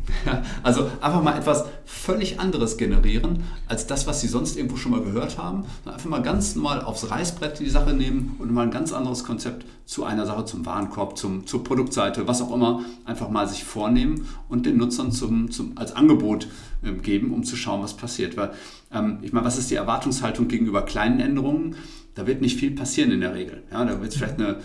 [0.63, 5.03] Also einfach mal etwas völlig anderes generieren, als das, was sie sonst irgendwo schon mal
[5.03, 5.65] gehört haben.
[5.85, 9.65] Einfach mal ganz normal aufs Reißbrett die Sache nehmen und mal ein ganz anderes Konzept
[9.87, 14.27] zu einer Sache, zum Warenkorb, zum, zur Produktseite, was auch immer, einfach mal sich vornehmen
[14.49, 16.49] und den Nutzern zum, zum, als Angebot
[16.83, 18.37] äh, geben, um zu schauen, was passiert.
[18.37, 18.51] Weil,
[18.93, 21.77] ähm, ich meine, was ist die Erwartungshaltung gegenüber kleinen Änderungen?
[22.15, 23.63] Da wird nicht viel passieren in der Regel.
[23.71, 24.59] Ja, da wird es vielleicht eine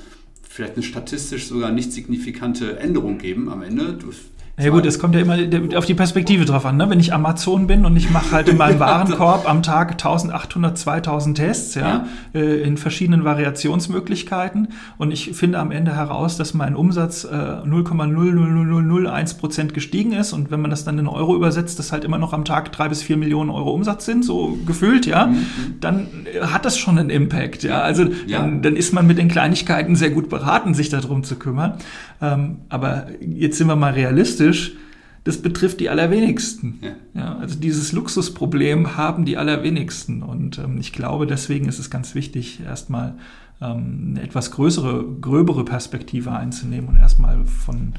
[0.56, 3.92] vielleicht eine statistisch sogar nicht signifikante Änderung geben am Ende.
[3.94, 4.12] Du
[4.58, 5.38] ja gut, es kommt ja immer
[5.78, 6.78] auf die Perspektive drauf an.
[6.78, 6.90] Ne?
[6.90, 11.38] Wenn ich Amazon bin und ich mache halt in meinem Warenkorb am Tag 1800, 2000
[11.38, 12.40] Tests, ja, ja.
[12.40, 19.38] Äh, in verschiedenen Variationsmöglichkeiten und ich finde am Ende heraus, dass mein Umsatz äh, 0,00001
[19.38, 22.32] Prozent gestiegen ist und wenn man das dann in Euro übersetzt, dass halt immer noch
[22.32, 25.46] am Tag drei bis vier Millionen Euro Umsatz sind, so gefühlt, ja, mhm.
[25.82, 26.08] dann
[26.42, 27.82] hat das schon einen Impact, ja.
[27.82, 28.06] Also.
[28.46, 31.74] Dann, dann, ist man mit den Kleinigkeiten sehr gut beraten, sich darum zu kümmern.
[32.22, 34.76] Ähm, aber jetzt sind wir mal realistisch.
[35.24, 36.80] Das betrifft die allerwenigsten.
[36.82, 36.92] Ja.
[37.14, 40.22] ja also dieses Luxusproblem haben die allerwenigsten.
[40.22, 43.16] Und ähm, ich glaube, deswegen ist es ganz wichtig, erstmal
[43.62, 47.94] ähm, eine etwas größere, gröbere Perspektive einzunehmen und erstmal von,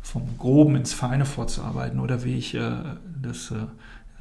[0.00, 2.00] vom Groben ins Feine vorzuarbeiten.
[2.00, 2.72] Oder wie ich äh,
[3.22, 3.66] das äh,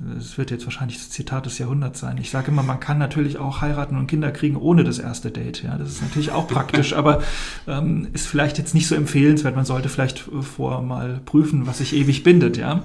[0.04, 2.18] das wird jetzt wahrscheinlich das Zitat des Jahrhunderts sein.
[2.18, 5.64] Ich sage immer, man kann natürlich auch heiraten und Kinder kriegen ohne das erste Date.
[5.64, 7.22] Ja, das ist natürlich auch praktisch, aber
[7.68, 9.56] ähm, ist vielleicht jetzt nicht so empfehlenswert.
[9.56, 12.58] Man sollte vielleicht vor mal prüfen, was sich ewig bindet.
[12.58, 12.84] Ja.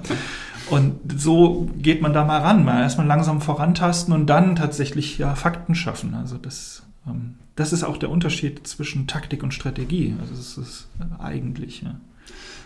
[0.69, 2.63] Und so geht man da mal ran.
[2.65, 6.13] Mal erstmal langsam vorantasten und dann tatsächlich ja Fakten schaffen.
[6.13, 10.15] Also das, ähm, das ist auch der Unterschied zwischen Taktik und Strategie.
[10.21, 10.87] Also das ist
[11.19, 11.81] eigentlich.
[11.81, 11.95] Ja.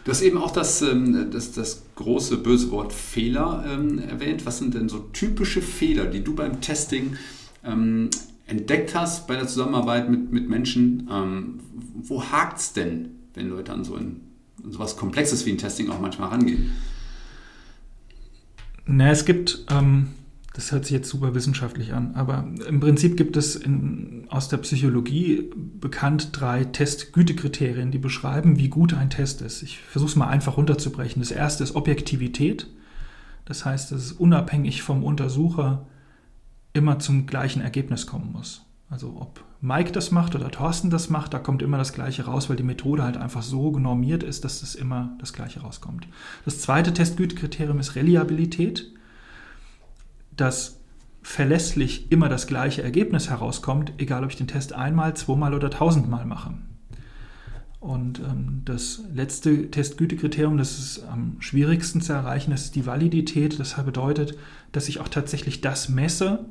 [0.03, 4.45] Du hast eben auch das, ähm, das, das große böse Wort Fehler ähm, erwähnt.
[4.45, 7.17] Was sind denn so typische Fehler, die du beim Testing
[7.63, 8.09] ähm,
[8.47, 11.07] entdeckt hast bei der Zusammenarbeit mit, mit Menschen?
[12.03, 14.21] Wo hakt es denn, wenn Leute an so, ein,
[14.69, 16.71] so was Komplexes wie ein Testing auch manchmal rangehen?
[18.85, 20.07] Na, es gibt, ähm,
[20.53, 24.57] das hört sich jetzt super wissenschaftlich an, aber im Prinzip gibt es in, aus der
[24.57, 25.49] Psychologie
[25.79, 29.63] bekannt drei Testgütekriterien, die beschreiben, wie gut ein Test ist.
[29.63, 31.21] Ich versuche es mal einfach runterzubrechen.
[31.21, 32.67] Das erste ist Objektivität.
[33.45, 35.87] Das heißt, dass es unabhängig vom Untersucher
[36.73, 38.65] immer zum gleichen Ergebnis kommen muss.
[38.89, 42.49] Also ob Mike das macht oder Thorsten das macht, da kommt immer das Gleiche raus,
[42.49, 46.07] weil die Methode halt einfach so normiert ist, dass das immer das Gleiche rauskommt.
[46.43, 48.91] Das zweite Testgütekriterium ist Reliabilität,
[50.41, 50.79] dass
[51.21, 56.25] verlässlich immer das gleiche Ergebnis herauskommt, egal ob ich den Test einmal, zweimal oder tausendmal
[56.25, 56.55] mache.
[57.79, 63.59] Und ähm, das letzte Testgütekriterium, das ist am schwierigsten zu erreichen, das ist die Validität.
[63.59, 64.37] Das bedeutet,
[64.71, 66.45] dass ich auch tatsächlich das messe,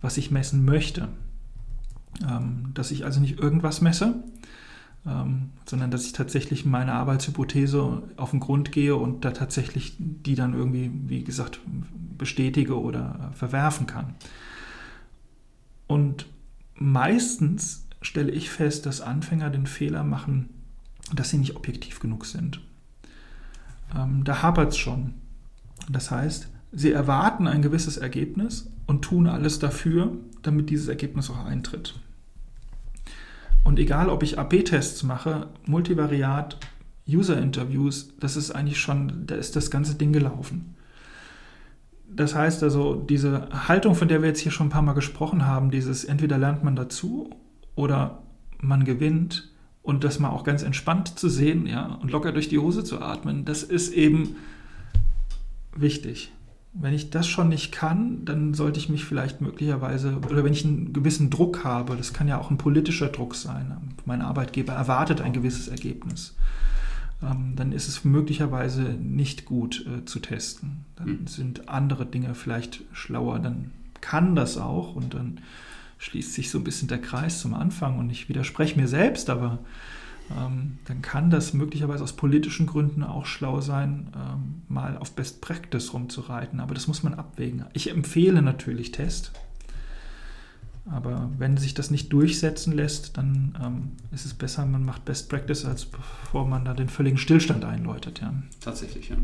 [0.00, 1.08] was ich messen möchte.
[2.28, 4.24] Ähm, dass ich also nicht irgendwas messe,
[5.06, 10.34] ähm, sondern dass ich tatsächlich meine Arbeitshypothese auf den Grund gehe und da tatsächlich die
[10.34, 11.60] dann irgendwie, wie gesagt,
[12.16, 14.14] bestätige oder verwerfen kann.
[15.86, 16.26] Und
[16.74, 20.50] meistens stelle ich fest, dass Anfänger den Fehler machen,
[21.14, 22.60] dass sie nicht objektiv genug sind.
[23.96, 25.14] Ähm, da hapert es schon.
[25.88, 31.44] Das heißt, sie erwarten ein gewisses Ergebnis und tun alles dafür, damit dieses Ergebnis auch
[31.44, 31.98] eintritt.
[33.64, 36.58] Und egal, ob ich AP-Tests mache, Multivariat,
[37.08, 40.74] User-Interviews, das ist eigentlich schon, da ist das ganze Ding gelaufen.
[42.10, 45.46] Das heißt also, diese Haltung, von der wir jetzt hier schon ein paar Mal gesprochen
[45.46, 47.30] haben, dieses entweder lernt man dazu
[47.74, 48.22] oder
[48.60, 49.50] man gewinnt
[49.82, 53.00] und das mal auch ganz entspannt zu sehen, ja, und locker durch die Hose zu
[53.00, 54.36] atmen, das ist eben
[55.76, 56.32] wichtig
[56.74, 60.64] wenn ich das schon nicht kann, dann sollte ich mich vielleicht möglicherweise, oder wenn ich
[60.64, 65.20] einen gewissen Druck habe, das kann ja auch ein politischer Druck sein, mein Arbeitgeber erwartet
[65.20, 66.36] ein gewisses Ergebnis,
[67.22, 70.84] ähm, dann ist es möglicherweise nicht gut äh, zu testen.
[70.96, 71.26] Dann hm.
[71.26, 75.40] sind andere Dinge vielleicht schlauer, dann kann das auch und dann
[75.98, 79.58] schließt sich so ein bisschen der Kreis zum Anfang und ich widerspreche mir selbst, aber
[80.30, 85.92] dann kann das möglicherweise aus politischen Gründen auch schlau sein, ähm, mal auf Best Practice
[85.92, 86.60] rumzureiten.
[86.60, 87.64] Aber das muss man abwägen.
[87.72, 89.32] Ich empfehle natürlich Test.
[90.90, 95.28] Aber wenn sich das nicht durchsetzen lässt, dann ähm, ist es besser, man macht Best
[95.28, 98.20] Practice, als bevor man da den völligen Stillstand einläutet.
[98.20, 98.32] Ja.
[98.60, 99.16] Tatsächlich, ja.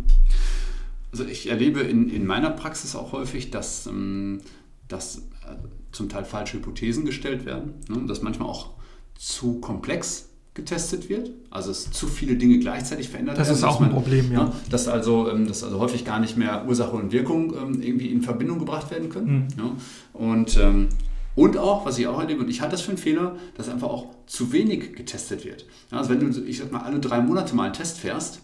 [1.10, 4.40] Also ich erlebe in, in meiner Praxis auch häufig, dass, ähm,
[4.88, 5.56] dass äh,
[5.92, 8.74] zum Teil falsche Hypothesen gestellt werden, ne, dass manchmal auch
[9.14, 13.60] zu komplex getestet wird, also es zu viele Dinge gleichzeitig verändert das werden.
[13.60, 14.44] Das ist auch man, ein Problem, ja.
[14.44, 18.06] Ne, dass also, ähm, dass also häufig gar nicht mehr Ursache und Wirkung ähm, irgendwie
[18.06, 19.48] in Verbindung gebracht werden können.
[19.56, 19.64] Mhm.
[19.64, 19.72] Ja.
[20.12, 20.88] Und, ähm,
[21.34, 23.88] und auch, was ich auch erlebe, und ich halte das für einen Fehler, dass einfach
[23.88, 25.66] auch zu wenig getestet wird.
[25.90, 28.40] Also wenn du, ich sag mal, alle drei Monate mal einen Test fährst,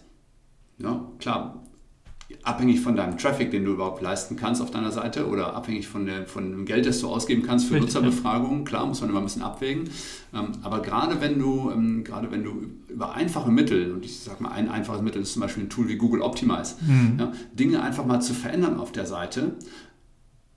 [0.79, 1.60] ja, klar,
[2.43, 6.05] abhängig von deinem Traffic, den du überhaupt leisten kannst auf deiner Seite oder abhängig von,
[6.05, 8.65] der, von dem Geld, das du ausgeben kannst für Richtig, Nutzerbefragungen.
[8.65, 9.89] Klar, muss man immer ein bisschen abwägen.
[10.33, 14.43] Ähm, aber gerade wenn du, ähm, gerade wenn du über einfache Mittel, und ich sage
[14.43, 17.17] mal, ein einfaches Mittel ist zum Beispiel ein Tool wie Google Optimize, mhm.
[17.19, 19.55] ja, Dinge einfach mal zu verändern auf der Seite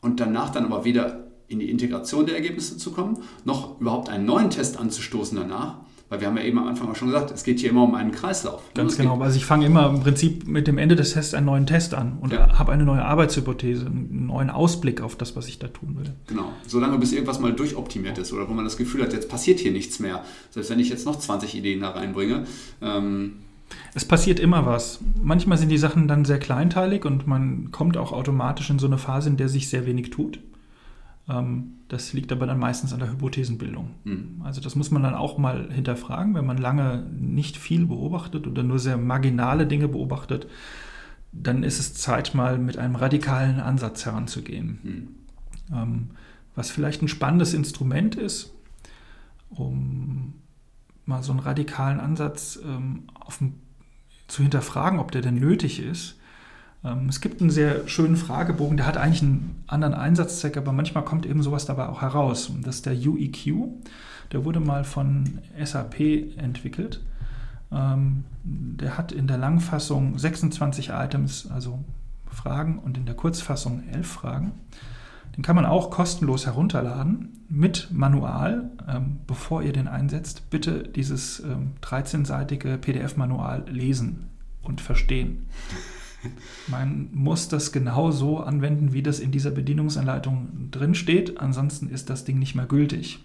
[0.00, 4.26] und danach dann aber weder in die Integration der Ergebnisse zu kommen, noch überhaupt einen
[4.26, 5.78] neuen Test anzustoßen danach,
[6.08, 7.94] weil wir haben ja eben am Anfang auch schon gesagt, es geht hier immer um
[7.94, 8.62] einen Kreislauf.
[8.74, 9.20] Ganz genau.
[9.20, 12.18] Also ich fange immer im Prinzip mit dem Ende des Tests einen neuen Test an
[12.20, 12.58] und ja.
[12.58, 16.12] habe eine neue Arbeitshypothese, einen neuen Ausblick auf das, was ich da tun will.
[16.26, 16.52] Genau.
[16.66, 19.72] Solange bis irgendwas mal durchoptimiert ist oder wo man das Gefühl hat, jetzt passiert hier
[19.72, 20.24] nichts mehr.
[20.50, 22.44] Selbst wenn ich jetzt noch 20 Ideen da reinbringe.
[22.82, 23.36] Ähm
[23.94, 25.00] es passiert immer was.
[25.22, 28.98] Manchmal sind die Sachen dann sehr kleinteilig und man kommt auch automatisch in so eine
[28.98, 30.38] Phase, in der sich sehr wenig tut.
[31.28, 33.90] Ähm, das liegt aber dann meistens an der Hypothesenbildung.
[34.04, 34.42] Mhm.
[34.44, 38.62] Also das muss man dann auch mal hinterfragen, wenn man lange nicht viel beobachtet oder
[38.62, 40.46] nur sehr marginale Dinge beobachtet,
[41.32, 44.78] dann ist es Zeit, mal mit einem radikalen Ansatz heranzugehen.
[44.82, 45.08] Mhm.
[45.74, 46.10] Ähm,
[46.54, 48.54] was vielleicht ein spannendes Instrument ist,
[49.50, 50.34] um
[51.04, 53.42] mal so einen radikalen Ansatz ähm, auf,
[54.28, 56.18] zu hinterfragen, ob der denn nötig ist,
[57.08, 61.24] es gibt einen sehr schönen Fragebogen, der hat eigentlich einen anderen Einsatzzweck, aber manchmal kommt
[61.24, 62.52] eben sowas dabei auch heraus.
[62.62, 63.68] Das ist der UEQ.
[64.32, 66.00] Der wurde mal von SAP
[66.36, 67.00] entwickelt.
[67.72, 71.82] Ähm, der hat in der Langfassung 26 Items, also
[72.26, 74.52] Fragen, und in der Kurzfassung 11 Fragen.
[75.36, 78.70] Den kann man auch kostenlos herunterladen mit Manual.
[78.86, 81.42] Ähm, bevor ihr den einsetzt, bitte dieses
[81.82, 84.26] 13-seitige PDF-Manual lesen
[84.62, 85.46] und verstehen.
[86.68, 91.40] Man muss das genau so anwenden, wie das in dieser Bedienungsanleitung drin steht.
[91.40, 93.20] Ansonsten ist das Ding nicht mehr gültig.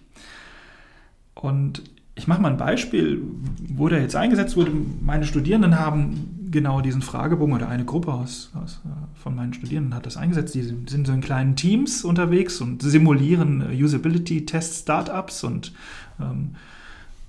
[1.34, 1.82] Und
[2.14, 3.22] ich mache mal ein Beispiel,
[3.68, 4.72] wo der jetzt eingesetzt wurde.
[5.00, 9.94] Meine Studierenden haben genau diesen Fragebogen oder eine Gruppe aus, aus, äh, von meinen Studierenden
[9.94, 10.54] hat das eingesetzt.
[10.54, 15.72] Die sind so in kleinen Teams unterwegs und simulieren Usability-Test-Startups und
[16.20, 16.56] ähm,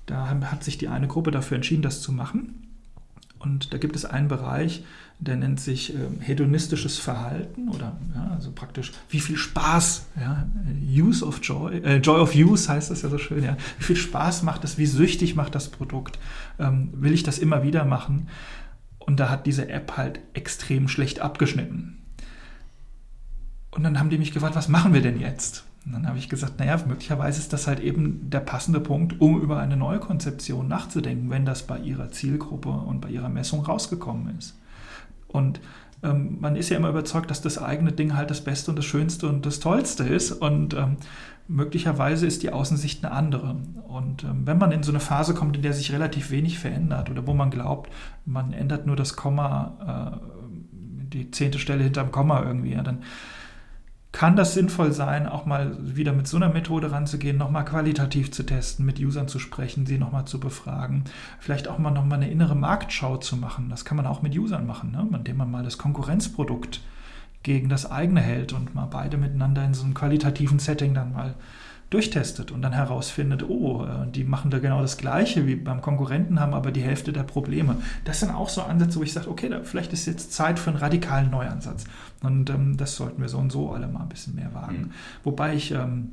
[0.06, 2.68] da hat sich die eine Gruppe dafür entschieden, das zu machen.
[3.38, 4.84] Und da gibt es einen Bereich,
[5.18, 10.46] der nennt sich äh, hedonistisches Verhalten oder ja, also praktisch, wie viel Spaß, ja,
[10.84, 13.96] Use of Joy, äh, Joy of Use heißt das ja so schön, ja, wie viel
[13.96, 16.18] Spaß macht das, wie süchtig macht das Produkt,
[16.58, 18.28] ähm, will ich das immer wieder machen?
[18.98, 21.98] Und da hat diese App halt extrem schlecht abgeschnitten.
[23.72, 25.64] Und dann haben die mich gefragt, was machen wir denn jetzt?
[25.84, 29.40] Und dann habe ich gesagt, naja, möglicherweise ist das halt eben der passende Punkt, um
[29.40, 34.38] über eine neue Konzeption nachzudenken, wenn das bei ihrer Zielgruppe und bei ihrer Messung rausgekommen
[34.38, 34.56] ist.
[35.32, 35.60] Und
[36.02, 38.84] ähm, man ist ja immer überzeugt, dass das eigene Ding halt das Beste und das
[38.84, 40.32] Schönste und das Tollste ist.
[40.32, 40.96] Und ähm,
[41.48, 43.56] möglicherweise ist die Außensicht eine andere.
[43.86, 47.10] Und ähm, wenn man in so eine Phase kommt, in der sich relativ wenig verändert
[47.10, 47.90] oder wo man glaubt,
[48.24, 50.36] man ändert nur das Komma, äh,
[51.12, 53.02] die zehnte Stelle hinterm Komma irgendwie, ja, dann
[54.12, 58.42] kann das sinnvoll sein, auch mal wieder mit so einer Methode ranzugehen, nochmal qualitativ zu
[58.42, 61.04] testen, mit Usern zu sprechen, sie nochmal zu befragen,
[61.40, 63.70] vielleicht auch mal nochmal eine innere Marktschau zu machen.
[63.70, 65.08] Das kann man auch mit Usern machen, ne?
[65.14, 66.80] indem man mal das Konkurrenzprodukt
[67.42, 71.34] gegen das eigene hält und mal beide miteinander in so einem qualitativen Setting dann mal
[71.92, 76.40] durchtestet und dann herausfindet, oh, äh, die machen da genau das Gleiche wie beim Konkurrenten,
[76.40, 77.76] haben aber die Hälfte der Probleme.
[78.04, 80.70] Das sind auch so Ansätze, wo ich sage, okay, da, vielleicht ist jetzt Zeit für
[80.70, 81.84] einen radikalen Neuansatz.
[82.22, 84.78] Und ähm, das sollten wir so und so alle mal ein bisschen mehr wagen.
[84.78, 84.90] Mhm.
[85.24, 86.12] Wobei ich ähm,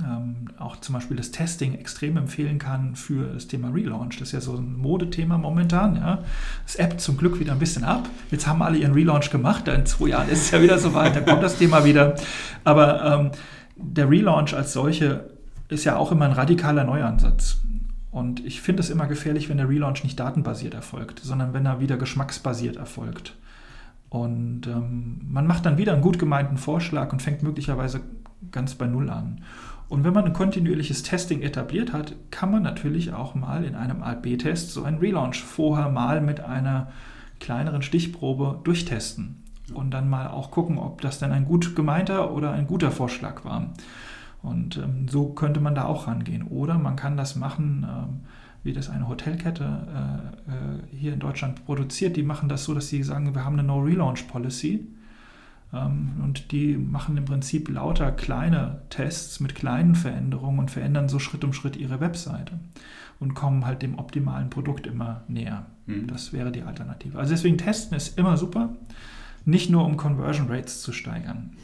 [0.00, 4.18] ähm, auch zum Beispiel das Testing extrem empfehlen kann für das Thema Relaunch.
[4.18, 5.96] Das ist ja so ein Modethema momentan.
[5.96, 6.24] Ja.
[6.64, 8.08] Das App zum Glück wieder ein bisschen ab.
[8.30, 9.68] Jetzt haben alle ihren Relaunch gemacht.
[9.68, 11.14] In zwei Jahren ist es ja wieder soweit.
[11.14, 12.16] Da kommt das Thema wieder.
[12.64, 13.30] Aber ähm,
[13.76, 15.30] der Relaunch als solche
[15.68, 17.60] ist ja auch immer ein radikaler Neuansatz.
[18.10, 21.80] Und ich finde es immer gefährlich, wenn der Relaunch nicht datenbasiert erfolgt, sondern wenn er
[21.80, 23.36] wieder geschmacksbasiert erfolgt.
[24.08, 28.00] Und ähm, man macht dann wieder einen gut gemeinten Vorschlag und fängt möglicherweise
[28.52, 29.42] ganz bei Null an.
[29.88, 34.02] Und wenn man ein kontinuierliches Testing etabliert hat, kann man natürlich auch mal in einem
[34.02, 36.92] A-B-Test so einen Relaunch vorher mal mit einer
[37.40, 42.52] kleineren Stichprobe durchtesten und dann mal auch gucken, ob das denn ein gut gemeinter oder
[42.52, 43.72] ein guter Vorschlag war.
[44.42, 46.42] Und ähm, so könnte man da auch rangehen.
[46.42, 48.20] Oder man kann das machen, ähm,
[48.62, 52.16] wie das eine Hotelkette äh, äh, hier in Deutschland produziert.
[52.16, 54.86] Die machen das so, dass sie sagen, wir haben eine No-Relaunch-Policy.
[55.72, 61.18] Ähm, und die machen im Prinzip lauter kleine Tests mit kleinen Veränderungen und verändern so
[61.18, 62.58] Schritt um Schritt ihre Webseite
[63.20, 65.64] und kommen halt dem optimalen Produkt immer näher.
[65.86, 66.06] Mhm.
[66.06, 67.18] Das wäre die Alternative.
[67.18, 68.74] Also deswegen testen ist immer super
[69.44, 71.56] nicht nur um Conversion Rates zu steigern.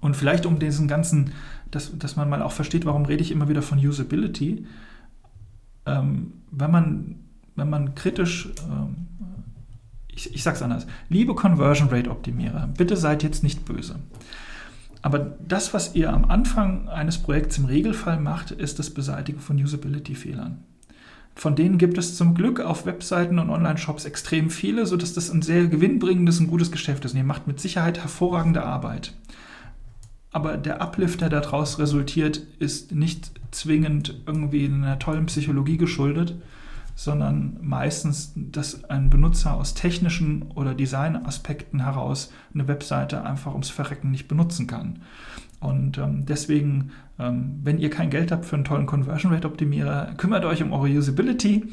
[0.00, 1.32] Und vielleicht um diesen ganzen,
[1.70, 4.66] dass, dass man mal auch versteht, warum rede ich immer wieder von Usability.
[5.86, 7.16] Ähm, wenn, man,
[7.56, 9.08] wenn man kritisch, ähm,
[10.08, 13.96] ich, ich es anders, liebe Conversion Rate Optimierer, bitte seid jetzt nicht böse.
[15.02, 19.56] Aber das, was ihr am Anfang eines Projekts im Regelfall macht, ist das Beseitigen von
[19.56, 20.64] Usability-Fehlern.
[21.38, 25.40] Von denen gibt es zum Glück auf Webseiten und Online-Shops extrem viele, sodass das ein
[25.40, 27.12] sehr gewinnbringendes und gutes Geschäft ist.
[27.12, 29.14] Und ihr macht mit Sicherheit hervorragende Arbeit.
[30.32, 36.34] Aber der Uplift, der daraus resultiert, ist nicht zwingend irgendwie einer tollen Psychologie geschuldet,
[36.96, 44.10] sondern meistens, dass ein Benutzer aus technischen oder Designaspekten heraus eine Webseite einfach ums Verrecken
[44.10, 45.02] nicht benutzen kann.
[45.60, 50.44] Und ähm, deswegen, wenn ihr kein Geld habt für einen tollen Conversion Rate Optimierer, kümmert
[50.44, 51.64] euch um eure Usability,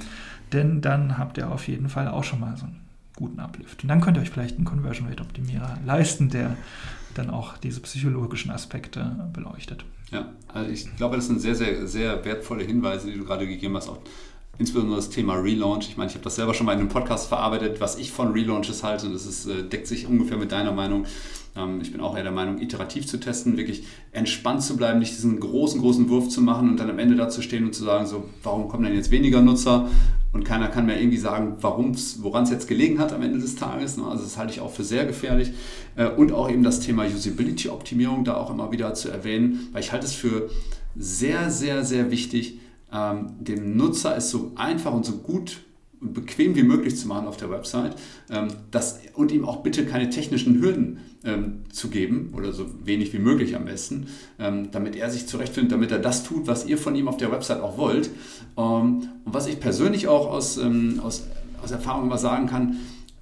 [0.52, 2.82] denn dann habt ihr auf jeden Fall auch schon mal so einen
[3.16, 3.84] guten Uplift.
[3.84, 6.58] Und dann könnt ihr euch vielleicht einen Conversion Rate Optimierer leisten, der
[7.14, 9.86] dann auch diese psychologischen Aspekte beleuchtet.
[10.12, 13.76] Ja, also ich glaube, das sind sehr, sehr, sehr wertvolle Hinweise, die du gerade gegeben
[13.76, 14.00] hast, auch
[14.58, 15.88] insbesondere das Thema Relaunch.
[15.90, 18.32] Ich meine, ich habe das selber schon mal in einem Podcast verarbeitet, was ich von
[18.32, 19.08] Relaunches halte.
[19.08, 21.06] Und das ist, äh, deckt sich ungefähr mit deiner Meinung.
[21.56, 25.14] Ähm, ich bin auch eher der Meinung, iterativ zu testen, wirklich entspannt zu bleiben, nicht
[25.14, 27.84] diesen großen, großen Wurf zu machen und dann am Ende da zu stehen und zu
[27.84, 29.90] sagen, so, warum kommen denn jetzt weniger Nutzer?
[30.36, 33.96] und keiner kann mir irgendwie sagen, woran es jetzt gelegen hat am Ende des Tages.
[33.96, 34.04] Ne?
[34.06, 35.54] Also das halte ich auch für sehr gefährlich.
[35.96, 39.94] Äh, und auch eben das Thema Usability-Optimierung da auch immer wieder zu erwähnen, weil ich
[39.94, 40.50] halte es für
[40.98, 42.60] sehr, sehr, sehr wichtig,
[42.92, 45.62] ähm, dem Nutzer es so einfach und so gut
[46.02, 47.96] und bequem wie möglich zu machen auf der Website
[48.30, 53.14] ähm, das, und ihm auch bitte keine technischen Hürden ähm, zu geben oder so wenig
[53.14, 54.08] wie möglich am besten,
[54.40, 57.32] ähm, damit er sich zurechtfindet, damit er das tut, was ihr von ihm auf der
[57.32, 58.10] Website auch wollt.
[58.58, 61.28] Ähm, und was ich persönlich auch aus, ähm, aus,
[61.64, 62.78] aus Erfahrung immer sagen kann,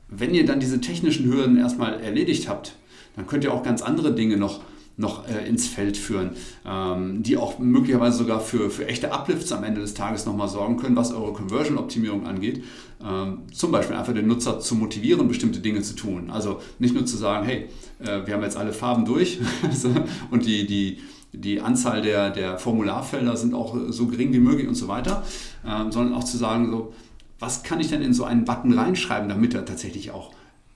[0.09, 2.75] wenn ihr dann diese technischen Hürden erstmal erledigt habt,
[3.15, 4.61] dann könnt ihr auch ganz andere Dinge noch
[4.95, 6.31] noch äh, ins Feld führen,
[6.65, 10.77] ähm, die auch möglicherweise sogar für, für echte Uplifts am Ende des Tages nochmal sorgen
[10.77, 12.63] können, was eure Conversion-Optimierung angeht.
[13.03, 16.29] Ähm, zum Beispiel einfach den Nutzer zu motivieren, bestimmte Dinge zu tun.
[16.29, 17.69] Also nicht nur zu sagen, hey,
[17.99, 19.39] äh, wir haben jetzt alle Farben durch
[20.31, 20.99] und die, die,
[21.33, 25.23] die Anzahl der, der Formularfelder sind auch so gering wie möglich und so weiter,
[25.67, 26.93] ähm, sondern auch zu sagen, so,
[27.39, 30.31] was kann ich denn in so einen Button reinschreiben, damit er tatsächlich auch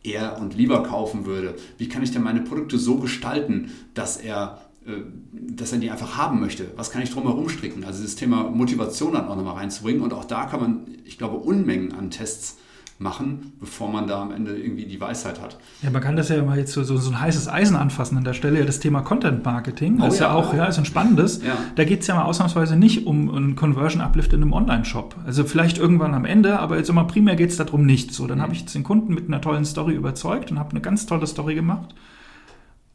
[0.08, 1.56] eher und lieber kaufen würde?
[1.78, 5.02] Wie kann ich denn meine Produkte so gestalten, dass er, äh,
[5.32, 6.72] dass er die einfach haben möchte?
[6.76, 7.84] Was kann ich drumherum stricken?
[7.84, 10.02] Also das Thema Motivation dann auch nochmal reinzubringen.
[10.02, 12.58] Und auch da kann man, ich glaube, Unmengen an Tests
[13.00, 15.58] machen, bevor man da am Ende irgendwie die Weisheit hat.
[15.84, 18.24] Ja, man kann das ja mal jetzt so, so, so ein heißes Eisen anfassen an
[18.24, 19.98] der Stelle, ja das Thema Content Marketing.
[19.98, 21.44] Das oh, ist ja, ja auch, ja, ist ein spannendes.
[21.44, 21.58] Ja.
[21.76, 25.16] Da geht es ja mal ausnahmsweise nicht um einen Conversion Uplift in einem Online-Shop.
[25.26, 28.14] Also vielleicht irgendwann am Ende, aber jetzt immer primär geht es darum nicht.
[28.14, 28.44] So, dann mhm.
[28.44, 31.28] habe ich jetzt den Kunden mit einer tollen Story überzeugt und habe eine ganz tolle
[31.28, 31.94] Story gemacht.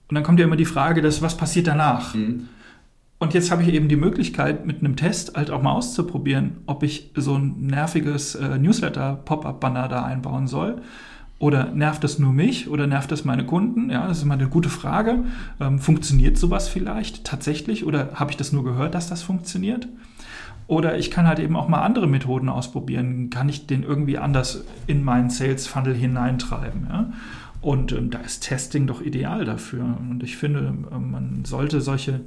[0.09, 2.15] Und dann kommt ja immer die Frage, dass, was passiert danach?
[2.15, 2.49] Mhm.
[3.23, 6.83] Und jetzt habe ich eben die Möglichkeit, mit einem Test halt auch mal auszuprobieren, ob
[6.83, 10.83] ich so ein nerviges äh, Newsletter-Pop-up-Banner da einbauen soll.
[11.39, 13.91] Oder nervt es nur mich oder nervt es meine Kunden?
[13.91, 15.23] Ja, das ist immer eine gute Frage.
[15.61, 19.87] Ähm, funktioniert sowas vielleicht tatsächlich oder habe ich das nur gehört, dass das funktioniert?
[20.66, 23.31] Oder ich kann halt eben auch mal andere Methoden ausprobieren.
[23.31, 26.89] Kann ich den irgendwie anders in meinen Sales Funnel hineintreiben?
[26.91, 27.12] Ja?
[27.61, 29.85] Und ähm, da ist Testing doch ideal dafür.
[30.11, 32.23] Und ich finde, ähm, man sollte solche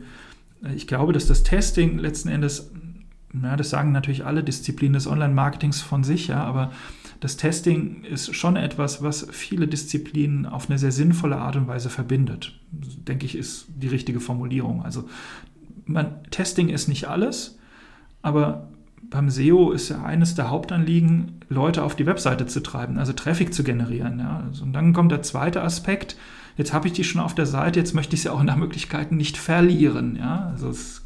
[0.75, 2.71] ich glaube, dass das Testing letzten Endes,
[3.33, 6.71] ja, das sagen natürlich alle Disziplinen des Online-Marketings von sich, ja, aber
[7.19, 11.89] das Testing ist schon etwas, was viele Disziplinen auf eine sehr sinnvolle Art und Weise
[11.89, 12.59] verbindet.
[12.71, 14.83] Denke ich, ist die richtige Formulierung.
[14.83, 15.07] Also
[15.85, 17.57] man, Testing ist nicht alles,
[18.21, 18.69] aber
[19.09, 23.53] beim SEO ist ja eines der Hauptanliegen, Leute auf die Webseite zu treiben, also Traffic
[23.53, 24.19] zu generieren.
[24.19, 24.43] Ja.
[24.47, 26.17] Also, und dann kommt der zweite Aspekt,
[26.57, 28.55] jetzt habe ich die schon auf der Seite, jetzt möchte ich sie auch in der
[28.55, 30.15] Möglichkeit nicht verlieren.
[30.15, 30.49] Ja?
[30.51, 31.05] Also es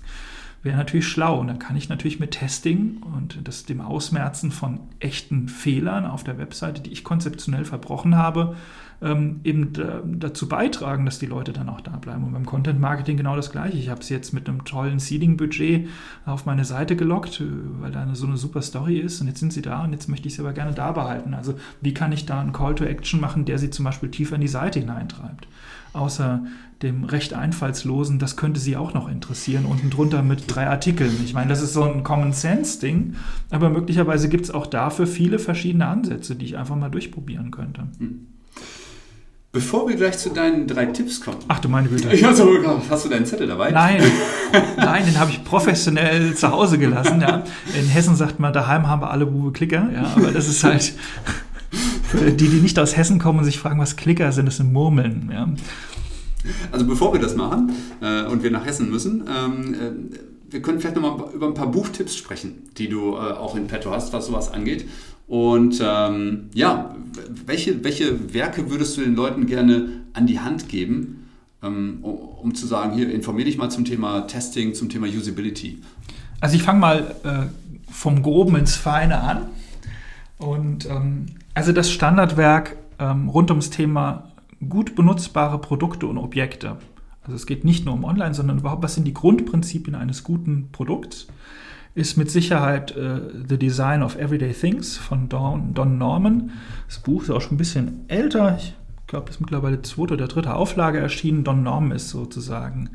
[0.64, 1.40] wäre natürlich schlau.
[1.40, 6.24] Und dann kann ich natürlich mit Testing und das, dem Ausmerzen von echten Fehlern auf
[6.24, 8.56] der Webseite, die ich konzeptionell verbrochen habe,
[9.02, 9.72] ähm, eben
[10.20, 12.24] dazu beitragen, dass die Leute dann auch da bleiben.
[12.26, 13.78] Und beim Content Marketing genau das Gleiche.
[13.78, 15.88] Ich habe sie jetzt mit einem tollen Seeding-Budget
[16.26, 17.46] auf meine Seite gelockt, äh,
[17.80, 19.22] weil da so eine super Story ist.
[19.22, 21.34] Und jetzt sind sie da und jetzt möchte ich sie aber gerne da behalten.
[21.34, 24.36] Also wie kann ich da einen Call to Action machen, der sie zum Beispiel tiefer
[24.36, 25.48] in die Seite hineintreibt?
[25.94, 26.44] Außer
[26.84, 31.12] dem recht einfallslosen, das könnte Sie auch noch interessieren, unten drunter mit drei Artikeln.
[31.26, 33.16] Ich meine, das ist so ein Common Sense-Ding,
[33.50, 37.88] aber möglicherweise gibt es auch dafür viele verschiedene Ansätze, die ich einfach mal durchprobieren könnte.
[37.98, 38.28] Hm.
[39.52, 41.40] Bevor wir gleich zu deinen drei Tipps kommen.
[41.48, 42.14] Ach du meine Güte.
[42.14, 42.48] Ich so,
[42.88, 43.72] hast du deinen Zettel dabei?
[43.72, 44.04] Nein,
[44.78, 47.20] nein, den habe ich professionell zu Hause gelassen.
[47.20, 47.44] Ja.
[47.74, 49.90] In Hessen sagt man, daheim haben wir alle Bube Klicker.
[49.92, 50.94] Ja, aber das ist halt
[52.14, 55.32] die, die nicht aus Hessen kommen und sich fragen, was Klicker sind, das sind Murmeln.
[55.34, 55.50] Ja.
[56.72, 57.72] Also bevor wir das machen
[58.02, 61.72] äh, und wir nach Hessen müssen, ähm, äh, wir können vielleicht nochmal über ein paar
[61.72, 64.88] Buchtipps sprechen, die du äh, auch in petto hast, was sowas angeht.
[65.30, 66.96] Und ähm, ja,
[67.46, 71.30] welche, welche Werke würdest du den Leuten gerne an die Hand geben,
[71.62, 75.82] ähm, um, zu sagen, hier informiere dich mal zum Thema Testing, zum Thema Usability?
[76.42, 79.42] Also ich fange mal äh, vom Groben ins Feine an.
[80.40, 84.32] Und ähm, also das Standardwerk ähm, rund ums Thema
[84.68, 86.78] gut benutzbare Produkte und Objekte.
[87.22, 90.70] Also es geht nicht nur um Online, sondern überhaupt, was sind die Grundprinzipien eines guten
[90.72, 91.28] Produkts?
[91.96, 96.52] Ist mit Sicherheit äh, The Design of Everyday Things von Don, Don Norman.
[96.88, 98.58] Das Buch ist auch schon ein bisschen älter.
[98.58, 98.76] Ich
[99.08, 101.44] glaube, es ist mittlerweile zweite oder dritte Auflage erschienen.
[101.44, 102.90] Don Norman ist sozusagen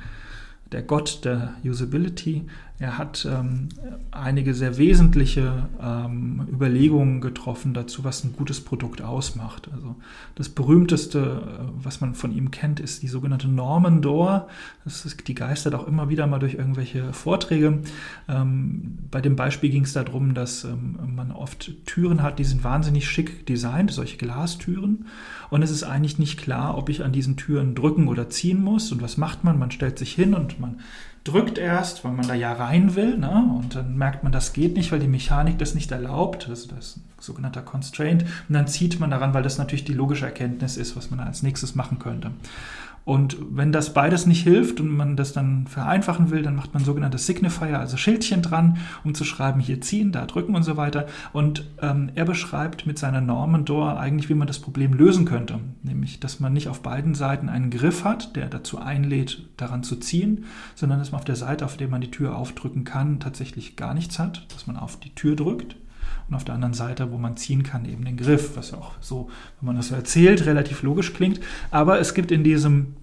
[0.72, 2.46] der Gott der Usability.
[2.80, 3.68] Er hat ähm,
[4.10, 9.68] einige sehr wesentliche ähm, Überlegungen getroffen dazu, was ein gutes Produkt ausmacht.
[9.72, 9.94] Also
[10.34, 14.48] das berühmteste, äh, was man von ihm kennt, ist die sogenannte Norman Door.
[14.84, 17.78] Das ist, die geistert auch immer wieder mal durch irgendwelche Vorträge.
[18.28, 22.64] Ähm, bei dem Beispiel ging es darum, dass ähm, man oft Türen hat, die sind
[22.64, 25.06] wahnsinnig schick designt, solche Glastüren.
[25.48, 28.90] Und es ist eigentlich nicht klar, ob ich an diesen Türen drücken oder ziehen muss.
[28.90, 29.60] Und was macht man?
[29.60, 30.80] Man stellt sich hin und man
[31.24, 33.50] drückt erst, weil man da ja rein will, ne?
[33.56, 36.48] und dann merkt man, das geht nicht, weil die Mechanik das nicht erlaubt.
[36.48, 38.22] Also das ist ein sogenannter Constraint.
[38.22, 41.42] Und dann zieht man daran, weil das natürlich die logische Erkenntnis ist, was man als
[41.42, 42.30] nächstes machen könnte.
[43.04, 46.84] Und wenn das beides nicht hilft und man das dann vereinfachen will, dann macht man
[46.84, 51.06] sogenannte Signifier, also Schildchen dran, um zu schreiben, hier ziehen, da drücken und so weiter.
[51.32, 55.60] Und ähm, er beschreibt mit seiner Normendoor eigentlich, wie man das Problem lösen könnte.
[55.82, 59.96] Nämlich, dass man nicht auf beiden Seiten einen Griff hat, der dazu einlädt, daran zu
[59.96, 60.44] ziehen,
[60.74, 63.92] sondern dass man auf der Seite, auf der man die Tür aufdrücken kann, tatsächlich gar
[63.92, 65.76] nichts hat, dass man auf die Tür drückt
[66.28, 69.28] und auf der anderen Seite, wo man ziehen kann, eben den Griff, was auch so,
[69.60, 71.40] wenn man das so erzählt, relativ logisch klingt.
[71.70, 72.94] Aber es gibt in diesem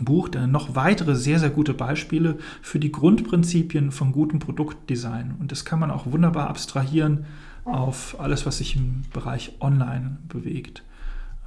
[0.00, 5.36] Buch dann noch weitere sehr, sehr gute Beispiele für die Grundprinzipien von gutem Produktdesign.
[5.38, 7.26] Und das kann man auch wunderbar abstrahieren
[7.64, 10.82] auf alles, was sich im Bereich Online bewegt.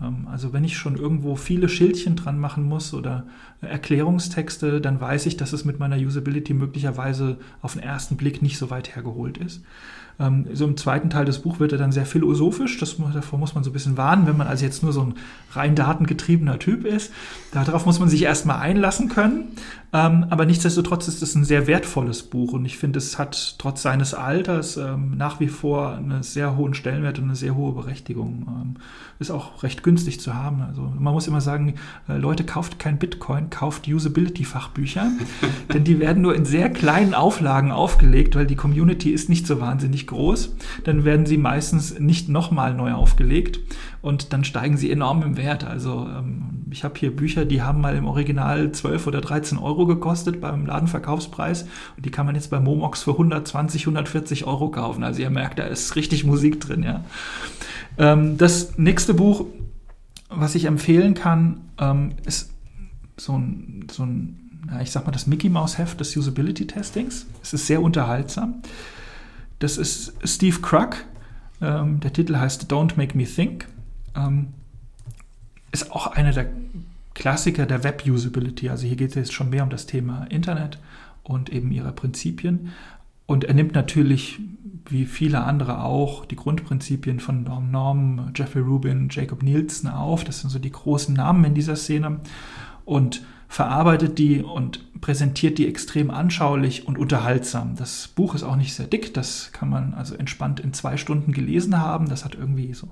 [0.02, 3.26] Ähm, also wenn ich schon irgendwo viele Schildchen dran machen muss oder
[3.62, 8.58] Erklärungstexte, dann weiß ich, dass es mit meiner Usability möglicherweise auf den ersten Blick nicht
[8.58, 9.64] so weit hergeholt ist.
[10.20, 12.80] Ähm, so im zweiten Teil des Buches wird er dann sehr philosophisch.
[12.80, 15.16] Das, davor muss man so ein bisschen warnen, wenn man also jetzt nur so ein
[15.52, 17.12] rein datengetriebener Typ ist.
[17.52, 19.50] Darauf muss man sich erstmal einlassen können.
[19.94, 23.84] Ähm, aber nichtsdestotrotz ist es ein sehr wertvolles Buch und ich finde, es hat trotz
[23.84, 28.46] seines Alters ähm, nach wie vor einen sehr hohen Stellenwert und eine sehr hohe Berechtigung.
[28.48, 28.76] Ähm,
[29.20, 30.62] ist auch recht günstig zu haben.
[30.62, 31.76] Also man muss immer sagen,
[32.10, 35.12] äh, Leute, kauft kein Bitcoin, kauft Usability-Fachbücher,
[35.74, 39.62] denn die werden nur in sehr kleinen Auflagen aufgelegt, weil die Community ist nicht so
[39.62, 40.56] wahnsinnig groß.
[40.84, 43.60] Dann werden sie meistens nicht nochmal neu aufgelegt
[44.02, 45.64] und dann steigen sie enorm im Wert.
[45.64, 49.86] Also ähm, ich habe hier Bücher, die haben mal im Original 12 oder 13 Euro
[49.86, 51.64] gekostet beim Ladenverkaufspreis
[51.96, 55.04] und die kann man jetzt bei Momox für 120, 140 Euro kaufen.
[55.04, 56.84] Also ihr merkt, da ist richtig Musik drin.
[56.84, 57.04] Ja.
[57.98, 59.46] Ähm, das nächste Buch,
[60.30, 62.52] was ich empfehlen kann, ähm, ist
[63.18, 67.26] so ein, so ein ja, ich sag mal, das Mickey Mouse Heft des Usability Testings.
[67.42, 68.62] Es ist sehr unterhaltsam.
[69.60, 70.98] Das ist Steve Krug.
[71.62, 73.68] Ähm, der Titel heißt Don't Make Me Think.
[74.18, 74.48] Ähm,
[75.72, 76.50] ist auch einer der
[77.14, 78.70] Klassiker der Web-Usability.
[78.70, 80.80] Also hier geht es jetzt schon mehr um das Thema Internet
[81.24, 82.70] und eben ihre Prinzipien.
[83.26, 84.40] Und er nimmt natürlich,
[84.90, 90.24] wie viele andere auch, die Grundprinzipien von Norm Norm, Jeffrey Rubin, Jacob Nielsen auf.
[90.24, 92.22] Das sind so die großen Namen in dieser Szene.
[92.86, 97.76] Und verarbeitet die und präsentiert die extrem anschaulich und unterhaltsam.
[97.76, 99.14] Das Buch ist auch nicht sehr dick.
[99.14, 102.10] Das kann man also entspannt in zwei Stunden gelesen haben.
[102.10, 102.90] Das hat irgendwie so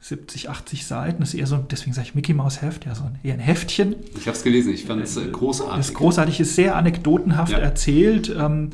[0.00, 1.20] 70, 80 Seiten.
[1.20, 3.40] Das ist eher so, deswegen sage ich Mickey Mouse Heft, ja, so ein, eher ein
[3.40, 3.96] Heftchen.
[4.16, 5.76] Ich habe es gelesen, ich fand es äh, großartig.
[5.76, 7.58] Das ist großartig, ist sehr anekdotenhaft ja.
[7.58, 8.34] erzählt.
[8.36, 8.70] Ähm,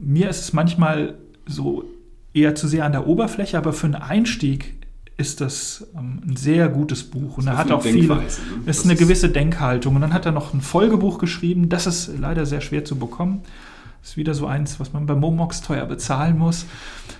[0.00, 1.14] mir ist es manchmal
[1.46, 1.84] so
[2.32, 4.78] eher zu sehr an der Oberfläche, aber für einen Einstieg
[5.16, 7.38] ist das ähm, ein sehr gutes Buch.
[7.38, 8.22] Und er hat auch viele, ne?
[8.66, 9.96] ist eine gewisse Denkhaltung.
[9.96, 13.42] Und dann hat er noch ein Folgebuch geschrieben, das ist leider sehr schwer zu bekommen.
[14.02, 16.66] Ist wieder so eins, was man bei Momox teuer bezahlen muss.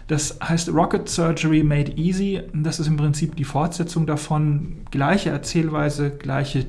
[0.07, 2.43] Das heißt Rocket Surgery Made Easy.
[2.55, 4.79] Das ist im Prinzip die Fortsetzung davon.
[4.91, 6.67] Gleiche Erzählweise, gleiche,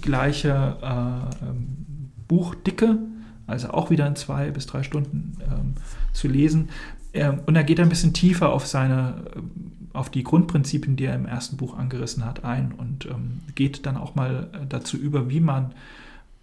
[0.00, 1.86] gleiche äh, ähm,
[2.28, 2.98] Buchdicke,
[3.46, 5.74] also auch wieder in zwei bis drei Stunden ähm,
[6.12, 6.70] zu lesen.
[7.12, 11.14] Ähm, und er geht ein bisschen tiefer auf seine, äh, auf die Grundprinzipien, die er
[11.14, 15.30] im ersten Buch angerissen hat, ein und ähm, geht dann auch mal äh, dazu über,
[15.30, 15.72] wie man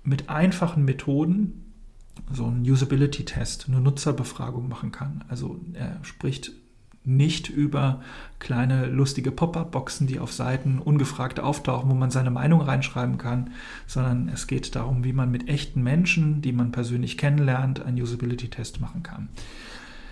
[0.04, 1.63] mit einfachen Methoden
[2.32, 5.24] so einen Usability-Test, eine Nutzerbefragung machen kann.
[5.30, 6.52] Also er spricht
[7.06, 8.02] nicht über
[8.40, 13.52] kleine lustige Pop-up-Boxen, die auf Seiten ungefragt auftauchen, wo man seine Meinung reinschreiben kann,
[13.88, 18.80] sondern es geht darum, wie man mit echten Menschen, die man persönlich kennenlernt, einen Usability-Test
[18.80, 19.30] machen kann.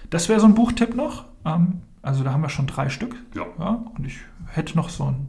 [0.10, 1.26] Das wäre so ein Buchtipp noch.
[1.46, 3.16] Ähm, also da haben wir schon drei Stück.
[3.36, 3.46] Ja.
[3.58, 5.28] ja und ich hätte noch so ein.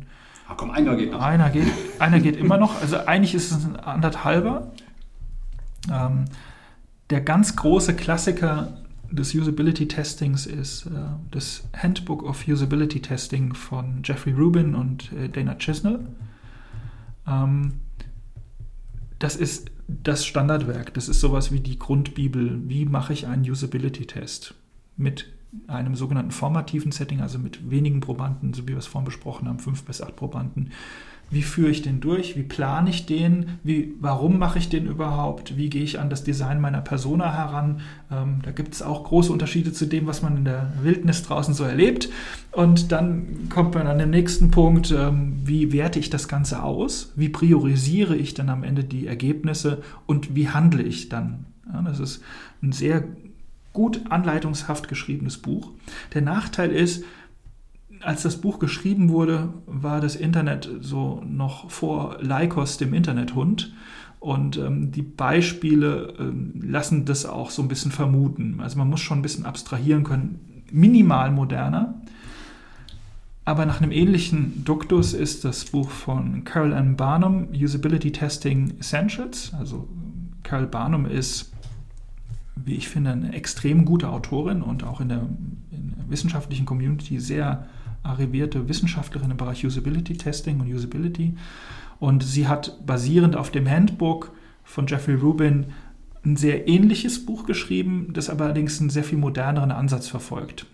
[0.48, 1.22] Ach komm, einer geht noch.
[1.22, 1.68] Einer geht,
[2.00, 2.80] einer geht immer noch.
[2.80, 4.72] Also eigentlich ist es ein anderthalber.
[5.90, 6.24] Ähm,
[7.10, 10.90] der ganz große Klassiker des Usability Testings ist äh,
[11.30, 16.00] das Handbook of Usability Testing von Jeffrey Rubin und äh, Dana Chisnell.
[17.26, 17.74] Ähm,
[19.18, 20.94] das ist das Standardwerk.
[20.94, 22.68] Das ist sowas wie die Grundbibel.
[22.68, 24.54] Wie mache ich einen Usability-Test?
[24.96, 25.26] Mit
[25.66, 29.58] einem sogenannten formativen Setting, also mit wenigen Probanden, so wie wir es vorhin besprochen haben,
[29.58, 30.70] fünf bis acht Probanden
[31.32, 35.56] wie führe ich den durch, wie plane ich den, wie, warum mache ich den überhaupt,
[35.56, 37.80] wie gehe ich an das Design meiner Persona heran.
[38.10, 41.54] Ähm, da gibt es auch große Unterschiede zu dem, was man in der Wildnis draußen
[41.54, 42.10] so erlebt.
[42.50, 47.12] Und dann kommt man an den nächsten Punkt, ähm, wie werte ich das Ganze aus,
[47.16, 51.46] wie priorisiere ich dann am Ende die Ergebnisse und wie handle ich dann.
[51.72, 52.22] Ja, das ist
[52.62, 53.04] ein sehr
[53.72, 55.70] gut anleitungshaft geschriebenes Buch.
[56.12, 57.04] Der Nachteil ist,
[58.02, 63.72] als das Buch geschrieben wurde, war das Internet so noch vor Lycos, dem Internethund.
[64.20, 68.60] Und ähm, die Beispiele ähm, lassen das auch so ein bisschen vermuten.
[68.60, 70.62] Also man muss schon ein bisschen abstrahieren können.
[70.70, 72.00] Minimal moderner.
[73.44, 79.52] Aber nach einem ähnlichen Duktus ist das Buch von Carol Ann Barnum, Usability Testing Essentials.
[79.58, 79.88] Also
[80.44, 81.52] Carol Barnum ist,
[82.54, 85.26] wie ich finde, eine extrem gute Autorin und auch in der,
[85.72, 87.66] in der wissenschaftlichen Community sehr
[88.02, 91.34] arrivierte Wissenschaftlerin im Bereich Usability Testing und Usability.
[91.98, 94.32] Und sie hat basierend auf dem Handbook
[94.64, 95.66] von Jeffrey Rubin
[96.24, 100.66] ein sehr ähnliches Buch geschrieben, das allerdings einen sehr viel moderneren Ansatz verfolgt.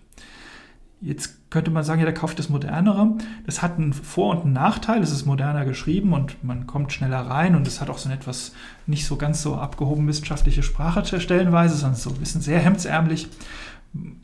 [1.01, 3.15] Jetzt könnte man sagen, ja, der kauft das Modernere.
[3.45, 5.01] Das hat einen Vor- und einen Nachteil.
[5.01, 8.17] Es ist moderner geschrieben und man kommt schneller rein und es hat auch so eine
[8.17, 8.51] etwas
[8.85, 13.29] nicht so ganz so abgehoben wissenschaftliche Sprache stellenweise, sondern so ein bisschen sehr hemdsärmlich.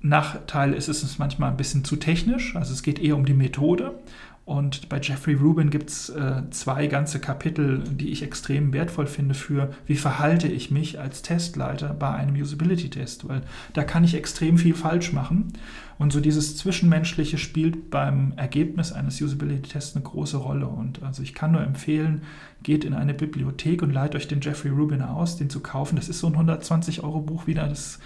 [0.02, 2.56] Nachteil ist, es ist manchmal ein bisschen zu technisch.
[2.56, 4.00] Also es geht eher um die Methode.
[4.46, 9.34] Und bei Jeffrey Rubin gibt es äh, zwei ganze Kapitel, die ich extrem wertvoll finde
[9.34, 13.42] für, wie verhalte ich mich als Testleiter bei einem Usability-Test, weil
[13.74, 15.54] da kann ich extrem viel falsch machen.
[15.98, 20.68] Und so dieses Zwischenmenschliche spielt beim Ergebnis eines Usability-Tests eine große Rolle.
[20.68, 22.22] Und also ich kann nur empfehlen,
[22.62, 25.96] geht in eine Bibliothek und leiht euch den Jeffrey Rubin aus, den zu kaufen.
[25.96, 27.68] Das ist so ein 120-Euro-Buch wieder.
[27.68, 27.98] Das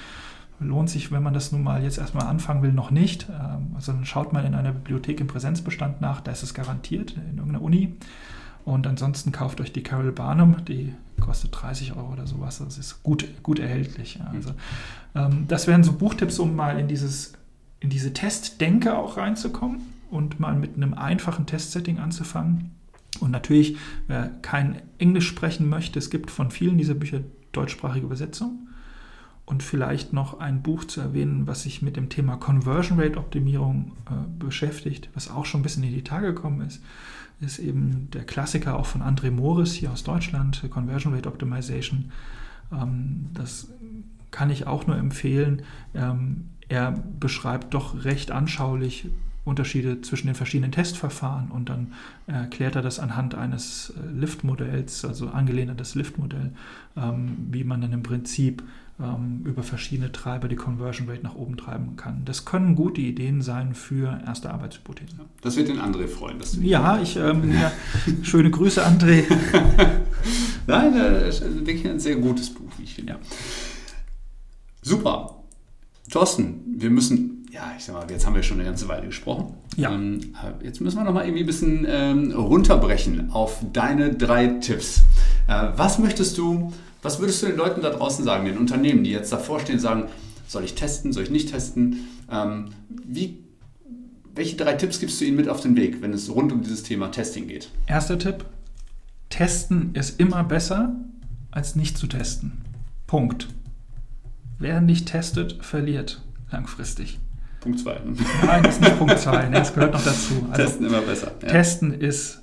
[0.60, 3.28] lohnt sich, wenn man das nun mal jetzt erstmal anfangen will, noch nicht.
[3.30, 7.16] Ähm, also dann schaut mal in einer Bibliothek im Präsenzbestand nach, da ist es garantiert,
[7.30, 7.96] in irgendeiner Uni.
[8.66, 12.60] Und ansonsten kauft euch die Carol Barnum, die kostet 30 Euro oder sowas.
[12.60, 14.20] Das ist gut, gut erhältlich.
[14.32, 14.52] Also,
[15.16, 17.34] ähm, das wären so Buchtipps, um mal in, dieses,
[17.80, 19.82] in diese Testdenke auch reinzukommen
[20.12, 22.72] und mal mit einem einfachen Testsetting anzufangen.
[23.20, 28.69] Und natürlich, wer kein Englisch sprechen möchte, es gibt von vielen dieser Bücher deutschsprachige Übersetzungen
[29.50, 33.94] und vielleicht noch ein Buch zu erwähnen, was sich mit dem Thema Conversion Rate Optimierung
[34.06, 36.84] äh, beschäftigt, was auch schon ein bisschen in die Tage gekommen ist,
[37.42, 42.12] ist eben der Klassiker auch von André Morris hier aus Deutschland, Conversion Rate Optimization.
[42.72, 43.70] Ähm, das
[44.30, 45.64] kann ich auch nur empfehlen.
[45.96, 49.08] Ähm, er beschreibt doch recht anschaulich
[49.46, 51.94] Unterschiede zwischen den verschiedenen Testverfahren und dann
[52.28, 56.52] erklärt er das anhand eines äh, Lift-Modells, also angelehnt an das Lift-Modell,
[56.96, 58.62] ähm, wie man dann im Prinzip
[59.02, 62.24] ähm, über verschiedene Treiber die Conversion Rate nach oben treiben kann.
[62.26, 65.22] Das können gute Ideen sein für erste Arbeitshypothesen.
[65.42, 66.40] Das wird den André freuen.
[66.40, 67.72] Dass du ja, ich, ähm, ja,
[68.24, 69.24] schöne Grüße, André.
[70.68, 73.14] Nein, das ist wirklich ein sehr gutes Buch, wie ich finde.
[73.14, 73.20] Ja.
[74.82, 75.44] Super.
[76.12, 79.54] Thorsten, wir müssen, ja, ich sag mal, jetzt haben wir schon eine ganze Weile gesprochen.
[79.78, 79.94] Ja.
[79.94, 85.04] Ähm, jetzt müssen wir noch mal irgendwie ein bisschen ähm, runterbrechen auf deine drei Tipps.
[85.48, 89.12] Äh, was möchtest du was würdest du den Leuten da draußen sagen, den Unternehmen, die
[89.12, 90.10] jetzt davor stehen, sagen,
[90.48, 92.08] soll ich testen, soll ich nicht testen?
[92.32, 93.44] Ähm, wie,
[94.36, 96.84] welche drei Tipps gibst du ihnen mit auf den Weg, wenn es rund um dieses
[96.84, 97.70] Thema Testing geht?
[97.88, 98.46] Erster Tipp,
[99.30, 100.96] testen ist immer besser,
[101.52, 102.62] als nicht zu testen.
[103.08, 103.48] Punkt.
[104.58, 106.22] Wer nicht testet, verliert
[106.52, 107.20] langfristig.
[107.62, 108.02] Punkt 2.
[108.46, 110.34] Nein, das ist nicht Punkt 2, das gehört noch dazu.
[110.50, 111.32] Also, testen immer besser.
[111.42, 111.48] Ja.
[111.50, 112.42] Testen ist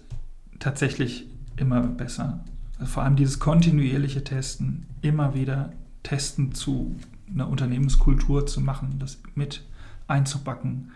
[0.59, 1.27] tatsächlich
[1.57, 2.45] immer besser
[2.85, 5.72] vor allem dieses kontinuierliche Testen, immer wieder
[6.03, 6.97] Testen zu
[7.33, 9.64] einer Unternehmenskultur zu machen, das mit
[10.07, 10.93] einzubacken,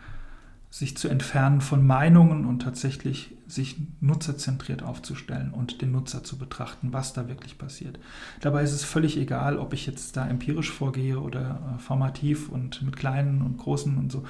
[0.71, 6.93] sich zu entfernen von Meinungen und tatsächlich sich nutzerzentriert aufzustellen und den Nutzer zu betrachten,
[6.93, 7.99] was da wirklich passiert.
[8.41, 12.83] Dabei ist es völlig egal, ob ich jetzt da empirisch vorgehe oder äh, formativ und
[12.83, 14.25] mit kleinen und großen und so.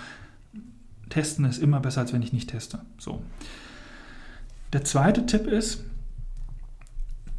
[1.11, 2.81] Testen ist immer besser, als wenn ich nicht teste.
[2.97, 3.23] So.
[4.73, 5.85] Der zweite Tipp ist,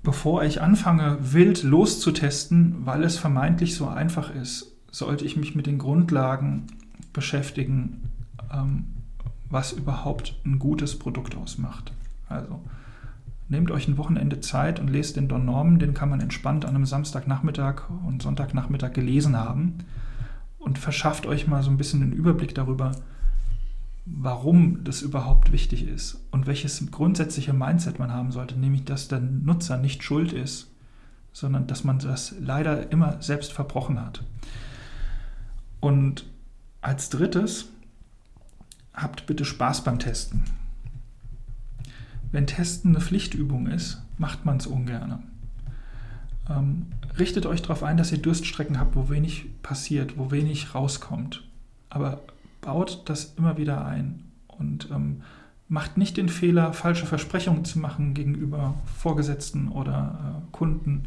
[0.03, 5.67] bevor ich anfange, wild loszutesten, weil es vermeintlich so einfach ist, sollte ich mich mit
[5.67, 6.67] den Grundlagen
[7.13, 8.09] beschäftigen,
[8.53, 8.85] ähm,
[9.49, 11.93] was überhaupt ein gutes Produkt ausmacht.
[12.29, 12.61] Also
[13.49, 16.75] nehmt euch ein Wochenende Zeit und lest den Don Norman, den kann man entspannt an
[16.75, 19.79] einem Samstagnachmittag und Sonntagnachmittag gelesen haben
[20.57, 22.93] und verschafft euch mal so ein bisschen den Überblick darüber,
[24.05, 29.19] warum das überhaupt wichtig ist und welches grundsätzliche Mindset man haben sollte, nämlich dass der
[29.19, 30.71] Nutzer nicht schuld ist,
[31.33, 34.23] sondern dass man das leider immer selbst verbrochen hat.
[35.79, 36.25] Und
[36.81, 37.69] als drittes,
[38.93, 40.43] habt bitte Spaß beim Testen.
[42.31, 45.23] Wenn Testen eine Pflichtübung ist, macht man es ungern.
[46.49, 51.43] Ähm, richtet euch darauf ein, dass ihr Durststrecken habt, wo wenig passiert, wo wenig rauskommt.
[51.89, 52.21] Aber
[52.61, 55.21] baut das immer wieder ein und ähm,
[55.67, 61.05] macht nicht den Fehler, falsche Versprechungen zu machen gegenüber Vorgesetzten oder äh, Kunden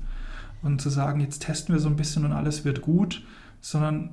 [0.62, 3.22] und zu sagen, jetzt testen wir so ein bisschen und alles wird gut,
[3.60, 4.10] sondern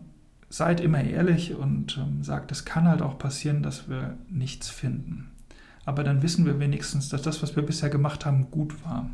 [0.50, 5.32] seid immer ehrlich und ähm, sagt, es kann halt auch passieren, dass wir nichts finden.
[5.86, 9.10] Aber dann wissen wir wenigstens, dass das, was wir bisher gemacht haben, gut war.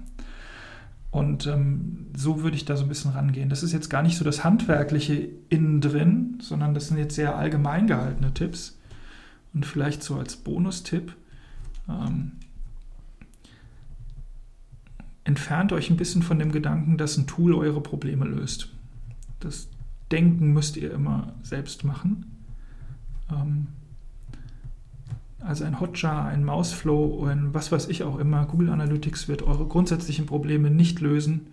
[1.09, 3.49] Und ähm, so würde ich da so ein bisschen rangehen.
[3.49, 7.35] Das ist jetzt gar nicht so das Handwerkliche innen drin, sondern das sind jetzt sehr
[7.35, 8.77] allgemein gehaltene Tipps.
[9.53, 11.15] Und vielleicht so als Bonustipp.
[11.89, 12.33] Ähm,
[15.23, 18.69] entfernt euch ein bisschen von dem Gedanken, dass ein Tool eure Probleme löst.
[19.39, 19.69] Das
[20.11, 22.37] Denken müsst ihr immer selbst machen.
[23.31, 23.67] Ähm,
[25.39, 29.65] also ein Hotjar, ein Mouseflow, ein was weiß ich auch immer, Google Analytics wird eure
[29.65, 31.47] grundsätzlichen Probleme nicht lösen,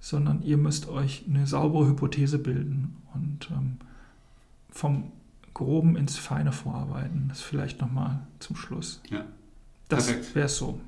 [0.00, 3.76] sondern ihr müsst euch eine saubere Hypothese bilden und ähm,
[4.70, 5.12] vom
[5.54, 7.26] Groben ins Feine vorarbeiten.
[7.28, 9.00] Das vielleicht nochmal zum Schluss.
[9.10, 9.24] Ja.
[9.88, 10.78] Das wäre es so.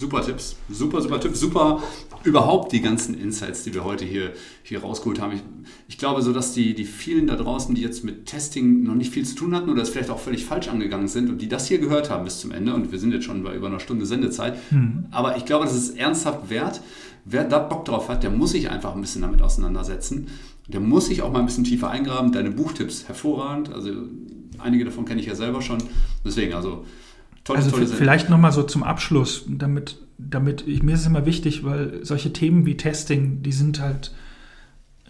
[0.00, 1.82] Super Tipps, super, super Tipps, super
[2.22, 5.32] überhaupt die ganzen Insights, die wir heute hier, hier rausgeholt haben.
[5.32, 5.42] Ich,
[5.88, 9.12] ich glaube so, dass die, die vielen da draußen, die jetzt mit Testing noch nicht
[9.12, 11.66] viel zu tun hatten oder es vielleicht auch völlig falsch angegangen sind und die das
[11.66, 14.06] hier gehört haben bis zum Ende und wir sind jetzt schon bei über einer Stunde
[14.06, 15.06] Sendezeit, hm.
[15.10, 16.80] aber ich glaube, das ist ernsthaft wert.
[17.24, 20.28] Wer da Bock drauf hat, der muss sich einfach ein bisschen damit auseinandersetzen.
[20.68, 22.30] Der muss sich auch mal ein bisschen tiefer eingraben.
[22.30, 23.90] Deine Buchtipps hervorragend, also
[24.58, 25.78] einige davon kenne ich ja selber schon.
[26.24, 26.84] Deswegen, also
[27.44, 31.26] Tolle, also tolle vielleicht nochmal so zum Abschluss, damit, damit ich, mir ist es immer
[31.26, 34.12] wichtig, weil solche Themen wie Testing, die sind halt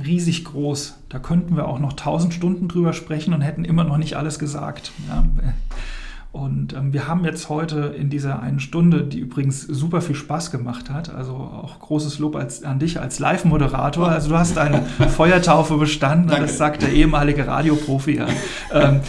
[0.04, 0.98] riesig groß.
[1.08, 4.38] Da könnten wir auch noch tausend Stunden drüber sprechen und hätten immer noch nicht alles
[4.38, 4.92] gesagt.
[5.08, 5.24] Ja.
[6.30, 10.50] Und ähm, wir haben jetzt heute in dieser einen Stunde, die übrigens super viel Spaß
[10.50, 14.08] gemacht hat, also auch großes Lob als, an dich als Live-Moderator.
[14.08, 14.82] Also du hast eine
[15.16, 16.42] Feuertaufe bestanden, Danke.
[16.42, 18.18] das sagt der ehemalige Radioprofi.
[18.18, 18.28] Ja.
[18.72, 19.00] Ähm,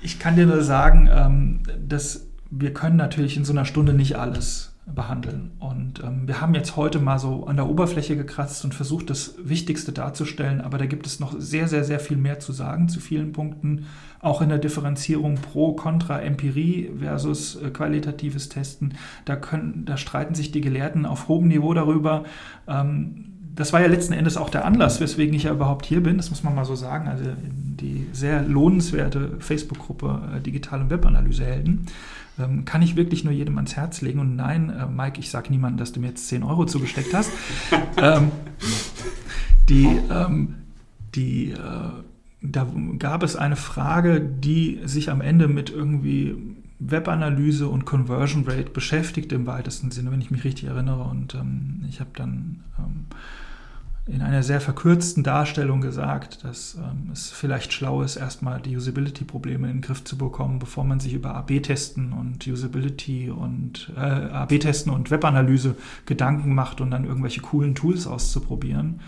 [0.00, 4.16] ich kann dir nur sagen, ähm, dass wir können natürlich in so einer Stunde nicht
[4.16, 5.50] alles behandeln.
[5.58, 9.34] Und ähm, wir haben jetzt heute mal so an der Oberfläche gekratzt und versucht, das
[9.42, 13.00] Wichtigste darzustellen, aber da gibt es noch sehr, sehr, sehr viel mehr zu sagen zu
[13.00, 13.86] vielen Punkten,
[14.20, 18.94] auch in der Differenzierung pro, contra, Empirie versus äh, qualitatives Testen.
[19.24, 22.24] Da, können, da streiten sich die Gelehrten auf hohem Niveau darüber.
[22.66, 26.16] Ähm, das war ja letzten Endes auch der Anlass, weswegen ich ja überhaupt hier bin,
[26.16, 27.08] das muss man mal so sagen.
[27.08, 31.86] Also die sehr lohnenswerte Facebook-Gruppe äh, Digital- und Webanalyse-Helden
[32.38, 34.20] ähm, kann ich wirklich nur jedem ans Herz legen.
[34.20, 37.30] Und nein, äh, Mike, ich sage niemandem, dass du mir jetzt 10 Euro zugesteckt hast.
[37.96, 38.30] ähm,
[39.68, 40.54] die, ähm,
[41.14, 41.56] die, äh,
[42.42, 42.66] da
[42.98, 46.36] gab es eine Frage, die sich am Ende mit irgendwie
[46.78, 51.02] Webanalyse und Conversion Rate beschäftigt im weitesten Sinne, wenn ich mich richtig erinnere.
[51.02, 53.06] Und ähm, ich habe dann ähm,
[54.08, 59.68] in einer sehr verkürzten Darstellung gesagt, dass ähm, es vielleicht schlau ist, erstmal die Usability-Probleme
[59.68, 64.90] in den Griff zu bekommen, bevor man sich über AB-Testen und Usability und äh, AB-Testen
[64.90, 65.74] und Webanalyse
[66.06, 69.00] Gedanken macht und dann irgendwelche coolen Tools auszuprobieren.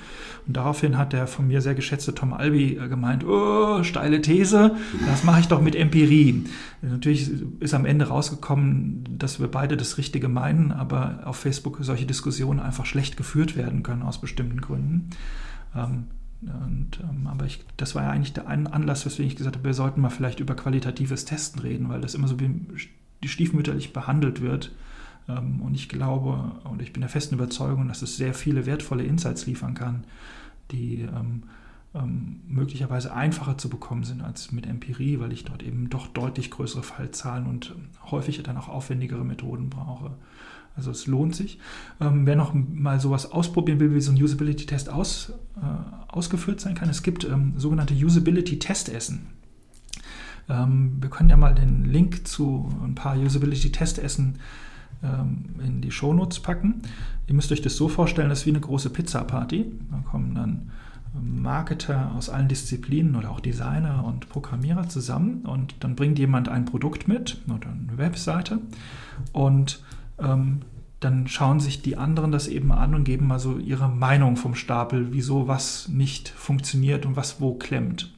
[0.47, 4.77] Und daraufhin hat der von mir sehr geschätzte Tom Albi äh, gemeint, oh, steile These,
[5.07, 6.45] das mache ich doch mit Empirie.
[6.83, 7.31] Natürlich
[7.61, 12.59] ist am Ende rausgekommen, dass wir beide das Richtige meinen, aber auf Facebook solche Diskussionen
[12.59, 15.11] einfach schlecht geführt werden können aus bestimmten Gründen.
[15.77, 16.05] Ähm,
[16.43, 19.75] und, ähm, aber ich, das war ja eigentlich der Anlass, weswegen ich gesagt habe, wir
[19.75, 24.73] sollten mal vielleicht über qualitatives Testen reden, weil das immer so wie stiefmütterlich behandelt wird.
[25.29, 29.05] Ähm, und ich glaube und ich bin der festen Überzeugung, dass es sehr viele wertvolle
[29.05, 30.05] Insights liefern kann,
[30.71, 31.07] die
[31.95, 36.07] ähm, ähm, möglicherweise einfacher zu bekommen sind als mit Empirie, weil ich dort eben doch
[36.07, 37.75] deutlich größere Fallzahlen und
[38.11, 40.13] häufig dann auch aufwendigere Methoden brauche.
[40.77, 41.59] Also es lohnt sich.
[42.01, 46.77] Ähm, wer noch mal sowas ausprobieren will, wie so ein Usability-Test aus, äh, ausgeführt sein
[46.77, 49.27] kann, es gibt ähm, sogenannte Usability-Testessen.
[50.49, 54.39] Ähm, wir können ja mal den Link zu ein paar Usability-Testessen
[55.03, 56.83] ähm, in die Shownotes packen.
[57.27, 59.73] Ihr müsst euch das so vorstellen, das ist wie eine große Pizza-Party.
[59.91, 60.71] Da kommen dann
[61.13, 66.65] Marketer aus allen Disziplinen oder auch Designer und Programmierer zusammen und dann bringt jemand ein
[66.65, 68.61] Produkt mit oder eine Webseite
[69.33, 69.83] und
[70.19, 70.61] ähm,
[71.01, 74.55] dann schauen sich die anderen das eben an und geben mal so ihre Meinung vom
[74.55, 78.13] Stapel, wieso was nicht funktioniert und was wo klemmt.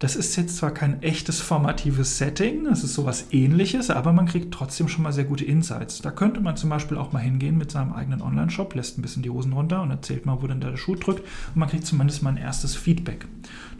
[0.00, 4.52] Das ist jetzt zwar kein echtes formatives Setting, das ist sowas ähnliches, aber man kriegt
[4.54, 6.00] trotzdem schon mal sehr gute Insights.
[6.00, 9.22] Da könnte man zum Beispiel auch mal hingehen mit seinem eigenen Online-Shop, lässt ein bisschen
[9.22, 12.22] die Hosen runter und erzählt mal, wo denn der Schuh drückt und man kriegt zumindest
[12.22, 13.28] mal ein erstes Feedback.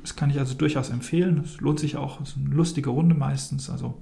[0.02, 1.40] Das kann ich also durchaus empfehlen.
[1.42, 2.18] Das lohnt sich auch.
[2.18, 3.70] Das ist eine lustige Runde meistens.
[3.70, 3.94] Also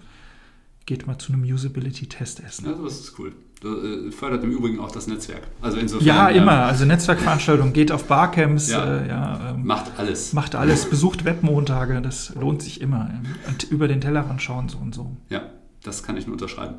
[0.89, 2.65] geht mal zu einem Usability-Test essen.
[2.65, 3.33] Ja, das ist cool.
[3.61, 5.43] Das äh, fördert im Übrigen auch das Netzwerk.
[5.61, 6.53] Also insofern, ja, immer.
[6.53, 8.71] Ähm, also Netzwerkveranstaltungen, geht auf Barcamps.
[8.71, 10.33] Ja, äh, ja ähm, macht alles.
[10.33, 10.89] Macht alles.
[10.89, 12.01] Besucht Webmontage.
[12.01, 13.11] Das lohnt sich immer.
[13.47, 15.15] Und über den Tellerrand schauen so und so.
[15.29, 15.43] Ja,
[15.83, 16.77] das kann ich nur unterschreiben.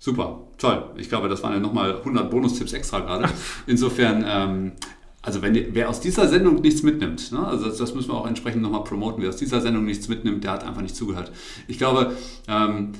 [0.00, 0.90] Super, toll.
[0.96, 3.28] Ich glaube, das waren ja nochmal 100 Bonustipps extra gerade.
[3.68, 4.72] Insofern ähm,
[5.22, 8.26] also wenn, wer aus dieser Sendung nichts mitnimmt, ne, also das, das, müssen wir auch
[8.26, 11.30] entsprechend nochmal promoten, wer aus dieser Sendung nichts mitnimmt, der hat einfach nicht zugehört.
[11.68, 12.16] Ich glaube,
[12.48, 12.92] ähm,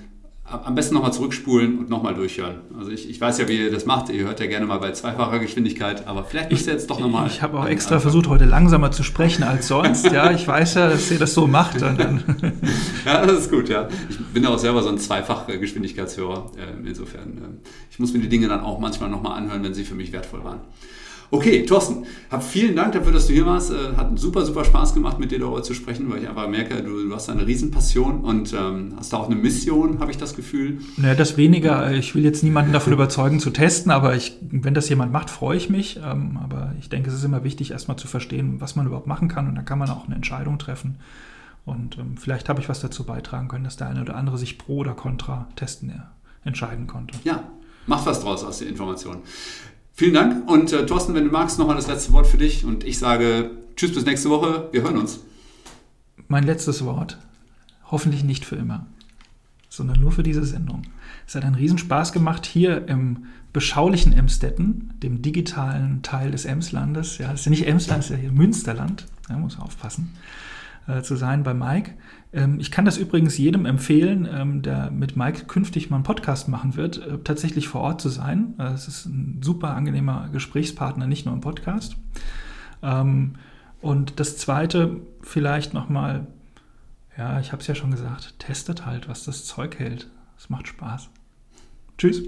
[0.51, 2.57] am besten nochmal zurückspulen und nochmal durchhören.
[2.77, 4.09] Also ich, ich weiß ja, wie ihr das macht.
[4.09, 7.29] Ihr hört ja gerne mal bei zweifacher Geschwindigkeit, aber vielleicht müsst ihr jetzt doch nochmal.
[7.29, 8.11] Ich habe auch extra Anfang.
[8.11, 10.07] versucht, heute langsamer zu sprechen als sonst.
[10.11, 11.81] ja, ich weiß ja, dass ihr das so macht.
[13.05, 13.89] ja, das ist gut, ja.
[14.09, 16.51] Ich bin auch selber so ein zweifacher Geschwindigkeitshörer.
[16.59, 17.59] Ähm, insofern, ähm,
[17.91, 20.43] ich muss mir die Dinge dann auch manchmal nochmal anhören, wenn sie für mich wertvoll
[20.43, 20.61] waren.
[21.33, 23.71] Okay, Thorsten, hab vielen Dank dafür, dass du hier warst.
[23.71, 26.83] Äh, hat super, super Spaß gemacht, mit dir darüber zu sprechen, weil ich einfach merke,
[26.83, 30.35] du, du hast eine Riesenpassion und ähm, hast da auch eine Mission, habe ich das
[30.35, 30.81] Gefühl.
[30.97, 31.93] Naja, das weniger.
[31.93, 35.57] Ich will jetzt niemanden davon überzeugen zu testen, aber ich, wenn das jemand macht, freue
[35.57, 36.01] ich mich.
[36.05, 39.29] Ähm, aber ich denke, es ist immer wichtig, erstmal zu verstehen, was man überhaupt machen
[39.29, 40.97] kann und dann kann man auch eine Entscheidung treffen.
[41.65, 44.59] Und ähm, vielleicht habe ich was dazu beitragen können, dass der eine oder andere sich
[44.59, 45.93] pro oder contra testen
[46.43, 47.17] entscheiden konnte.
[47.23, 47.45] Ja,
[47.87, 49.19] macht was draus aus der Information.
[49.93, 52.85] Vielen Dank und äh, Thorsten, wenn du magst, nochmal das letzte Wort für dich und
[52.85, 54.69] ich sage Tschüss bis nächste Woche.
[54.73, 55.21] Wir hören uns.
[56.29, 57.19] Mein letztes Wort.
[57.91, 58.87] Hoffentlich nicht für immer,
[59.69, 60.83] sondern nur für diese Sendung.
[61.27, 67.19] Es hat einen Riesenspaß gemacht, hier im beschaulichen Emstetten, dem digitalen Teil des Emslandes.
[67.19, 69.07] Ja, das ist ja nicht Emsland, das ist ja hier Münsterland.
[69.27, 70.13] Da ja, muss man aufpassen
[70.87, 71.93] äh, zu sein bei Mike.
[72.33, 76.49] Ähm, ich kann das übrigens jedem empfehlen, ähm, der mit Mike künftig mal einen Podcast
[76.49, 78.55] machen wird, äh, tatsächlich vor Ort zu sein.
[78.59, 81.97] Äh, es ist ein super angenehmer Gesprächspartner, nicht nur im Podcast.
[82.83, 83.35] Ähm,
[83.81, 86.27] und das Zweite vielleicht nochmal,
[87.17, 90.09] ja, ich habe es ja schon gesagt, testet halt, was das Zeug hält.
[90.39, 91.11] Es macht Spaß.
[91.99, 92.23] Tschüss.